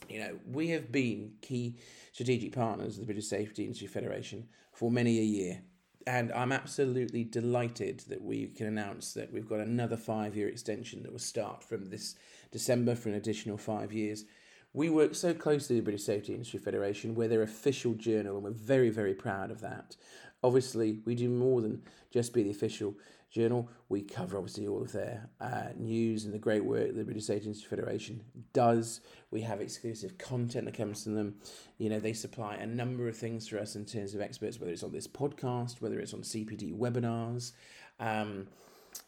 You 0.10 0.20
know, 0.20 0.40
we 0.52 0.70
have 0.70 0.92
been 0.92 1.34
key 1.42 1.78
strategic 2.12 2.54
partners 2.54 2.96
of 2.96 3.02
the 3.02 3.06
British 3.06 3.28
Safety 3.28 3.64
Industry 3.64 3.88
Federation 3.88 4.48
for 4.74 4.92
many 4.92 5.20
a 5.20 5.24
year. 5.24 5.62
And 6.08 6.32
I'm 6.32 6.54
absolutely 6.54 7.26
delighted 7.26 8.00
that 8.08 8.24
we 8.24 8.48
can 8.48 8.66
announce 8.66 9.14
that 9.14 9.34
we've 9.34 9.48
got 9.48 9.60
another 9.60 9.98
five 9.98 10.38
year 10.38 10.48
extension 10.48 11.04
that 11.04 11.12
will 11.12 11.20
start 11.20 11.66
from 11.66 11.90
this 11.90 12.16
December 12.50 12.96
for 12.96 13.10
an 13.10 13.16
additional 13.16 13.58
five 13.58 13.92
years. 13.92 14.24
We 14.72 14.90
work 14.90 15.16
so 15.16 15.34
closely 15.34 15.76
with 15.76 15.84
the 15.84 15.92
British 15.92 16.06
Safety 16.06 16.32
Industry 16.32 16.60
Federation. 16.60 17.14
We're 17.14 17.28
their 17.28 17.42
official 17.42 17.94
journal, 17.94 18.36
and 18.36 18.44
we're 18.46 18.52
very, 18.52 18.90
very 18.90 19.14
proud 19.14 19.52
of 19.52 19.60
that. 19.60 19.98
Obviously, 20.42 21.00
we 21.04 21.14
do 21.14 21.28
more 21.28 21.62
than 21.62 21.82
just 22.10 22.32
be 22.32 22.42
the 22.42 22.52
official 22.52 22.96
journal. 23.30 23.70
We 23.90 24.02
cover 24.02 24.38
obviously 24.38 24.68
all 24.68 24.82
of 24.82 24.92
their 24.92 25.30
uh, 25.40 25.70
news 25.76 26.26
and 26.26 26.34
the 26.34 26.40
great 26.40 26.64
work 26.64 26.96
the 26.96 27.04
British 27.04 27.30
Industry 27.30 27.70
Federation 27.70 28.24
does. 28.54 29.02
We 29.32 29.42
have 29.42 29.62
exclusive 29.62 30.18
content 30.18 30.66
that 30.66 30.78
comes 30.78 31.04
from 31.04 31.16
them. 31.16 31.36
You 31.78 31.90
know, 31.90 32.00
they 32.00 32.14
supply 32.14 32.56
a 32.56 32.66
number 32.66 33.08
of 33.08 33.18
things 33.18 33.48
for 33.48 33.60
us 33.60 33.76
in 33.76 33.86
terms 33.86 34.16
of 34.16 34.22
experts, 34.22 34.60
whether 34.60 34.72
it's 34.72 34.84
on 34.84 34.92
this 34.92 35.08
podcast, 35.08 35.82
whether 35.82 36.00
it's 36.00 36.14
on 36.14 36.22
CPD 36.22 36.74
webinars, 36.74 37.52
um, 38.00 38.48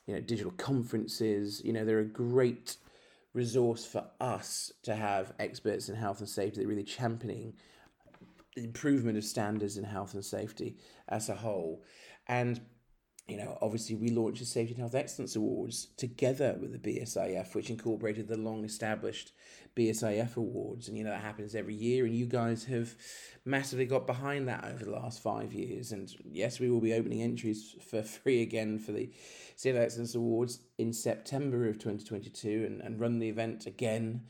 you 0.05 0.13
know, 0.13 0.21
digital 0.21 0.51
conferences. 0.51 1.61
You 1.63 1.73
know, 1.73 1.85
they're 1.85 1.99
a 1.99 2.05
great 2.05 2.77
resource 3.33 3.85
for 3.85 4.05
us 4.19 4.71
to 4.83 4.95
have 4.95 5.33
experts 5.39 5.89
in 5.89 5.95
health 5.95 6.19
and 6.19 6.29
safety 6.29 6.61
that 6.61 6.67
really 6.67 6.83
championing 6.83 7.53
the 8.55 8.63
improvement 8.63 9.17
of 9.17 9.23
standards 9.23 9.77
in 9.77 9.83
health 9.83 10.13
and 10.13 10.25
safety 10.25 10.77
as 11.07 11.29
a 11.29 11.35
whole. 11.35 11.83
And 12.27 12.59
you 13.29 13.37
know, 13.37 13.57
obviously, 13.61 13.95
we 13.95 14.09
launched 14.09 14.39
the 14.39 14.45
Safety 14.45 14.73
and 14.73 14.81
Health 14.81 14.95
Excellence 14.95 15.35
Awards 15.35 15.87
together 15.97 16.57
with 16.59 16.71
the 16.71 16.79
BSIF, 16.79 17.55
which 17.55 17.69
incorporated 17.69 18.27
the 18.27 18.37
long 18.37 18.65
established 18.65 19.31
BSIF 19.75 20.35
Awards. 20.35 20.87
And, 20.87 20.97
you 20.97 21.03
know, 21.03 21.11
that 21.11 21.21
happens 21.21 21.55
every 21.55 21.75
year. 21.75 22.05
And 22.05 22.15
you 22.15 22.25
guys 22.25 22.65
have 22.65 22.95
massively 23.45 23.85
got 23.85 24.07
behind 24.07 24.47
that 24.47 24.65
over 24.65 24.83
the 24.83 24.91
last 24.91 25.21
five 25.21 25.53
years. 25.53 25.91
And 25.91 26.13
yes, 26.31 26.59
we 26.59 26.69
will 26.69 26.81
be 26.81 26.93
opening 26.93 27.21
entries 27.21 27.75
for 27.89 28.01
free 28.01 28.41
again 28.41 28.79
for 28.79 28.91
the 28.91 29.11
Safety 29.55 29.79
Excellence 29.79 30.15
Awards 30.15 30.59
in 30.77 30.93
September 30.93 31.67
of 31.67 31.75
2022 31.75 32.65
and, 32.65 32.81
and 32.81 32.99
run 32.99 33.19
the 33.19 33.29
event 33.29 33.65
again 33.65 34.21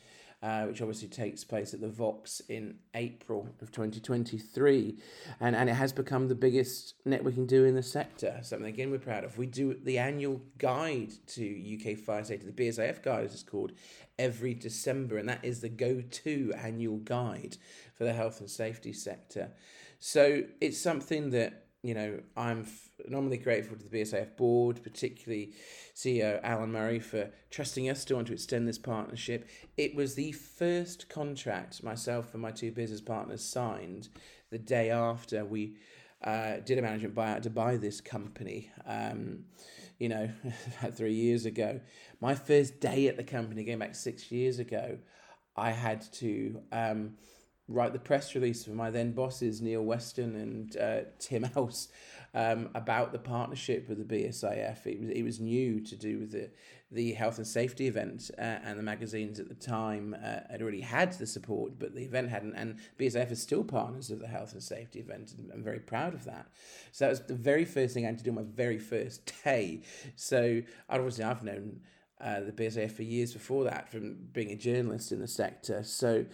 uh, 0.41 0.63
which 0.63 0.81
obviously 0.81 1.07
takes 1.07 1.43
place 1.43 1.73
at 1.73 1.81
the 1.81 1.89
Vox 1.89 2.41
in 2.47 2.75
April 2.95 3.49
of 3.61 3.71
2023. 3.71 4.97
And, 5.39 5.55
and 5.55 5.69
it 5.69 5.73
has 5.73 5.91
become 5.91 6.27
the 6.27 6.35
biggest 6.35 6.95
networking 7.05 7.45
do 7.45 7.65
in 7.65 7.75
the 7.75 7.83
sector, 7.83 8.39
something 8.41 8.67
again 8.67 8.89
we're 8.91 8.99
proud 8.99 9.23
of. 9.23 9.37
We 9.37 9.47
do 9.47 9.73
the 9.73 9.97
annual 9.97 10.41
guide 10.57 11.11
to 11.27 11.75
UK 11.75 11.97
fire 11.97 12.23
safety, 12.23 12.49
the 12.49 12.63
BSIF 12.63 13.03
guide 13.03 13.25
as 13.25 13.33
it's 13.33 13.43
called, 13.43 13.73
every 14.17 14.53
December, 14.53 15.17
and 15.17 15.27
that 15.27 15.43
is 15.43 15.61
the 15.61 15.69
go 15.69 16.01
to 16.01 16.53
annual 16.57 16.97
guide 16.97 17.57
for 17.95 18.05
the 18.05 18.13
health 18.13 18.39
and 18.39 18.49
safety 18.49 18.93
sector. 18.93 19.51
So 19.99 20.43
it's 20.61 20.79
something 20.79 21.31
that 21.31 21.65
you 21.81 21.93
know, 21.93 22.19
I'm 22.35 22.65
phenomenally 22.65 23.37
grateful 23.37 23.77
to 23.77 23.87
the 23.87 24.01
BSIF 24.01 24.35
board, 24.35 24.83
particularly 24.83 25.53
CEO 25.95 26.39
Alan 26.43 26.71
Murray, 26.71 26.99
for 26.99 27.29
trusting 27.51 27.89
us 27.89 28.03
to 28.05 28.15
want 28.15 28.27
to 28.27 28.33
extend 28.33 28.67
this 28.67 28.77
partnership. 28.77 29.47
It 29.77 29.95
was 29.95 30.15
the 30.15 30.33
first 30.33 31.07
contract 31.07 31.81
myself 31.83 32.33
and 32.33 32.41
my 32.41 32.51
two 32.51 32.71
business 32.71 32.99
partners 32.99 33.43
signed 33.43 34.09
the 34.49 34.57
day 34.57 34.91
after 34.91 35.45
we 35.45 35.77
uh, 36.23 36.57
did 36.65 36.77
a 36.77 36.81
management 36.81 37.15
buyout 37.15 37.43
to 37.43 37.49
buy 37.49 37.77
this 37.77 38.01
company. 38.01 38.71
Um, 38.85 39.45
you 39.99 40.09
know, 40.09 40.29
about 40.79 40.95
three 40.95 41.13
years 41.13 41.45
ago. 41.45 41.79
My 42.19 42.35
first 42.35 42.79
day 42.79 43.07
at 43.07 43.17
the 43.17 43.23
company, 43.23 43.63
going 43.63 43.79
back 43.79 43.95
six 43.95 44.31
years 44.31 44.59
ago, 44.59 44.97
I 45.55 45.71
had 45.71 46.01
to. 46.13 46.61
Um, 46.71 47.13
write 47.69 47.93
the 47.93 47.99
press 47.99 48.33
release 48.33 48.65
for 48.65 48.71
my 48.71 48.89
then 48.89 49.11
bosses, 49.11 49.61
Neil 49.61 49.83
Weston 49.83 50.35
and 50.35 50.77
uh, 50.77 51.01
Tim 51.19 51.47
Else, 51.55 51.89
um, 52.33 52.69
about 52.73 53.11
the 53.11 53.19
partnership 53.19 53.87
with 53.87 53.97
the 53.97 54.15
BSIF. 54.15 54.85
It 54.85 54.99
was, 54.99 55.09
it 55.09 55.23
was 55.23 55.39
new 55.39 55.79
to 55.81 55.95
do 55.95 56.19
with 56.19 56.31
the, 56.31 56.49
the 56.91 57.13
health 57.13 57.37
and 57.37 57.47
safety 57.47 57.87
event, 57.87 58.31
uh, 58.37 58.41
and 58.41 58.77
the 58.77 58.83
magazines 58.83 59.39
at 59.39 59.47
the 59.47 59.55
time 59.55 60.15
uh, 60.15 60.39
had 60.49 60.61
already 60.61 60.81
had 60.81 61.13
the 61.13 61.27
support, 61.27 61.73
but 61.77 61.93
the 61.93 62.03
event 62.03 62.29
hadn't. 62.29 62.55
And 62.55 62.77
BSIF 62.99 63.31
is 63.31 63.41
still 63.41 63.63
partners 63.63 64.09
of 64.09 64.19
the 64.19 64.27
health 64.27 64.53
and 64.53 64.63
safety 64.63 64.99
event, 64.99 65.35
and 65.37 65.51
I'm 65.53 65.63
very 65.63 65.79
proud 65.79 66.13
of 66.15 66.25
that. 66.25 66.47
So 66.91 67.05
that 67.05 67.11
was 67.11 67.21
the 67.21 67.35
very 67.35 67.65
first 67.65 67.93
thing 67.93 68.05
I 68.05 68.07
had 68.07 68.17
to 68.17 68.23
do 68.23 68.31
on 68.31 68.35
my 68.35 68.43
very 68.43 68.79
first 68.79 69.31
day. 69.43 69.81
So 70.15 70.61
obviously, 70.89 71.23
I've 71.23 71.43
known 71.43 71.81
uh, 72.21 72.41
the 72.41 72.51
BSIF 72.51 72.91
for 72.91 73.03
years 73.03 73.33
before 73.33 73.63
that 73.65 73.89
from 73.89 74.17
being 74.33 74.51
a 74.51 74.55
journalist 74.55 75.11
in 75.11 75.19
the 75.19 75.27
sector. 75.27 75.83
So 75.83 76.25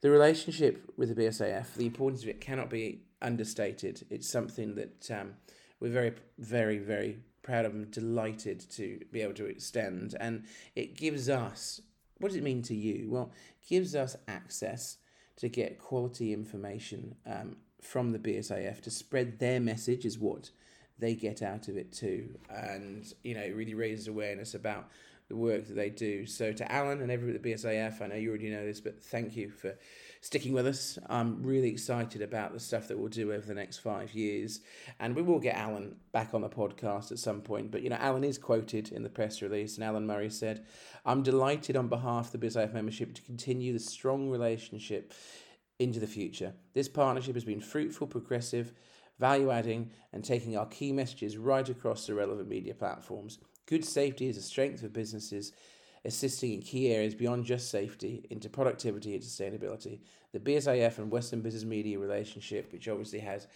the 0.00 0.10
relationship 0.10 0.90
with 0.96 1.14
the 1.14 1.22
BSIF, 1.22 1.74
the 1.74 1.86
importance 1.86 2.22
of 2.22 2.28
it 2.28 2.40
cannot 2.40 2.70
be 2.70 3.02
understated. 3.20 4.06
It's 4.10 4.28
something 4.28 4.74
that 4.74 5.10
um, 5.10 5.34
we're 5.80 5.90
very, 5.90 6.14
very, 6.38 6.78
very 6.78 7.18
proud 7.42 7.66
of 7.66 7.74
and 7.74 7.90
delighted 7.90 8.60
to 8.72 9.00
be 9.12 9.20
able 9.20 9.34
to 9.34 9.46
extend. 9.46 10.14
And 10.18 10.44
it 10.74 10.96
gives 10.96 11.28
us, 11.28 11.80
what 12.18 12.28
does 12.28 12.36
it 12.36 12.42
mean 12.42 12.62
to 12.62 12.74
you? 12.74 13.10
Well, 13.10 13.32
gives 13.68 13.94
us 13.94 14.16
access 14.26 14.98
to 15.36 15.48
get 15.48 15.78
quality 15.78 16.32
information 16.32 17.16
um, 17.26 17.56
from 17.82 18.12
the 18.12 18.18
BSIF 18.18 18.80
to 18.82 18.90
spread 18.90 19.38
their 19.38 19.60
message 19.60 20.04
is 20.04 20.18
what 20.18 20.50
they 20.98 21.14
get 21.14 21.42
out 21.42 21.68
of 21.68 21.76
it 21.76 21.92
too. 21.92 22.38
And, 22.48 23.04
you 23.22 23.34
know, 23.34 23.42
it 23.42 23.54
really 23.54 23.74
raises 23.74 24.08
awareness 24.08 24.54
about 24.54 24.88
the 25.28 25.36
work 25.36 25.66
that 25.66 25.74
they 25.74 25.90
do. 25.90 26.26
So 26.26 26.52
to 26.52 26.70
Alan 26.70 27.00
and 27.00 27.10
everyone 27.10 27.34
at 27.34 27.42
the 27.42 27.52
BSIF, 27.52 28.02
I 28.02 28.06
know 28.06 28.14
you 28.14 28.28
already 28.28 28.50
know 28.50 28.64
this, 28.64 28.80
but 28.80 29.02
thank 29.02 29.36
you 29.36 29.50
for 29.50 29.74
sticking 30.20 30.52
with 30.52 30.66
us. 30.66 30.98
I'm 31.08 31.42
really 31.42 31.68
excited 31.70 32.20
about 32.20 32.52
the 32.52 32.60
stuff 32.60 32.88
that 32.88 32.98
we'll 32.98 33.08
do 33.08 33.32
over 33.32 33.46
the 33.46 33.54
next 33.54 33.78
five 33.78 34.12
years. 34.12 34.60
And 35.00 35.16
we 35.16 35.22
will 35.22 35.38
get 35.38 35.56
Alan 35.56 35.96
back 36.12 36.34
on 36.34 36.42
the 36.42 36.48
podcast 36.48 37.10
at 37.10 37.18
some 37.18 37.40
point. 37.40 37.70
But, 37.70 37.82
you 37.82 37.90
know, 37.90 37.98
Alan 37.98 38.24
is 38.24 38.38
quoted 38.38 38.92
in 38.92 39.02
the 39.02 39.08
press 39.08 39.40
release, 39.40 39.76
and 39.76 39.84
Alan 39.84 40.06
Murray 40.06 40.30
said, 40.30 40.66
I'm 41.06 41.22
delighted 41.22 41.76
on 41.76 41.88
behalf 41.88 42.32
of 42.32 42.40
the 42.40 42.46
BSIF 42.46 42.74
membership 42.74 43.14
to 43.14 43.22
continue 43.22 43.72
the 43.72 43.78
strong 43.78 44.28
relationship 44.28 45.14
into 45.78 46.00
the 46.00 46.06
future. 46.06 46.54
This 46.74 46.88
partnership 46.88 47.34
has 47.34 47.44
been 47.44 47.60
fruitful, 47.60 48.06
progressive, 48.06 48.72
value 49.18 49.50
adding, 49.50 49.90
and 50.12 50.24
taking 50.24 50.56
our 50.56 50.66
key 50.66 50.92
messages 50.92 51.36
right 51.36 51.68
across 51.68 52.06
the 52.06 52.14
relevant 52.14 52.48
media 52.48 52.74
platforms. 52.74 53.38
Good 53.66 53.84
safety 53.84 54.28
is 54.28 54.36
a 54.36 54.42
strength 54.42 54.80
for 54.80 54.88
businesses, 54.88 55.52
assisting 56.04 56.52
in 56.52 56.62
key 56.62 56.92
areas 56.92 57.14
beyond 57.14 57.46
just 57.46 57.70
safety 57.70 58.26
into 58.30 58.48
productivity 58.48 59.14
and 59.14 59.22
sustainability. 59.22 60.00
The 60.32 60.40
BSIF 60.40 60.98
and 60.98 61.10
Western 61.10 61.40
Business 61.40 61.64
Media 61.64 61.98
relationship, 61.98 62.72
which 62.72 62.88
obviously 62.88 63.20
has 63.20 63.46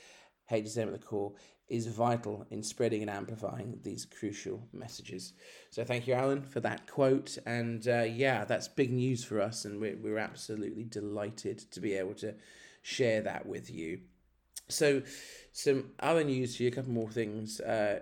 HSM 0.50 0.86
at 0.86 0.92
the 0.92 0.98
core, 0.98 1.32
is 1.68 1.86
vital 1.86 2.46
in 2.50 2.62
spreading 2.62 3.02
and 3.02 3.10
amplifying 3.10 3.78
these 3.82 4.06
crucial 4.06 4.66
messages. 4.72 5.34
So 5.70 5.84
thank 5.84 6.06
you, 6.06 6.14
Alan, 6.14 6.42
for 6.42 6.60
that 6.60 6.86
quote. 6.86 7.36
And 7.44 7.86
uh, 7.86 8.04
yeah, 8.04 8.44
that's 8.44 8.68
big 8.68 8.90
news 8.90 9.22
for 9.24 9.40
us, 9.40 9.66
and 9.66 9.78
we're, 9.78 9.96
we're 9.96 10.18
absolutely 10.18 10.84
delighted 10.84 11.58
to 11.70 11.80
be 11.80 11.94
able 11.94 12.14
to 12.14 12.34
share 12.80 13.20
that 13.22 13.44
with 13.44 13.70
you. 13.70 14.00
So, 14.70 15.02
some 15.52 15.92
other 16.00 16.24
news 16.24 16.56
for 16.56 16.62
you, 16.62 16.68
a 16.68 16.72
couple 16.72 16.92
more 16.92 17.10
things. 17.10 17.60
Uh, 17.60 18.00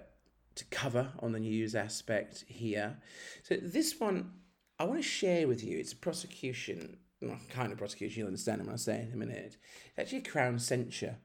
to 0.56 0.64
cover 0.66 1.12
on 1.20 1.32
the 1.32 1.40
news 1.40 1.74
aspect 1.74 2.44
here. 2.48 2.98
So 3.42 3.56
this 3.62 4.00
one 4.00 4.32
I 4.78 4.84
want 4.84 4.98
to 4.98 5.08
share 5.08 5.48
with 5.48 5.64
you. 5.64 5.78
It's 5.78 5.92
a 5.92 5.96
prosecution, 5.96 6.98
well, 7.22 7.38
kind 7.48 7.72
of 7.72 7.78
prosecution. 7.78 8.20
You'll 8.20 8.28
understand 8.28 8.64
when 8.64 8.74
I 8.74 8.76
say 8.76 8.96
it 8.96 9.08
in 9.08 9.14
a 9.14 9.16
minute. 9.16 9.56
It's 9.86 9.98
actually 9.98 10.18
a 10.18 10.30
crown 10.30 10.58
censure. 10.58 11.16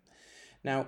Now 0.63 0.87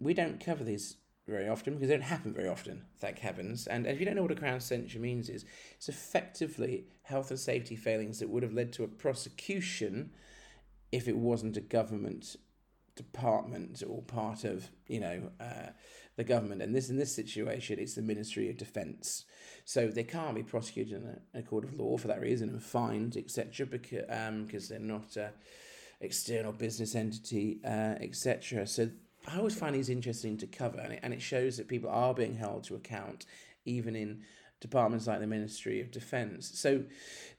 we 0.00 0.14
don't 0.14 0.44
cover 0.44 0.64
these 0.64 0.96
very 1.28 1.48
often 1.48 1.74
because 1.74 1.88
they 1.88 1.94
don't 1.94 2.02
happen 2.02 2.34
very 2.34 2.48
often, 2.48 2.84
thank 2.98 3.18
heavens. 3.18 3.66
And 3.66 3.86
if 3.86 4.00
you 4.00 4.06
don't 4.06 4.16
know 4.16 4.22
what 4.22 4.32
a 4.32 4.36
crown 4.36 4.60
censure 4.60 4.98
means, 4.98 5.28
is 5.28 5.44
it's 5.76 5.88
effectively 5.88 6.86
health 7.02 7.30
and 7.30 7.38
safety 7.38 7.76
failings 7.76 8.18
that 8.18 8.28
would 8.28 8.42
have 8.42 8.52
led 8.52 8.72
to 8.74 8.84
a 8.84 8.88
prosecution 8.88 10.10
if 10.90 11.08
it 11.08 11.16
wasn't 11.16 11.56
a 11.56 11.60
government 11.60 12.36
department 12.96 13.82
or 13.88 14.02
part 14.02 14.44
of 14.44 14.68
you 14.86 15.00
know 15.00 15.30
uh, 15.40 15.70
the 16.16 16.24
government. 16.24 16.62
And 16.62 16.74
this 16.74 16.90
in 16.90 16.96
this 16.96 17.14
situation 17.14 17.78
it's 17.78 17.94
the 17.94 18.02
ministry 18.02 18.50
of 18.50 18.56
defense 18.56 19.24
so 19.64 19.88
they 19.88 20.04
can't 20.04 20.34
be 20.34 20.42
prosecuted 20.42 20.94
in 20.94 21.18
a, 21.34 21.38
a 21.38 21.42
court 21.42 21.64
of 21.64 21.78
law 21.78 21.96
for 21.96 22.08
that 22.08 22.20
reason 22.20 22.48
and 22.48 22.62
fined 22.62 23.16
etc 23.16 23.66
because 23.66 24.04
um 24.08 24.44
because 24.44 24.68
they're 24.68 24.78
not 24.78 25.16
a 25.16 25.32
external 26.00 26.52
business 26.52 26.94
entity 26.94 27.60
uh, 27.64 27.94
etc 28.00 28.66
so 28.66 28.90
i 29.28 29.38
always 29.38 29.54
find 29.54 29.74
these 29.74 29.88
interesting 29.88 30.36
to 30.36 30.46
cover 30.46 30.78
and 30.78 30.94
it, 30.94 31.00
and 31.02 31.14
it 31.14 31.22
shows 31.22 31.56
that 31.56 31.68
people 31.68 31.88
are 31.90 32.14
being 32.14 32.34
held 32.34 32.64
to 32.64 32.74
account 32.74 33.24
even 33.64 33.94
in 33.94 34.22
departments 34.62 35.06
like 35.06 35.20
the 35.20 35.26
Ministry 35.26 35.80
of 35.80 35.90
Defence. 35.90 36.52
So 36.54 36.84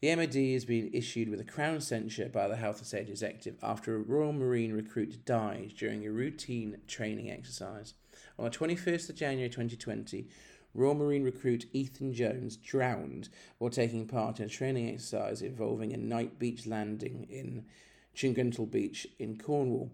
the 0.01 0.15
MOD 0.15 0.35
has 0.35 0.65
been 0.65 0.91
issued 0.93 1.29
with 1.29 1.39
a 1.39 1.45
crown 1.45 1.81
censure 1.81 2.27
by 2.27 2.47
the 2.47 2.57
Health 2.57 2.79
and 2.79 2.87
Safety 2.87 3.11
Executive 3.11 3.55
after 3.63 3.95
a 3.95 3.99
Royal 3.99 4.33
Marine 4.33 4.73
recruit 4.73 5.25
died 5.25 5.73
during 5.77 6.05
a 6.05 6.11
routine 6.11 6.77
training 6.85 7.31
exercise. 7.31 7.93
On 8.37 8.45
the 8.45 8.51
21st 8.51 9.09
of 9.09 9.15
January 9.15 9.49
2020, 9.49 10.27
Royal 10.75 10.95
Marine 10.95 11.23
recruit 11.23 11.65
Ethan 11.71 12.13
Jones 12.13 12.57
drowned 12.57 13.29
while 13.57 13.71
taking 13.71 14.05
part 14.05 14.39
in 14.39 14.47
a 14.47 14.49
training 14.49 14.89
exercise 14.89 15.41
involving 15.41 15.93
a 15.93 15.97
night 15.97 16.37
beach 16.37 16.67
landing 16.67 17.25
in 17.29 17.65
Tregantle 18.15 18.69
Beach 18.69 19.07
in 19.17 19.37
Cornwall. 19.37 19.91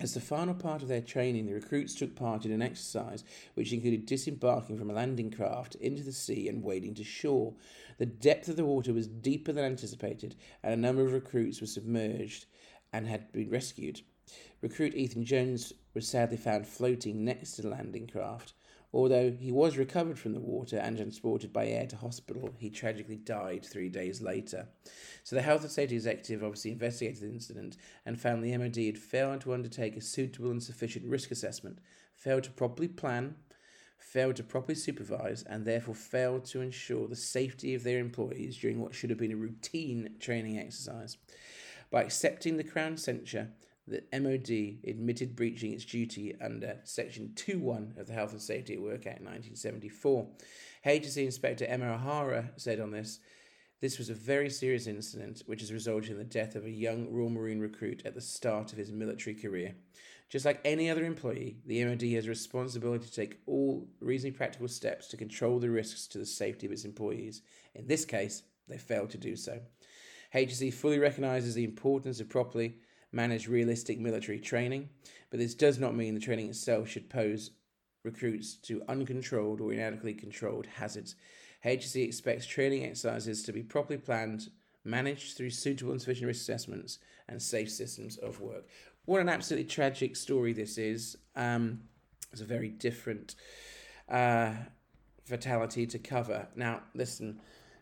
As 0.00 0.14
the 0.14 0.20
final 0.20 0.54
part 0.54 0.82
of 0.82 0.88
their 0.88 1.00
training, 1.00 1.46
the 1.46 1.54
recruits 1.54 1.94
took 1.94 2.14
part 2.14 2.44
in 2.44 2.52
an 2.52 2.62
exercise 2.62 3.24
which 3.54 3.72
included 3.72 4.06
disembarking 4.06 4.78
from 4.78 4.90
a 4.90 4.94
landing 4.94 5.30
craft 5.30 5.74
into 5.76 6.02
the 6.02 6.12
sea 6.12 6.48
and 6.48 6.62
wading 6.62 6.94
to 6.94 7.04
shore. 7.04 7.54
The 7.98 8.06
depth 8.06 8.48
of 8.48 8.56
the 8.56 8.64
water 8.64 8.92
was 8.92 9.08
deeper 9.08 9.52
than 9.52 9.64
anticipated, 9.64 10.36
and 10.62 10.72
a 10.72 10.76
number 10.76 11.04
of 11.04 11.12
recruits 11.12 11.60
were 11.60 11.66
submerged 11.66 12.46
and 12.92 13.08
had 13.08 13.32
been 13.32 13.50
rescued. 13.50 14.02
Recruit 14.60 14.94
Ethan 14.94 15.24
Jones 15.24 15.72
was 15.94 16.06
sadly 16.06 16.36
found 16.36 16.66
floating 16.66 17.24
next 17.24 17.52
to 17.52 17.62
the 17.62 17.68
landing 17.68 18.06
craft. 18.06 18.52
Although 18.92 19.32
he 19.32 19.52
was 19.52 19.76
recovered 19.76 20.18
from 20.18 20.32
the 20.32 20.40
water 20.40 20.78
and 20.78 20.96
transported 20.96 21.52
by 21.52 21.66
air 21.66 21.86
to 21.88 21.96
hospital, 21.96 22.54
he 22.56 22.70
tragically 22.70 23.16
died 23.16 23.64
three 23.64 23.90
days 23.90 24.22
later. 24.22 24.68
So 25.24 25.36
the 25.36 25.42
Health 25.42 25.62
and 25.62 25.70
Safety 25.70 25.96
Executive 25.96 26.42
obviously 26.42 26.72
investigated 26.72 27.22
the 27.22 27.28
incident 27.28 27.76
and 28.06 28.18
found 28.18 28.42
the 28.42 28.56
MOD 28.56 28.76
had 28.76 28.98
failed 28.98 29.42
to 29.42 29.52
undertake 29.52 29.96
a 29.96 30.00
suitable 30.00 30.50
and 30.50 30.62
sufficient 30.62 31.04
risk 31.04 31.30
assessment, 31.30 31.80
failed 32.14 32.44
to 32.44 32.50
properly 32.50 32.88
plan, 32.88 33.36
failed 33.98 34.36
to 34.36 34.42
properly 34.42 34.74
supervise, 34.74 35.42
and 35.42 35.66
therefore 35.66 35.94
failed 35.94 36.46
to 36.46 36.62
ensure 36.62 37.06
the 37.06 37.16
safety 37.16 37.74
of 37.74 37.84
their 37.84 37.98
employees 37.98 38.56
during 38.56 38.80
what 38.80 38.94
should 38.94 39.10
have 39.10 39.18
been 39.18 39.32
a 39.32 39.36
routine 39.36 40.14
training 40.18 40.58
exercise. 40.58 41.18
By 41.90 42.04
accepting 42.04 42.56
the 42.56 42.64
Crown 42.64 42.96
censure, 42.96 43.50
the 43.88 44.04
MOD 44.18 44.88
admitted 44.88 45.36
breaching 45.36 45.72
its 45.72 45.84
duty 45.84 46.34
under 46.40 46.78
Section 46.84 47.32
2.1 47.34 47.98
of 47.98 48.06
the 48.06 48.12
Health 48.12 48.32
and 48.32 48.42
Safety 48.42 48.74
at 48.74 48.80
Work 48.80 49.06
Act 49.06 49.20
1974. 49.20 50.26
HSE 50.86 51.24
Inspector 51.24 51.64
Emma 51.64 51.94
O'Hara 51.94 52.50
said 52.56 52.80
on 52.80 52.90
this, 52.90 53.20
this 53.80 53.98
was 53.98 54.10
a 54.10 54.14
very 54.14 54.50
serious 54.50 54.86
incident 54.86 55.42
which 55.46 55.60
has 55.60 55.72
resulted 55.72 56.10
in 56.10 56.18
the 56.18 56.24
death 56.24 56.56
of 56.56 56.64
a 56.64 56.70
young 56.70 57.12
Royal 57.12 57.30
Marine 57.30 57.60
recruit 57.60 58.02
at 58.04 58.14
the 58.14 58.20
start 58.20 58.72
of 58.72 58.78
his 58.78 58.90
military 58.90 59.36
career. 59.36 59.76
Just 60.28 60.44
like 60.44 60.60
any 60.64 60.90
other 60.90 61.04
employee, 61.04 61.58
the 61.64 61.84
MOD 61.84 62.02
has 62.02 62.26
a 62.26 62.28
responsibility 62.28 63.06
to 63.06 63.12
take 63.12 63.38
all 63.46 63.88
reasonably 64.00 64.36
practical 64.36 64.68
steps 64.68 65.06
to 65.08 65.16
control 65.16 65.58
the 65.58 65.70
risks 65.70 66.06
to 66.08 66.18
the 66.18 66.26
safety 66.26 66.66
of 66.66 66.72
its 66.72 66.84
employees. 66.84 67.42
In 67.74 67.86
this 67.86 68.04
case, 68.04 68.42
they 68.66 68.76
failed 68.76 69.10
to 69.10 69.18
do 69.18 69.36
so. 69.36 69.60
HSE 70.34 70.74
fully 70.74 70.98
recognises 70.98 71.54
the 71.54 71.64
importance 71.64 72.20
of 72.20 72.28
properly 72.28 72.74
manage 73.12 73.48
realistic 73.48 73.98
military 73.98 74.38
training, 74.38 74.88
but 75.30 75.38
this 75.38 75.54
does 75.54 75.78
not 75.78 75.94
mean 75.94 76.14
the 76.14 76.20
training 76.20 76.48
itself 76.48 76.88
should 76.88 77.08
pose 77.08 77.50
recruits 78.04 78.54
to 78.54 78.82
uncontrolled 78.88 79.60
or 79.60 79.72
inadequately 79.72 80.14
controlled 80.14 80.66
hazards. 80.66 81.14
HSE 81.64 82.04
expects 82.04 82.46
training 82.46 82.84
exercises 82.84 83.42
to 83.42 83.52
be 83.52 83.62
properly 83.62 83.98
planned, 83.98 84.50
managed 84.84 85.36
through 85.36 85.50
suitable 85.50 85.92
and 85.92 86.00
sufficient 86.00 86.26
risk 86.26 86.42
assessments 86.42 86.98
and 87.28 87.42
safe 87.42 87.70
systems 87.70 88.16
of 88.18 88.40
work. 88.40 88.66
What 89.04 89.20
an 89.20 89.28
absolutely 89.28 89.68
tragic 89.68 90.16
story 90.16 90.52
this 90.52 90.78
is. 90.78 91.16
Um, 91.34 91.80
it's 92.30 92.40
a 92.40 92.44
very 92.44 92.68
different 92.68 93.34
uh, 94.08 94.52
fatality 95.24 95.86
to 95.86 95.98
cover. 95.98 96.46
Now, 96.54 96.82
listen, 96.94 97.40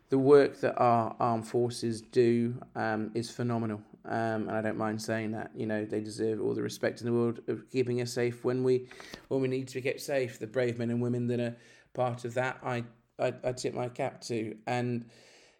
the 0.09 0.17
work 0.17 0.61
that 0.61 0.75
our 0.77 1.15
armed 1.19 1.47
forces 1.47 2.01
do 2.01 2.55
um, 2.75 3.11
is 3.13 3.29
phenomenal. 3.29 3.81
Um, 4.07 4.47
and 4.47 4.51
I 4.51 4.61
don't 4.61 4.77
mind 4.77 5.01
saying 5.01 5.31
that. 5.31 5.51
You 5.55 5.65
know, 5.65 5.85
they 5.85 6.01
deserve 6.01 6.41
all 6.41 6.53
the 6.53 6.61
respect 6.61 7.01
in 7.01 7.07
the 7.07 7.13
world 7.13 7.41
of 7.47 7.69
keeping 7.69 8.01
us 8.01 8.13
safe 8.13 8.43
when 8.43 8.63
we 8.63 8.87
when 9.27 9.41
we 9.41 9.47
need 9.47 9.67
to 9.67 9.75
be 9.75 9.81
kept 9.81 10.01
safe. 10.01 10.39
The 10.39 10.47
brave 10.47 10.79
men 10.79 10.89
and 10.89 11.01
women 11.01 11.27
that 11.27 11.39
are 11.39 11.55
part 11.93 12.25
of 12.25 12.33
that, 12.35 12.59
I 12.63 12.83
I, 13.19 13.33
I 13.43 13.51
tip 13.51 13.73
my 13.73 13.89
cap 13.89 14.21
to. 14.21 14.55
And 14.65 15.09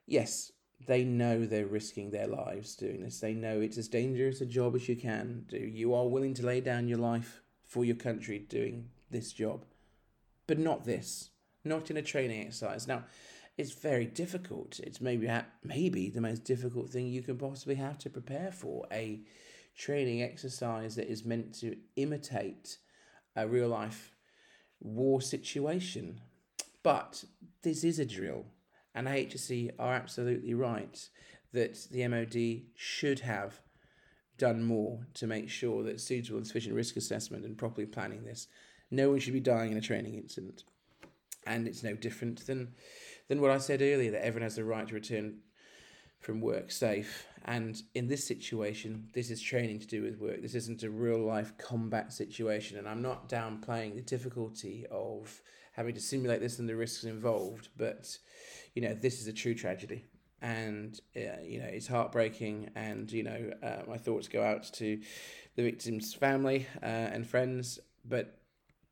yes, 0.06 0.52
they 0.86 1.04
know 1.04 1.46
they're 1.46 1.66
risking 1.66 2.12
their 2.12 2.28
lives 2.28 2.76
doing 2.76 3.02
this. 3.02 3.20
They 3.20 3.34
know 3.34 3.60
it's 3.60 3.78
as 3.78 3.88
dangerous 3.88 4.42
a 4.42 4.46
job 4.46 4.76
as 4.76 4.88
you 4.88 4.96
can 4.96 5.46
do. 5.50 5.58
You 5.58 5.94
are 5.94 6.08
willing 6.08 6.34
to 6.36 6.46
lay 6.46 6.62
down 6.62 6.88
your 6.88 7.00
life 7.00 7.42
for 7.66 7.84
your 7.84 7.96
country 7.96 8.40
doing 8.40 8.90
this 9.12 9.34
job, 9.34 9.66
but 10.46 10.60
not 10.60 10.86
this. 10.86 11.32
Not 11.66 11.92
in 11.92 11.98
a 11.98 12.02
training 12.02 12.46
exercise. 12.46 12.88
Now, 12.88 13.04
it's 13.58 13.74
very 13.74 14.06
difficult. 14.06 14.80
It's 14.84 15.02
maybe 15.02 15.30
maybe 15.64 16.10
the 16.10 16.22
most 16.22 16.44
difficult 16.44 16.90
thing 16.90 17.08
you 17.08 17.24
can 17.24 17.38
possibly 17.38 17.76
have 17.76 17.98
to 18.00 18.10
prepare 18.10 18.52
for 18.52 18.86
a 18.92 19.22
training 19.76 20.22
exercise 20.22 20.96
that 20.96 21.10
is 21.10 21.26
meant 21.26 21.54
to 21.60 21.76
imitate 21.96 22.78
a 23.36 23.48
real 23.48 23.70
life 23.70 24.16
war 24.80 25.22
situation. 25.22 26.22
But 26.84 27.24
this 27.64 27.84
is 27.84 28.00
a 28.00 28.06
drill, 28.06 28.46
and 28.94 29.08
HSE 29.08 29.72
are 29.80 29.94
absolutely 29.94 30.54
right 30.54 31.10
that 31.54 31.88
the 31.92 32.08
MOD 32.08 32.68
should 32.76 33.22
have 33.22 33.62
done 34.38 34.64
more 34.64 35.08
to 35.16 35.26
make 35.26 35.50
sure 35.50 35.84
that 35.84 36.00
suitable 36.00 36.38
and 36.38 36.46
sufficient 36.46 36.76
risk 36.76 36.96
assessment 36.96 37.44
and 37.44 37.58
properly 37.58 37.88
planning 37.88 38.24
this. 38.24 38.48
No 38.92 39.10
one 39.10 39.20
should 39.20 39.34
be 39.34 39.40
dying 39.40 39.72
in 39.72 39.78
a 39.78 39.82
training 39.82 40.14
incident. 40.16 40.64
And 41.46 41.68
it's 41.68 41.84
no 41.84 41.94
different 41.94 42.46
than 42.46 42.74
than 43.28 43.42
what 43.42 43.52
I 43.52 43.58
said 43.58 43.82
earlier 43.82 44.12
that 44.12 44.26
everyone 44.26 44.44
has 44.44 44.56
the 44.56 44.64
right 44.64 44.88
to 44.88 44.94
return 44.94 45.40
from 46.20 46.42
work 46.42 46.72
safe. 46.72 47.28
And 47.46 47.82
in 47.96 48.08
this 48.08 48.26
situation, 48.26 49.08
this 49.14 49.30
is 49.30 49.42
training 49.42 49.80
to 49.80 49.88
do 49.88 50.02
with 50.02 50.20
work. 50.20 50.42
This 50.42 50.56
isn't 50.56 50.84
a 50.84 50.90
real 50.90 51.20
life 51.20 51.54
combat 51.58 52.12
situation. 52.12 52.78
And 52.78 52.88
I'm 52.88 53.02
not 53.02 53.30
downplaying 53.30 53.96
the 53.96 54.02
difficulty 54.02 54.86
of 54.92 55.42
having 55.78 55.94
to 55.94 56.02
simulate 56.02 56.42
this 56.42 56.60
and 56.60 56.68
the 56.68 56.76
risks 56.76 57.04
involved, 57.04 57.70
but 57.78 58.18
you 58.74 58.82
know, 58.82 58.94
this 58.94 59.22
is 59.22 59.28
a 59.28 59.34
true 59.34 59.54
tragedy. 59.54 60.04
And 60.42 61.00
uh, 61.16 61.42
you 61.44 61.60
know 61.60 61.66
it's 61.66 61.88
heartbreaking, 61.88 62.70
and 62.76 63.12
you 63.12 63.24
know 63.24 63.52
uh, 63.64 63.82
my 63.88 63.98
thoughts 63.98 64.28
go 64.28 64.44
out 64.44 64.72
to 64.74 65.02
the 65.56 65.64
victim's 65.64 66.14
family 66.14 66.68
uh, 66.84 66.86
and 66.86 67.26
friends. 67.26 67.80
But 68.06 68.37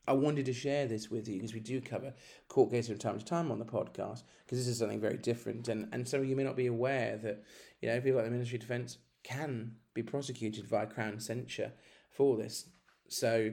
I 0.07 0.13
wanted 0.13 0.45
to 0.45 0.53
share 0.53 0.87
this 0.87 1.09
with 1.09 1.27
you 1.27 1.35
because 1.35 1.53
we 1.53 1.59
do 1.59 1.81
cover 1.81 2.13
court 2.47 2.71
cases 2.71 2.89
from 2.89 2.97
time 2.97 3.19
to 3.19 3.25
time 3.25 3.51
on 3.51 3.59
the 3.59 3.65
podcast 3.65 4.23
because 4.45 4.59
this 4.59 4.67
is 4.67 4.79
something 4.79 5.01
very 5.01 5.17
different. 5.17 5.67
And, 5.67 5.87
and 5.91 6.07
some 6.07 6.21
of 6.21 6.27
you 6.27 6.35
may 6.35 6.43
not 6.43 6.55
be 6.55 6.67
aware 6.67 7.17
that, 7.17 7.43
you 7.81 7.89
know, 7.89 7.99
people 7.99 8.17
like 8.17 8.25
the 8.25 8.31
Ministry 8.31 8.57
of 8.57 8.61
Defence 8.61 8.97
can 9.23 9.75
be 9.93 10.03
prosecuted 10.03 10.67
via 10.67 10.85
Crown 10.85 11.19
censure 11.19 11.71
for 12.11 12.37
this. 12.37 12.69
So, 13.07 13.51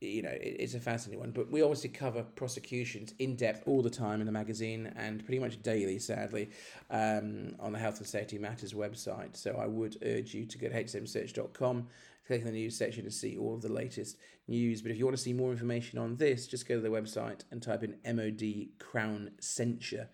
you 0.00 0.22
know, 0.22 0.30
it, 0.30 0.56
it's 0.58 0.74
a 0.74 0.80
fascinating 0.80 1.20
one. 1.20 1.30
But 1.30 1.50
we 1.50 1.62
obviously 1.62 1.90
cover 1.90 2.22
prosecutions 2.22 3.14
in 3.18 3.36
depth 3.36 3.62
all 3.66 3.82
the 3.82 3.90
time 3.90 4.20
in 4.20 4.26
the 4.26 4.32
magazine 4.32 4.92
and 4.96 5.24
pretty 5.24 5.38
much 5.38 5.62
daily, 5.62 5.98
sadly, 5.98 6.50
um, 6.90 7.54
on 7.60 7.72
the 7.72 7.78
Health 7.78 7.98
and 7.98 8.06
Safety 8.06 8.38
Matters 8.38 8.72
website. 8.74 9.36
So 9.36 9.52
I 9.52 9.66
would 9.66 9.96
urge 10.04 10.34
you 10.34 10.46
to 10.46 10.58
go 10.58 10.68
to 10.68 10.84
hsmsearch.com 10.84 11.88
click 12.26 12.40
on 12.40 12.46
the 12.46 12.52
news 12.52 12.76
section 12.76 13.04
to 13.04 13.10
see 13.10 13.36
all 13.36 13.54
of 13.54 13.62
the 13.62 13.72
latest 13.72 14.16
news. 14.48 14.82
But 14.82 14.90
if 14.90 14.98
you 14.98 15.04
want 15.04 15.16
to 15.16 15.22
see 15.22 15.32
more 15.32 15.50
information 15.50 15.98
on 15.98 16.16
this, 16.16 16.46
just 16.46 16.68
go 16.68 16.76
to 16.76 16.80
the 16.80 16.88
website 16.88 17.42
and 17.50 17.62
type 17.62 17.82
in 17.82 17.96
MOD 18.04 18.78
Crown 18.78 19.30
Censure, 19.40 20.08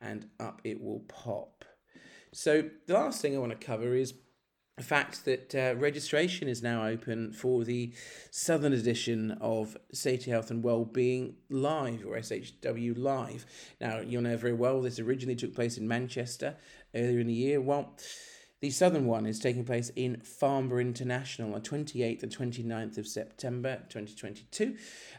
and 0.00 0.28
up 0.38 0.60
it 0.64 0.80
will 0.80 1.00
pop. 1.00 1.64
So 2.32 2.68
the 2.86 2.94
last 2.94 3.22
thing 3.22 3.34
I 3.34 3.38
want 3.38 3.58
to 3.58 3.66
cover 3.66 3.94
is 3.94 4.14
the 4.76 4.82
fact 4.82 5.24
that 5.24 5.54
uh, 5.54 5.76
registration 5.76 6.48
is 6.48 6.62
now 6.62 6.84
open 6.84 7.32
for 7.32 7.62
the 7.62 7.92
Southern 8.32 8.72
edition 8.72 9.36
of 9.40 9.76
Safety, 9.92 10.32
Health 10.32 10.50
and 10.50 10.64
Wellbeing 10.64 11.36
Live 11.48 12.04
or 12.04 12.16
SHW 12.16 12.98
Live. 12.98 13.46
Now, 13.80 14.00
you'll 14.00 14.22
know 14.22 14.36
very 14.36 14.52
well 14.52 14.82
this 14.82 14.98
originally 14.98 15.36
took 15.36 15.54
place 15.54 15.78
in 15.78 15.86
Manchester 15.86 16.56
earlier 16.92 17.20
in 17.20 17.28
the 17.28 17.34
year. 17.34 17.60
Well, 17.60 17.94
the 18.64 18.70
southern 18.70 19.04
one 19.04 19.26
is 19.26 19.38
taking 19.38 19.62
place 19.62 19.90
in 19.94 20.16
Farnborough 20.22 20.80
International 20.80 21.54
on 21.54 21.60
28th 21.60 22.22
and 22.22 22.34
29th 22.34 22.96
of 22.96 23.06
September 23.06 23.76
2022, 23.90 24.74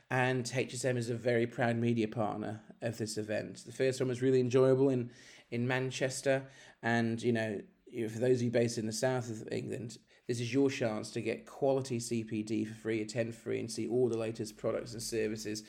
and 0.10 0.46
HSM 0.46 0.98
is 0.98 1.12
a 1.12 1.16
very 1.16 1.46
proud 1.46 1.76
media 1.76 2.08
partner 2.08 2.60
of 2.82 2.98
this 2.98 3.20
event. 3.20 3.62
The 3.64 3.72
first 3.72 4.00
one 4.00 4.10
was 4.10 4.24
really 4.24 4.40
enjoyable 4.40 4.90
in, 4.90 5.12
in 5.52 5.68
Manchester, 5.68 6.42
and 6.82 7.22
you 7.22 7.34
know, 7.34 7.62
for 8.10 8.18
those 8.18 8.38
of 8.38 8.42
you 8.42 8.50
based 8.50 8.80
in 8.80 8.88
the 8.88 8.92
south 8.92 9.30
of 9.30 9.48
England, 9.52 10.00
this 10.28 10.40
is 10.40 10.52
your 10.52 10.72
chance 10.72 11.12
to 11.12 11.22
get 11.22 11.46
quality 11.46 12.00
CPD 12.00 12.68
for 12.68 12.74
free, 12.74 13.04
attend 13.04 13.36
free, 13.36 13.60
and 13.60 13.72
see 13.72 13.88
all 13.88 14.10
the 14.10 14.18
latest 14.18 14.58
products 14.58 14.94
and 14.94 15.04
services. 15.04 15.62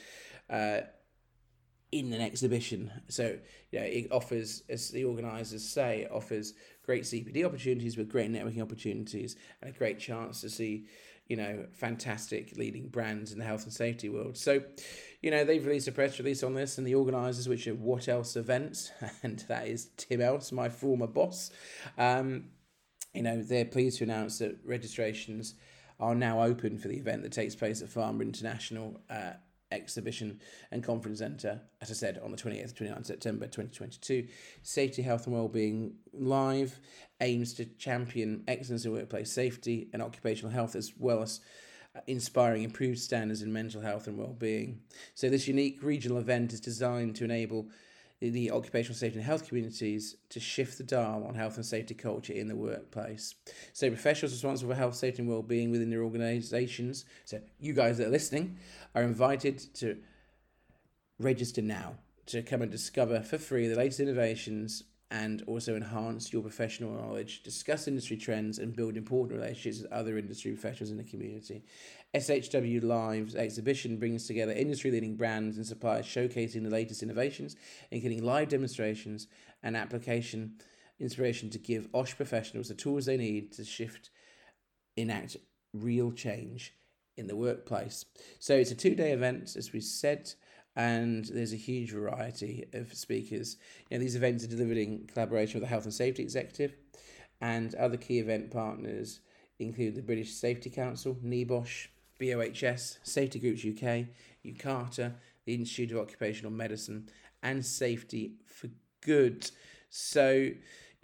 Uh, 0.48 0.80
in 1.92 2.12
an 2.12 2.20
exhibition. 2.20 2.90
So, 3.08 3.38
you 3.70 3.80
know, 3.80 3.84
it 3.84 4.08
offers, 4.10 4.62
as 4.68 4.90
the 4.90 5.04
organisers 5.04 5.66
say, 5.66 6.02
it 6.02 6.10
offers 6.12 6.54
great 6.82 7.04
CPD 7.04 7.44
opportunities 7.44 7.96
with 7.96 8.10
great 8.10 8.30
networking 8.30 8.62
opportunities 8.62 9.36
and 9.60 9.74
a 9.74 9.78
great 9.78 9.98
chance 9.98 10.40
to 10.40 10.50
see, 10.50 10.86
you 11.28 11.36
know, 11.36 11.66
fantastic 11.72 12.56
leading 12.56 12.88
brands 12.88 13.32
in 13.32 13.38
the 13.38 13.44
health 13.44 13.64
and 13.64 13.72
safety 13.72 14.08
world. 14.08 14.36
So, 14.36 14.62
you 15.22 15.30
know, 15.30 15.44
they've 15.44 15.64
released 15.64 15.88
a 15.88 15.92
press 15.92 16.18
release 16.18 16.42
on 16.42 16.54
this 16.54 16.78
and 16.78 16.86
the 16.86 16.94
organisers, 16.94 17.48
which 17.48 17.66
are 17.66 17.74
What 17.74 18.08
Else 18.08 18.36
Events, 18.36 18.90
and 19.22 19.44
that 19.48 19.66
is 19.68 19.90
Tim 19.96 20.20
Else, 20.20 20.52
my 20.52 20.68
former 20.68 21.06
boss. 21.06 21.50
Um, 21.98 22.50
you 23.14 23.22
know, 23.22 23.42
they're 23.42 23.64
pleased 23.64 23.98
to 23.98 24.04
announce 24.04 24.38
that 24.40 24.58
registrations 24.64 25.54
are 25.98 26.14
now 26.14 26.42
open 26.42 26.78
for 26.78 26.88
the 26.88 26.96
event 26.96 27.22
that 27.22 27.32
takes 27.32 27.54
place 27.54 27.80
at 27.80 27.88
Farmer 27.88 28.22
International 28.22 29.00
uh, 29.08 29.32
exhibition 29.72 30.40
and 30.70 30.82
conference 30.82 31.18
centre, 31.18 31.60
as 31.80 31.90
I 31.90 31.94
said, 31.94 32.20
on 32.22 32.30
the 32.30 32.36
28th 32.36 32.74
29th 32.74 33.06
September 33.06 33.46
2022. 33.46 34.28
Safety, 34.62 35.02
Health 35.02 35.26
and 35.26 35.34
Wellbeing 35.34 35.94
Live 36.12 36.78
aims 37.20 37.54
to 37.54 37.64
champion 37.64 38.44
excellence 38.46 38.84
in 38.84 38.92
workplace 38.92 39.32
safety 39.32 39.88
and 39.92 40.02
occupational 40.02 40.52
health 40.52 40.76
as 40.76 40.92
well 40.98 41.22
as 41.22 41.40
uh, 41.94 42.00
inspiring 42.06 42.62
improved 42.62 42.98
standards 42.98 43.42
in 43.42 43.52
mental 43.52 43.80
health 43.80 44.06
and 44.06 44.18
well-being. 44.18 44.80
So 45.14 45.28
this 45.28 45.48
unique 45.48 45.82
regional 45.82 46.18
event 46.18 46.52
is 46.52 46.60
designed 46.60 47.16
to 47.16 47.24
enable 47.24 47.68
the 48.20 48.50
occupational 48.50 48.96
safety 48.96 49.18
and 49.18 49.26
health 49.26 49.46
communities 49.46 50.16
to 50.30 50.40
shift 50.40 50.78
the 50.78 50.84
dial 50.84 51.24
on 51.28 51.34
health 51.34 51.56
and 51.56 51.66
safety 51.66 51.94
culture 51.94 52.32
in 52.32 52.48
the 52.48 52.56
workplace. 52.56 53.34
So, 53.72 53.88
professionals 53.88 54.32
responsible 54.32 54.72
for 54.72 54.78
health, 54.78 54.94
safety, 54.94 55.22
and 55.22 55.30
well-being 55.30 55.70
within 55.70 55.90
their 55.90 56.02
organisations, 56.02 57.04
so 57.24 57.40
you 57.60 57.74
guys 57.74 57.98
that 57.98 58.06
are 58.06 58.10
listening, 58.10 58.56
are 58.94 59.02
invited 59.02 59.58
to 59.74 59.98
register 61.18 61.62
now 61.62 61.96
to 62.26 62.42
come 62.42 62.62
and 62.62 62.70
discover 62.70 63.20
for 63.20 63.38
free 63.38 63.68
the 63.68 63.76
latest 63.76 64.00
innovations 64.00 64.82
and 65.10 65.42
also 65.46 65.76
enhance 65.76 66.32
your 66.32 66.42
professional 66.42 66.92
knowledge, 66.92 67.42
discuss 67.42 67.86
industry 67.86 68.16
trends, 68.16 68.58
and 68.58 68.74
build 68.74 68.96
important 68.96 69.38
relationships 69.38 69.82
with 69.82 69.92
other 69.92 70.18
industry 70.18 70.52
professionals 70.52 70.90
in 70.90 70.96
the 70.96 71.04
community. 71.04 71.62
SHW 72.14 72.82
Live's 72.82 73.36
exhibition 73.36 73.98
brings 73.98 74.26
together 74.26 74.52
industry 74.52 74.90
leading 74.90 75.16
brands 75.16 75.58
and 75.58 75.66
suppliers 75.66 76.06
showcasing 76.06 76.64
the 76.64 76.70
latest 76.70 77.02
innovations, 77.02 77.54
including 77.90 78.24
live 78.24 78.48
demonstrations 78.48 79.28
and 79.62 79.76
application 79.76 80.54
inspiration 80.98 81.50
to 81.50 81.58
give 81.58 81.88
OSH 81.92 82.16
professionals 82.16 82.68
the 82.68 82.74
tools 82.74 83.06
they 83.06 83.16
need 83.16 83.52
to 83.52 83.64
shift, 83.64 84.10
enact 84.96 85.36
real 85.72 86.10
change 86.10 86.74
in 87.16 87.26
the 87.26 87.36
workplace. 87.36 88.04
So 88.38 88.54
it's 88.56 88.70
a 88.70 88.74
two 88.74 88.94
day 88.94 89.12
event, 89.12 89.54
as 89.56 89.72
we 89.72 89.80
said 89.80 90.32
and 90.76 91.24
there's 91.24 91.54
a 91.54 91.56
huge 91.56 91.90
variety 91.90 92.66
of 92.74 92.94
speakers. 92.94 93.56
You 93.90 93.96
know, 93.96 94.02
these 94.02 94.14
events 94.14 94.44
are 94.44 94.48
delivered 94.48 94.76
in 94.76 95.06
collaboration 95.12 95.58
with 95.58 95.66
the 95.66 95.72
Health 95.72 95.84
and 95.84 95.94
Safety 95.94 96.22
Executive, 96.22 96.76
and 97.40 97.74
other 97.74 97.96
key 97.96 98.18
event 98.18 98.50
partners 98.50 99.20
include 99.58 99.94
the 99.94 100.02
British 100.02 100.34
Safety 100.34 100.68
Council, 100.68 101.16
NEBOSH, 101.24 101.88
BOHS, 102.20 102.98
Safety 103.02 103.38
Groups 103.38 103.64
UK, 103.64 104.06
UKATA, 104.44 105.14
the 105.46 105.54
Institute 105.54 105.92
of 105.92 105.98
Occupational 105.98 106.52
Medicine, 106.52 107.08
and 107.42 107.64
Safety 107.64 108.34
for 108.46 108.68
Good. 109.00 109.50
So, 109.88 110.50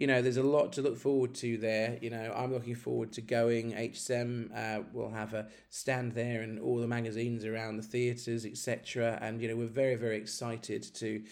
you 0.03 0.07
know, 0.07 0.21
there's 0.21 0.35
a 0.35 0.43
lot 0.43 0.73
to 0.73 0.81
look 0.81 0.97
forward 0.97 1.33
to 1.35 1.57
there. 1.57 1.97
You 2.01 2.09
know, 2.09 2.33
I'm 2.35 2.51
looking 2.51 2.75
forward 2.75 3.13
to 3.13 3.21
going. 3.21 3.71
HSM 3.71 4.51
uh, 4.53 4.83
will 4.91 5.09
have 5.09 5.33
a 5.33 5.47
stand 5.69 6.11
there 6.11 6.41
and 6.41 6.59
all 6.59 6.75
the 6.75 6.87
magazines 6.89 7.45
around 7.45 7.77
the 7.77 7.83
theatres, 7.83 8.45
etc. 8.45 9.17
And, 9.21 9.41
you 9.41 9.47
know, 9.47 9.55
we're 9.55 9.67
very, 9.67 9.95
very 9.95 10.17
excited 10.17 10.83
to 10.95 11.23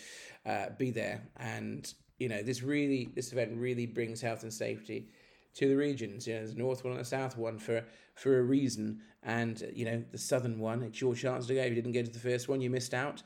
uh, 0.46 0.66
be 0.78 0.90
there. 0.90 1.22
And, 1.36 1.94
you 2.18 2.30
know, 2.30 2.42
this 2.42 2.64
really, 2.64 3.10
this 3.14 3.34
event 3.34 3.58
really 3.58 3.88
brings 3.88 4.22
health 4.22 4.44
and 4.44 4.54
safety 4.54 5.10
to 5.56 5.68
the 5.68 5.76
regions. 5.76 6.26
You 6.26 6.36
know, 6.36 6.40
there's 6.40 6.54
a 6.54 6.58
north 6.58 6.86
one 6.86 6.94
and 6.94 7.02
a 7.02 7.04
south 7.04 7.36
one 7.36 7.60
for 7.60 7.84
for 8.16 8.40
a 8.40 8.42
reason. 8.42 9.02
And 9.22 9.62
you 9.74 9.84
know, 9.84 10.02
the 10.14 10.18
southern 10.18 10.60
one, 10.60 10.82
it's 10.84 11.02
your 11.02 11.14
chance 11.14 11.46
to 11.48 11.56
go. 11.56 11.62
If 11.62 11.70
you 11.72 11.76
didn't 11.76 11.92
go 11.92 12.04
to 12.04 12.10
the 12.10 12.20
first 12.20 12.48
one, 12.48 12.62
you 12.62 12.70
missed 12.70 12.94
out. 12.94 13.22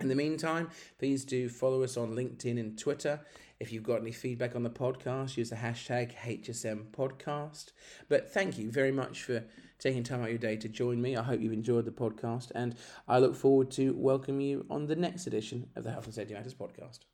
In 0.00 0.08
the 0.08 0.14
meantime, 0.16 0.70
please 0.98 1.24
do 1.24 1.48
follow 1.48 1.84
us 1.84 1.96
on 1.96 2.16
LinkedIn 2.16 2.58
and 2.58 2.76
Twitter. 2.76 3.20
If 3.62 3.72
you've 3.72 3.84
got 3.84 4.00
any 4.00 4.10
feedback 4.10 4.56
on 4.56 4.64
the 4.64 4.70
podcast, 4.70 5.36
use 5.36 5.50
the 5.50 5.54
hashtag 5.54 6.16
HSM 6.16 6.86
Podcast. 6.86 7.66
But 8.08 8.28
thank 8.28 8.58
you 8.58 8.72
very 8.72 8.90
much 8.90 9.22
for 9.22 9.44
taking 9.78 10.02
time 10.02 10.18
out 10.18 10.24
of 10.24 10.30
your 10.30 10.38
day 10.38 10.56
to 10.56 10.68
join 10.68 11.00
me. 11.00 11.16
I 11.16 11.22
hope 11.22 11.40
you've 11.40 11.52
enjoyed 11.52 11.84
the 11.84 11.92
podcast, 11.92 12.50
and 12.56 12.74
I 13.06 13.20
look 13.20 13.36
forward 13.36 13.70
to 13.72 13.94
welcoming 13.96 14.40
you 14.40 14.66
on 14.68 14.86
the 14.86 14.96
next 14.96 15.28
edition 15.28 15.68
of 15.76 15.84
the 15.84 15.92
Health 15.92 16.06
and 16.06 16.14
Safety 16.14 16.34
Matters 16.34 16.54
podcast. 16.54 17.11